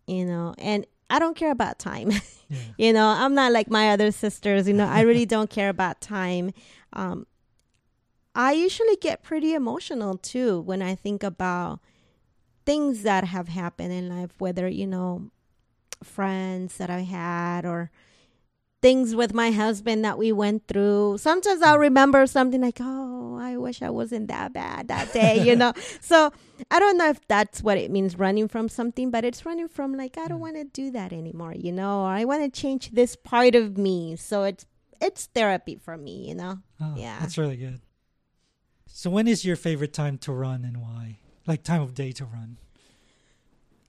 You 0.09 0.25
know, 0.25 0.55
and 0.59 0.87
I 1.11 1.19
don't 1.19 1.37
care 1.37 1.51
about 1.51 1.79
time. 1.79 2.11
yeah. 2.49 2.59
you 2.79 2.93
know, 2.93 3.07
I'm 3.07 3.35
not 3.35 3.53
like 3.53 3.71
my 3.71 3.91
other 3.91 4.11
sisters, 4.11 4.67
you 4.67 4.75
know. 4.75 4.87
I 4.87 5.03
really 5.03 5.27
don't 5.37 5.51
care 5.51 5.69
about 5.69 6.01
time. 6.01 6.53
Um 6.93 7.27
I 8.35 8.53
usually 8.53 8.97
get 8.97 9.25
pretty 9.25 9.53
emotional 9.53 10.17
too 10.17 10.61
when 10.61 10.81
I 10.81 10.95
think 10.95 11.23
about 11.25 11.81
things 12.65 13.03
that 13.03 13.25
have 13.25 13.49
happened 13.49 13.93
in 13.93 14.09
life, 14.09 14.31
whether, 14.39 14.69
you 14.69 14.87
know, 14.87 15.31
friends 16.05 16.77
that 16.77 16.91
I 16.91 17.01
had 17.01 17.65
or 17.65 17.91
things 18.81 19.15
with 19.15 19.35
my 19.35 19.51
husband 19.51 20.05
that 20.05 20.19
we 20.19 20.31
went 20.33 20.67
through. 20.69 21.19
Sometimes 21.19 21.63
I'll 21.63 21.79
remember 21.79 22.27
something 22.27 22.61
like, 22.61 22.79
oh, 22.81 23.37
I 23.41 23.57
wish 23.57 23.83
I 23.83 23.91
wasn't 23.91 24.29
that 24.29 24.53
bad 24.53 24.89
that 24.89 25.13
day, 25.13 25.43
you 25.45 25.57
know? 25.57 25.73
so 26.01 26.33
I 26.71 26.79
don't 26.79 26.97
know 26.97 27.09
if 27.09 27.21
that's 27.27 27.63
what 27.63 27.77
it 27.77 27.91
means 27.91 28.19
running 28.19 28.47
from 28.49 28.69
something, 28.69 29.11
but 29.11 29.25
it's 29.25 29.45
running 29.45 29.69
from 29.69 29.95
like, 29.97 30.17
I 30.17 30.29
don't 30.29 30.41
want 30.41 30.57
to 30.57 30.65
do 30.65 30.91
that 30.93 31.13
anymore, 31.13 31.55
you 31.55 31.73
know? 31.73 32.03
Or 32.03 32.09
I 32.09 32.25
want 32.25 32.43
to 32.43 32.61
change 32.61 32.91
this 32.91 33.17
part 33.17 33.55
of 33.55 33.77
me. 33.77 34.15
So 34.17 34.45
it's, 34.45 34.65
it's 35.01 35.27
therapy 35.27 35.77
for 35.77 35.97
me, 35.97 36.29
you 36.29 36.35
know? 36.35 36.59
Oh, 36.81 36.95
Yeah. 36.97 37.19
That's 37.21 37.37
really 37.39 37.57
good. 37.57 37.81
So 38.87 39.11
when 39.11 39.29
is 39.29 39.45
your 39.45 39.57
favorite 39.57 39.93
time 39.93 40.19
to 40.19 40.33
run 40.33 40.65
and 40.65 40.79
why? 40.79 41.19
Like 41.47 41.63
time 41.63 41.83
of 41.83 41.95
day 41.95 42.13
to 42.13 42.25
run? 42.25 42.59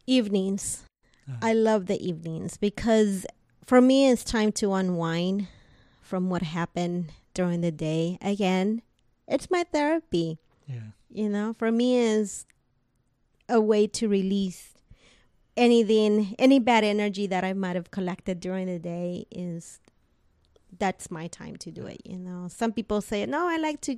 Evenings. 0.07 0.83
Uh, 1.29 1.35
I 1.41 1.53
love 1.53 1.85
the 1.85 2.03
evenings 2.05 2.57
because 2.57 3.25
for 3.69 3.81
me, 3.81 4.09
it's 4.09 4.23
time 4.23 4.51
to 4.53 4.73
unwind 4.73 5.47
from 6.01 6.31
what 6.31 6.41
happened 6.41 7.11
during 7.35 7.61
the 7.61 7.71
day. 7.71 8.17
Again, 8.19 8.81
it's 9.27 9.51
my 9.51 9.63
therapy. 9.63 10.39
yeah. 10.65 10.89
You 11.11 11.29
know, 11.29 11.53
for 11.53 11.71
me, 11.71 11.97
is 11.97 12.47
a 13.47 13.61
way 13.61 13.85
to 13.85 14.07
release 14.07 14.73
anything, 15.55 16.35
any 16.39 16.57
bad 16.57 16.83
energy 16.83 17.27
that 17.27 17.43
I 17.43 17.53
might 17.53 17.75
have 17.75 17.91
collected 17.91 18.39
during 18.39 18.65
the 18.65 18.79
day. 18.79 19.27
Is 19.29 19.79
that's 20.79 21.11
my 21.11 21.27
time 21.27 21.55
to 21.57 21.69
do 21.69 21.85
it. 21.85 22.01
You 22.05 22.17
know, 22.17 22.47
some 22.47 22.71
people 22.71 23.01
say, 23.01 23.23
"No, 23.27 23.47
I 23.47 23.57
like 23.57 23.81
to 23.81 23.97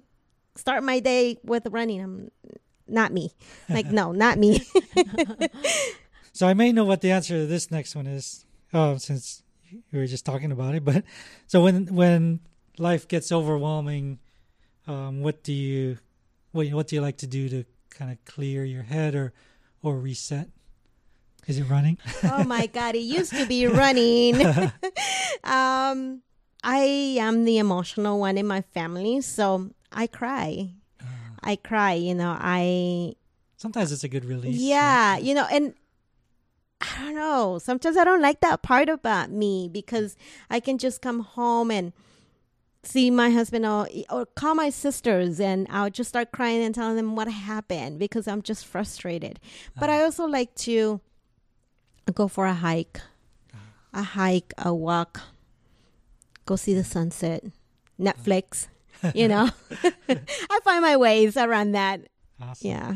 start 0.55 0.83
my 0.83 0.99
day 0.99 1.37
with 1.45 1.65
running." 1.71 2.01
I'm 2.01 2.31
not 2.87 3.13
me. 3.13 3.31
Like, 3.69 3.87
no, 3.87 4.11
not 4.11 4.37
me. 4.37 4.67
So 6.33 6.47
I 6.47 6.53
may 6.53 6.71
know 6.71 6.85
what 6.85 7.01
the 7.01 7.11
answer 7.11 7.39
to 7.39 7.45
this 7.45 7.71
next 7.71 7.93
one 7.93 8.07
is, 8.07 8.45
uh, 8.73 8.97
since 8.97 9.43
we 9.91 9.99
were 9.99 10.07
just 10.07 10.25
talking 10.25 10.51
about 10.51 10.75
it. 10.75 10.83
But 10.91 11.03
so 11.47 11.63
when 11.63 11.87
when 11.87 12.39
life 12.77 13.07
gets 13.07 13.31
overwhelming, 13.31 14.19
um, 14.87 15.21
what 15.21 15.43
do 15.43 15.53
you 15.53 15.97
what 16.51 16.67
what 16.69 16.87
do 16.87 16.95
you 16.95 17.01
like 17.01 17.17
to 17.17 17.27
do 17.27 17.49
to 17.49 17.65
kind 17.89 18.11
of 18.11 18.23
clear 18.25 18.63
your 18.63 18.83
head 18.83 19.15
or 19.15 19.33
or 19.81 19.97
reset? 19.97 20.49
Is 21.47 21.57
it 21.57 21.63
running? 21.63 21.97
oh 22.23 22.43
my 22.43 22.67
god, 22.67 22.95
it 22.95 22.99
used 22.99 23.33
to 23.33 23.45
be 23.45 23.67
running. 23.67 24.45
um, 25.43 26.21
I 26.63 27.17
am 27.19 27.45
the 27.45 27.57
emotional 27.57 28.19
one 28.19 28.37
in 28.37 28.45
my 28.45 28.61
family, 28.61 29.21
so 29.21 29.71
I 29.91 30.07
cry. 30.07 30.73
Uh, 31.01 31.05
I 31.41 31.55
cry, 31.55 31.93
you 31.93 32.13
know. 32.13 32.37
I 32.39 33.15
sometimes 33.57 33.91
it's 33.91 34.03
a 34.03 34.07
good 34.07 34.25
release. 34.25 34.57
Yeah, 34.57 35.13
right? 35.13 35.23
you 35.23 35.33
know, 35.33 35.47
and 35.51 35.73
I 36.81 37.03
don't 37.03 37.15
know. 37.15 37.59
Sometimes 37.59 37.95
I 37.97 38.03
don't 38.03 38.21
like 38.21 38.41
that 38.41 38.61
part 38.61 38.89
about 38.89 39.29
me 39.29 39.69
because 39.71 40.17
I 40.49 40.59
can 40.59 40.77
just 40.77 41.01
come 41.01 41.19
home 41.19 41.69
and 41.71 41.93
see 42.83 43.11
my 43.11 43.29
husband 43.29 43.65
or, 43.65 43.87
or 44.09 44.25
call 44.25 44.55
my 44.55 44.69
sisters 44.69 45.39
and 45.39 45.67
I'll 45.69 45.91
just 45.91 46.09
start 46.09 46.31
crying 46.31 46.63
and 46.63 46.73
telling 46.73 46.95
them 46.95 47.15
what 47.15 47.27
happened 47.27 47.99
because 47.99 48.27
I'm 48.27 48.41
just 48.41 48.65
frustrated. 48.65 49.39
But 49.79 49.89
uh 49.89 49.93
I 49.93 50.03
also 50.03 50.25
like 50.25 50.55
to 50.67 50.99
go 52.13 52.27
for 52.27 52.45
a 52.47 52.53
hike, 52.55 52.99
a 53.93 54.01
hike, 54.01 54.53
a 54.57 54.73
walk, 54.73 55.21
go 56.45 56.55
see 56.55 56.73
the 56.73 56.83
sunset, 56.83 57.43
Netflix. 57.99 58.67
you 59.13 59.27
know, 59.27 59.49
I 60.09 60.59
find 60.63 60.81
my 60.81 60.97
ways 60.97 61.37
around 61.37 61.73
that. 61.73 62.01
Awesome. 62.41 62.67
Yeah. 62.67 62.93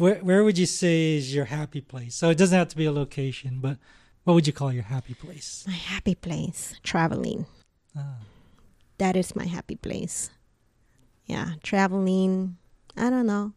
Where 0.00 0.16
where 0.24 0.42
would 0.42 0.56
you 0.56 0.64
say 0.64 1.16
is 1.16 1.34
your 1.34 1.44
happy 1.44 1.82
place? 1.82 2.14
So 2.14 2.30
it 2.30 2.38
doesn't 2.38 2.56
have 2.56 2.68
to 2.68 2.76
be 2.76 2.86
a 2.86 2.92
location, 2.92 3.58
but 3.60 3.76
what 4.24 4.32
would 4.32 4.46
you 4.46 4.52
call 4.54 4.72
your 4.72 4.84
happy 4.84 5.12
place? 5.12 5.62
My 5.66 5.74
happy 5.74 6.14
place, 6.14 6.74
traveling. 6.82 7.44
Ah. 7.94 8.16
That 8.96 9.14
is 9.14 9.36
my 9.36 9.44
happy 9.44 9.76
place. 9.76 10.30
Yeah, 11.26 11.50
traveling. 11.62 12.56
I 12.96 13.10
don't 13.10 13.26
know, 13.26 13.52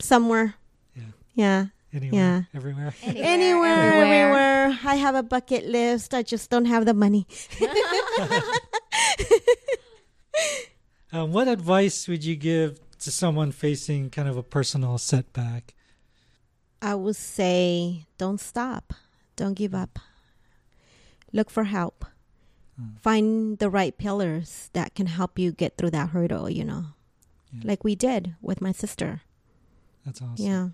somewhere. 0.00 0.54
Yeah. 0.96 1.02
Yeah. 1.34 1.66
Anywhere, 1.92 2.18
yeah. 2.18 2.42
everywhere. 2.54 2.94
Anywhere, 3.02 3.26
anywhere, 3.26 3.76
everywhere. 3.76 4.64
everywhere. 4.64 4.90
I 4.90 4.94
have 4.94 5.14
a 5.14 5.22
bucket 5.22 5.66
list. 5.66 6.14
I 6.14 6.22
just 6.22 6.48
don't 6.48 6.64
have 6.64 6.86
the 6.86 6.94
money. 6.94 7.26
um, 11.12 11.32
what 11.32 11.46
advice 11.46 12.08
would 12.08 12.24
you 12.24 12.36
give 12.36 12.80
to 13.00 13.10
someone 13.10 13.52
facing 13.52 14.10
kind 14.10 14.28
of 14.28 14.36
a 14.36 14.42
personal 14.42 14.98
setback? 14.98 15.74
I 16.80 16.94
would 16.94 17.16
say 17.16 18.06
don't 18.18 18.40
stop. 18.40 18.92
Don't 19.36 19.54
give 19.54 19.74
up. 19.74 19.98
Look 21.32 21.50
for 21.50 21.64
help. 21.64 22.04
Hmm. 22.76 22.96
Find 23.00 23.58
the 23.58 23.70
right 23.70 23.96
pillars 23.96 24.70
that 24.72 24.94
can 24.94 25.06
help 25.06 25.38
you 25.38 25.52
get 25.52 25.76
through 25.76 25.90
that 25.90 26.10
hurdle, 26.10 26.50
you 26.50 26.64
know. 26.64 26.86
Yeah. 27.52 27.62
Like 27.64 27.84
we 27.84 27.94
did 27.94 28.34
with 28.40 28.60
my 28.60 28.72
sister. 28.72 29.22
That's 30.04 30.20
awesome. 30.20 30.44
Yeah. 30.44 30.68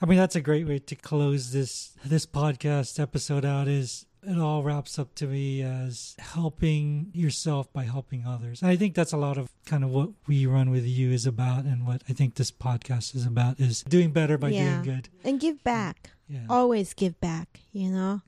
I 0.00 0.06
mean, 0.06 0.18
that's 0.18 0.36
a 0.36 0.40
great 0.40 0.66
way 0.66 0.78
to 0.78 0.94
close 0.94 1.52
this 1.52 1.92
this 2.04 2.24
podcast 2.24 3.00
episode 3.00 3.44
out. 3.44 3.66
Is 3.68 4.06
it 4.22 4.38
all 4.38 4.62
wraps 4.62 4.98
up 4.98 5.14
to 5.16 5.26
me 5.26 5.62
as 5.62 6.16
helping 6.18 7.10
yourself 7.12 7.72
by 7.72 7.84
helping 7.84 8.26
others. 8.26 8.62
And 8.62 8.70
I 8.70 8.76
think 8.76 8.94
that's 8.94 9.12
a 9.12 9.16
lot 9.16 9.38
of 9.38 9.50
kind 9.66 9.84
of 9.84 9.90
what 9.90 10.10
we 10.26 10.46
run 10.46 10.70
with 10.70 10.86
you 10.86 11.10
is 11.10 11.26
about, 11.26 11.64
and 11.64 11.86
what 11.86 12.02
I 12.08 12.12
think 12.12 12.34
this 12.34 12.50
podcast 12.50 13.14
is 13.14 13.26
about 13.26 13.60
is 13.60 13.82
doing 13.82 14.10
better 14.10 14.38
by 14.38 14.48
yeah. 14.48 14.82
doing 14.82 14.96
good 14.96 15.08
and 15.24 15.40
give 15.40 15.62
back. 15.62 16.10
Yeah. 16.28 16.46
Always 16.50 16.94
give 16.94 17.20
back. 17.20 17.60
You 17.72 17.90
know, 17.90 18.22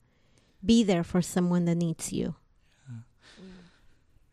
be 0.65 0.83
there 0.85 1.05
for 1.05 1.23
someone 1.23 1.65
that 1.67 1.77
needs 1.77 2.13
you. 2.13 2.35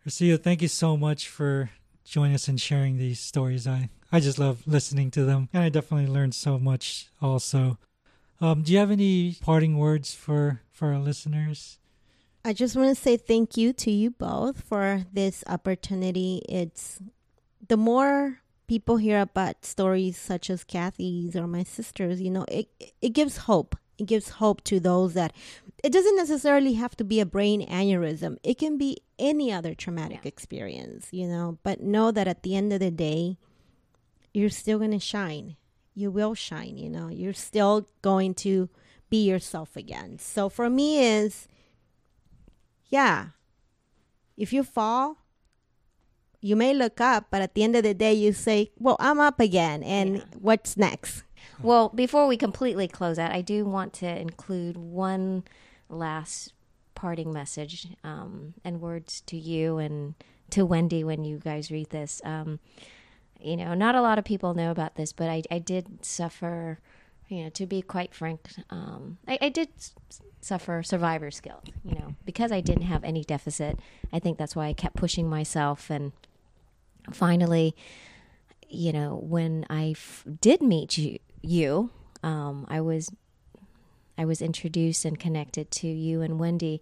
Yeah. 0.05 0.37
thank 0.37 0.61
you 0.61 0.67
so 0.67 0.95
much 0.95 1.27
for 1.27 1.71
joining 2.05 2.35
us 2.35 2.47
and 2.47 2.59
sharing 2.59 2.97
these 2.97 3.19
stories. 3.19 3.67
I 3.67 3.89
I 4.11 4.21
just 4.21 4.39
love 4.39 4.63
listening 4.65 5.11
to 5.11 5.25
them, 5.25 5.49
and 5.51 5.63
I 5.63 5.69
definitely 5.69 6.07
learned 6.07 6.33
so 6.33 6.57
much. 6.57 7.07
Also, 7.21 7.77
um, 8.39 8.61
do 8.61 8.71
you 8.71 8.79
have 8.79 8.91
any 8.91 9.35
parting 9.41 9.77
words 9.77 10.13
for 10.13 10.61
for 10.71 10.93
our 10.93 10.99
listeners? 10.99 11.79
I 12.45 12.53
just 12.53 12.75
want 12.75 12.95
to 12.95 13.01
say 13.01 13.17
thank 13.17 13.57
you 13.57 13.73
to 13.73 13.91
you 13.91 14.11
both 14.11 14.61
for 14.61 15.05
this 15.11 15.43
opportunity. 15.47 16.43
It's 16.47 17.01
the 17.67 17.77
more 17.77 18.39
people 18.67 18.97
hear 18.97 19.19
about 19.21 19.65
stories 19.65 20.17
such 20.17 20.49
as 20.49 20.63
Kathy's 20.63 21.35
or 21.35 21.47
my 21.47 21.63
sister's, 21.63 22.21
you 22.21 22.29
know, 22.29 22.45
it 22.47 22.69
it 23.01 23.09
gives 23.09 23.37
hope. 23.37 23.75
It 23.97 24.05
gives 24.05 24.29
hope 24.29 24.63
to 24.65 24.79
those 24.79 25.15
that 25.15 25.33
it 25.83 25.91
doesn't 25.91 26.15
necessarily 26.15 26.73
have 26.73 26.95
to 26.97 27.03
be 27.03 27.19
a 27.19 27.25
brain 27.25 27.67
aneurysm. 27.67 28.37
It 28.43 28.57
can 28.59 28.77
be 28.77 28.99
any 29.17 29.51
other 29.51 29.73
traumatic 29.73 30.19
yeah. 30.23 30.27
experience, 30.27 31.07
you 31.11 31.27
know, 31.27 31.57
but 31.63 31.81
know 31.81 32.11
that 32.11 32.27
at 32.27 32.43
the 32.43 32.55
end 32.55 32.71
of 32.73 32.79
the 32.79 32.91
day, 32.91 33.37
you're 34.33 34.49
still 34.49 34.77
going 34.77 34.91
to 34.91 34.99
shine. 34.99 35.55
You 35.97 36.11
will 36.11 36.35
shine, 36.35 36.77
you 36.77 36.91
know. 36.91 37.07
You're 37.07 37.33
still 37.33 37.87
going 38.03 38.35
to 38.45 38.69
be 39.09 39.27
yourself 39.27 39.75
again. 39.75 40.19
So 40.19 40.47
for 40.47 40.69
me 40.69 41.03
is 41.03 41.47
yeah. 42.85 43.29
If 44.37 44.53
you 44.53 44.61
fall, 44.61 45.17
you 46.39 46.55
may 46.55 46.71
look 46.71 47.01
up, 47.01 47.25
but 47.31 47.41
at 47.41 47.55
the 47.55 47.63
end 47.63 47.75
of 47.75 47.81
the 47.81 47.95
day 47.95 48.13
you 48.13 48.31
say, 48.31 48.69
"Well, 48.77 48.95
I'm 48.99 49.19
up 49.19 49.39
again 49.39 49.81
and 49.81 50.17
yeah. 50.17 50.23
what's 50.39 50.77
next?" 50.77 51.23
Well, 51.63 51.89
before 51.89 52.27
we 52.27 52.37
completely 52.37 52.87
close 52.87 53.17
out, 53.17 53.31
I 53.31 53.41
do 53.41 53.65
want 53.65 53.93
to 53.93 54.05
include 54.07 54.77
one 54.77 55.45
last 55.89 56.53
parting 56.93 57.33
message 57.33 57.87
um, 58.03 58.53
and 58.63 58.81
words 58.81 59.21
to 59.21 59.35
you 59.35 59.79
and 59.79 60.13
to 60.51 60.63
Wendy 60.63 61.03
when 61.03 61.23
you 61.23 61.39
guys 61.39 61.71
read 61.71 61.89
this. 61.89 62.21
Um, 62.23 62.59
you 63.41 63.57
know, 63.57 63.73
not 63.73 63.95
a 63.95 64.01
lot 64.01 64.19
of 64.19 64.25
people 64.25 64.53
know 64.53 64.71
about 64.71 64.95
this, 64.95 65.13
but 65.13 65.29
I, 65.29 65.43
I 65.51 65.59
did 65.59 66.05
suffer, 66.05 66.79
you 67.27 67.43
know, 67.43 67.49
to 67.51 67.65
be 67.65 67.81
quite 67.81 68.13
frank, 68.13 68.41
um, 68.69 69.17
I, 69.27 69.37
I 69.41 69.49
did 69.49 69.69
suffer 70.41 70.81
survivor's 70.83 71.39
guilt, 71.39 71.69
you 71.83 71.95
know, 71.95 72.15
because 72.25 72.51
I 72.51 72.61
didn't 72.61 72.83
have 72.83 73.03
any 73.03 73.23
deficit. 73.23 73.79
I 74.13 74.19
think 74.19 74.37
that's 74.37 74.55
why 74.55 74.67
I 74.67 74.73
kept 74.73 74.95
pushing 74.95 75.29
myself. 75.29 75.89
And 75.89 76.13
finally, 77.11 77.75
you 78.69 78.93
know, 78.93 79.19
when 79.21 79.65
I 79.69 79.91
f- 79.91 80.25
did 80.41 80.61
meet 80.61 80.97
you, 80.97 81.19
you 81.41 81.89
um, 82.23 82.65
I 82.69 82.81
was 82.81 83.11
I 84.17 84.25
was 84.25 84.41
introduced 84.41 85.05
and 85.05 85.19
connected 85.19 85.69
to 85.71 85.87
you 85.87 86.21
and 86.21 86.39
Wendy. 86.39 86.81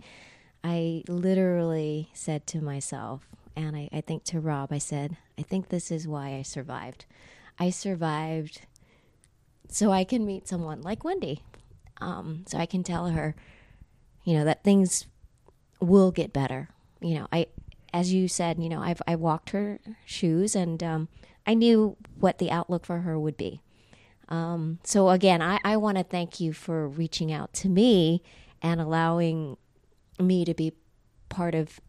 I 0.64 1.04
literally 1.08 2.10
said 2.14 2.48
to 2.48 2.62
myself, 2.62 3.28
and 3.56 3.76
I, 3.76 3.90
I 3.92 4.02
think 4.02 4.24
to 4.26 4.40
Rob, 4.40 4.72
I 4.72 4.78
said, 4.78 5.18
I 5.38 5.42
think 5.42 5.70
this 5.70 5.92
is 5.92 6.08
why 6.08 6.36
I 6.36 6.42
survived. 6.42 7.06
I 7.58 7.70
survived 7.70 8.62
so 9.70 9.92
I 9.92 10.04
can 10.04 10.26
meet 10.26 10.48
someone 10.48 10.82
like 10.82 11.04
Wendy. 11.04 11.42
Um, 12.02 12.44
so 12.48 12.58
I 12.58 12.66
can 12.66 12.84
tell 12.84 13.08
her, 13.08 13.36
you 14.24 14.34
know, 14.38 14.46
that 14.46 14.64
things 14.64 15.06
will 15.80 16.12
get 16.12 16.34
better. 16.34 16.70
You 17.02 17.16
know, 17.16 17.28
I, 17.32 17.48
as 17.94 18.14
you 18.14 18.28
said, 18.28 18.62
you 18.62 18.70
know, 18.70 18.82
I've 18.82 19.02
I 19.08 19.16
walked 19.16 19.52
her 19.52 19.80
shoes, 20.06 20.56
and 20.56 20.84
um, 20.84 21.08
I 21.48 21.54
knew 21.54 21.96
what 22.20 22.38
the 22.38 22.52
outlook 22.52 22.86
for 22.86 23.00
her 23.00 23.18
would 23.18 23.38
be. 23.38 23.62
Um, 24.28 24.80
so 24.84 25.10
again, 25.10 25.42
I, 25.42 25.60
I 25.64 25.78
want 25.78 25.98
to 25.98 26.04
thank 26.04 26.40
you 26.40 26.52
for 26.52 26.88
reaching 26.88 27.32
out 27.32 27.54
to 27.54 27.70
me 27.70 28.24
and 28.62 28.82
allowing 28.82 29.58
me 30.20 30.46
to 30.46 30.54
be 30.54 30.74
part 31.30 31.54
of 31.54 31.80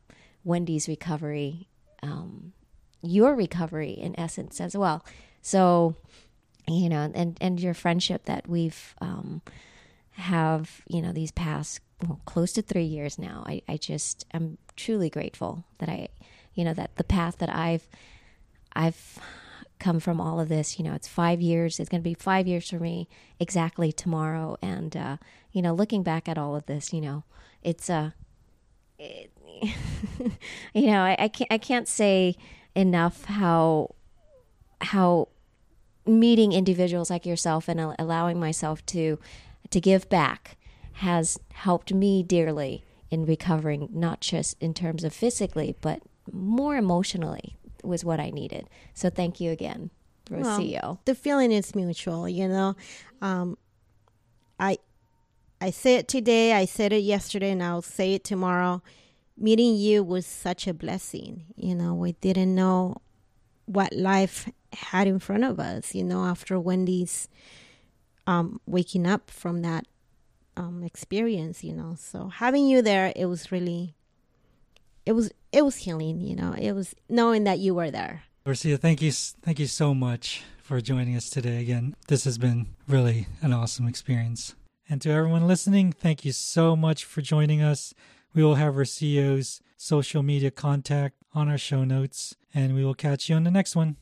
Wendy's 0.46 0.88
recovery, 0.88 1.68
um, 2.02 2.52
your 3.02 3.34
recovery 3.34 3.90
in 3.90 4.18
essence 4.18 4.60
as 4.60 4.76
well. 4.76 5.04
So, 5.42 5.96
you 6.68 6.88
know, 6.88 7.10
and 7.14 7.36
and 7.40 7.60
your 7.60 7.74
friendship 7.74 8.24
that 8.26 8.48
we've 8.48 8.94
um, 9.00 9.42
have, 10.12 10.82
you 10.88 11.02
know, 11.02 11.12
these 11.12 11.32
past 11.32 11.80
well, 12.06 12.20
close 12.26 12.52
to 12.52 12.62
three 12.62 12.84
years 12.84 13.18
now. 13.18 13.42
I, 13.46 13.62
I 13.68 13.76
just 13.76 14.24
am 14.32 14.58
truly 14.76 15.10
grateful 15.10 15.64
that 15.78 15.88
I, 15.88 16.08
you 16.54 16.64
know, 16.64 16.74
that 16.74 16.96
the 16.96 17.04
path 17.04 17.38
that 17.38 17.52
I've 17.52 17.88
I've 18.72 19.18
come 19.78 19.98
from 20.00 20.20
all 20.20 20.38
of 20.38 20.48
this. 20.48 20.78
You 20.78 20.84
know, 20.84 20.94
it's 20.94 21.08
five 21.08 21.40
years. 21.40 21.80
It's 21.80 21.88
going 21.88 22.02
to 22.02 22.08
be 22.08 22.14
five 22.14 22.46
years 22.46 22.70
for 22.70 22.78
me 22.78 23.08
exactly 23.40 23.92
tomorrow. 23.92 24.56
And 24.62 24.96
uh, 24.96 25.16
you 25.50 25.60
know, 25.60 25.74
looking 25.74 26.04
back 26.04 26.28
at 26.28 26.38
all 26.38 26.54
of 26.54 26.66
this, 26.66 26.92
you 26.92 27.00
know, 27.00 27.24
it's 27.62 27.90
uh, 27.90 28.10
you 30.74 30.86
know, 30.86 31.00
I, 31.02 31.16
I 31.18 31.28
can't 31.28 31.52
I 31.52 31.58
can't 31.58 31.88
say 31.88 32.36
enough 32.74 33.24
how 33.24 33.94
how 34.80 35.28
meeting 36.06 36.52
individuals 36.52 37.10
like 37.10 37.26
yourself 37.26 37.68
and 37.68 37.80
allowing 37.98 38.38
myself 38.38 38.84
to 38.86 39.18
to 39.70 39.80
give 39.80 40.08
back 40.08 40.56
has 40.94 41.38
helped 41.52 41.92
me 41.92 42.22
dearly 42.22 42.84
in 43.10 43.24
recovering 43.26 43.88
not 43.92 44.20
just 44.20 44.56
in 44.60 44.72
terms 44.72 45.04
of 45.04 45.12
physically 45.12 45.74
but 45.80 46.00
more 46.32 46.76
emotionally 46.76 47.56
was 47.82 48.04
what 48.04 48.20
I 48.20 48.30
needed. 48.30 48.68
So 48.94 49.10
thank 49.10 49.40
you 49.40 49.50
again, 49.50 49.90
Rocio. 50.30 50.82
Well, 50.82 51.00
the 51.04 51.14
feeling 51.14 51.52
is 51.52 51.74
mutual, 51.74 52.28
you 52.28 52.48
know. 52.48 52.76
Um, 53.22 53.56
I 54.58 54.78
I 55.60 55.70
say 55.70 55.96
it 55.96 56.08
today, 56.08 56.52
I 56.52 56.64
said 56.64 56.92
it 56.92 57.02
yesterday, 57.02 57.50
and 57.50 57.62
I'll 57.62 57.82
say 57.82 58.14
it 58.14 58.24
tomorrow 58.24 58.82
meeting 59.38 59.76
you 59.76 60.02
was 60.02 60.26
such 60.26 60.66
a 60.66 60.74
blessing. 60.74 61.44
You 61.56 61.74
know, 61.74 61.94
we 61.94 62.12
didn't 62.12 62.54
know 62.54 62.96
what 63.66 63.92
life 63.92 64.48
had 64.72 65.06
in 65.06 65.18
front 65.18 65.44
of 65.44 65.58
us, 65.60 65.94
you 65.94 66.04
know, 66.04 66.24
after 66.24 66.58
Wendy's 66.58 67.28
um, 68.26 68.60
waking 68.66 69.06
up 69.06 69.30
from 69.30 69.62
that 69.62 69.86
um, 70.56 70.82
experience, 70.82 71.62
you 71.62 71.72
know. 71.72 71.96
So 71.98 72.28
having 72.28 72.66
you 72.66 72.82
there, 72.82 73.12
it 73.14 73.26
was 73.26 73.52
really, 73.52 73.94
it 75.04 75.12
was 75.12 75.30
it 75.52 75.64
was 75.64 75.76
healing, 75.76 76.20
you 76.20 76.36
know. 76.36 76.54
It 76.56 76.72
was 76.72 76.94
knowing 77.08 77.44
that 77.44 77.58
you 77.58 77.74
were 77.74 77.90
there. 77.90 78.24
Rocio, 78.46 78.78
thank 78.78 79.02
you, 79.02 79.10
thank 79.12 79.58
you 79.58 79.66
so 79.66 79.92
much 79.92 80.42
for 80.62 80.80
joining 80.80 81.16
us 81.16 81.28
today. 81.28 81.60
Again, 81.60 81.94
this 82.08 82.24
has 82.24 82.38
been 82.38 82.68
really 82.88 83.26
an 83.42 83.52
awesome 83.52 83.88
experience. 83.88 84.54
And 84.88 85.02
to 85.02 85.10
everyone 85.10 85.48
listening, 85.48 85.90
thank 85.90 86.24
you 86.24 86.30
so 86.30 86.76
much 86.76 87.04
for 87.04 87.20
joining 87.20 87.60
us. 87.60 87.92
We 88.32 88.44
will 88.44 88.54
have 88.54 88.76
Rocio's 88.76 89.60
social 89.76 90.22
media 90.22 90.52
contact 90.52 91.16
on 91.34 91.48
our 91.48 91.58
show 91.58 91.82
notes, 91.82 92.36
and 92.54 92.72
we 92.72 92.84
will 92.84 92.94
catch 92.94 93.28
you 93.28 93.34
on 93.34 93.42
the 93.42 93.50
next 93.50 93.74
one. 93.74 93.96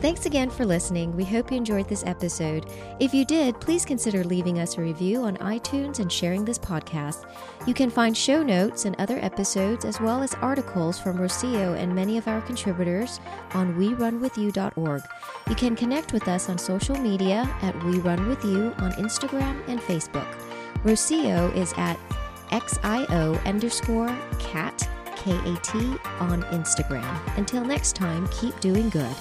Thanks 0.00 0.26
again 0.26 0.50
for 0.50 0.66
listening. 0.66 1.16
We 1.16 1.24
hope 1.24 1.50
you 1.50 1.56
enjoyed 1.56 1.88
this 1.88 2.04
episode. 2.04 2.66
If 3.00 3.14
you 3.14 3.24
did, 3.24 3.58
please 3.58 3.86
consider 3.86 4.22
leaving 4.22 4.58
us 4.58 4.76
a 4.76 4.82
review 4.82 5.22
on 5.22 5.38
iTunes 5.38 5.98
and 5.98 6.12
sharing 6.12 6.44
this 6.44 6.58
podcast. 6.58 7.24
You 7.66 7.72
can 7.72 7.88
find 7.88 8.14
show 8.14 8.42
notes 8.42 8.84
and 8.84 8.94
other 8.98 9.18
episodes, 9.20 9.86
as 9.86 10.00
well 10.00 10.22
as 10.22 10.34
articles 10.34 10.98
from 10.98 11.16
Rocio 11.16 11.78
and 11.78 11.94
many 11.94 12.18
of 12.18 12.28
our 12.28 12.42
contributors 12.42 13.18
on 13.54 13.74
werunwithyou.org. 13.76 15.02
You 15.48 15.54
can 15.54 15.74
connect 15.74 16.12
with 16.12 16.28
us 16.28 16.50
on 16.50 16.58
social 16.58 16.96
media 16.96 17.48
at 17.62 17.74
We 17.84 17.98
Run 18.00 18.28
With 18.28 18.44
You 18.44 18.74
on 18.78 18.92
Instagram 18.92 19.66
and 19.68 19.80
Facebook. 19.80 20.30
Rocio 20.82 21.54
is 21.56 21.72
at 21.78 21.98
XIO 22.50 23.42
underscore 23.46 24.14
cat, 24.38 24.86
K 25.16 25.32
A 25.32 25.56
T, 25.62 25.78
on 26.20 26.42
Instagram. 26.52 27.38
Until 27.38 27.64
next 27.64 27.96
time, 27.96 28.28
keep 28.28 28.58
doing 28.60 28.90
good. 28.90 29.16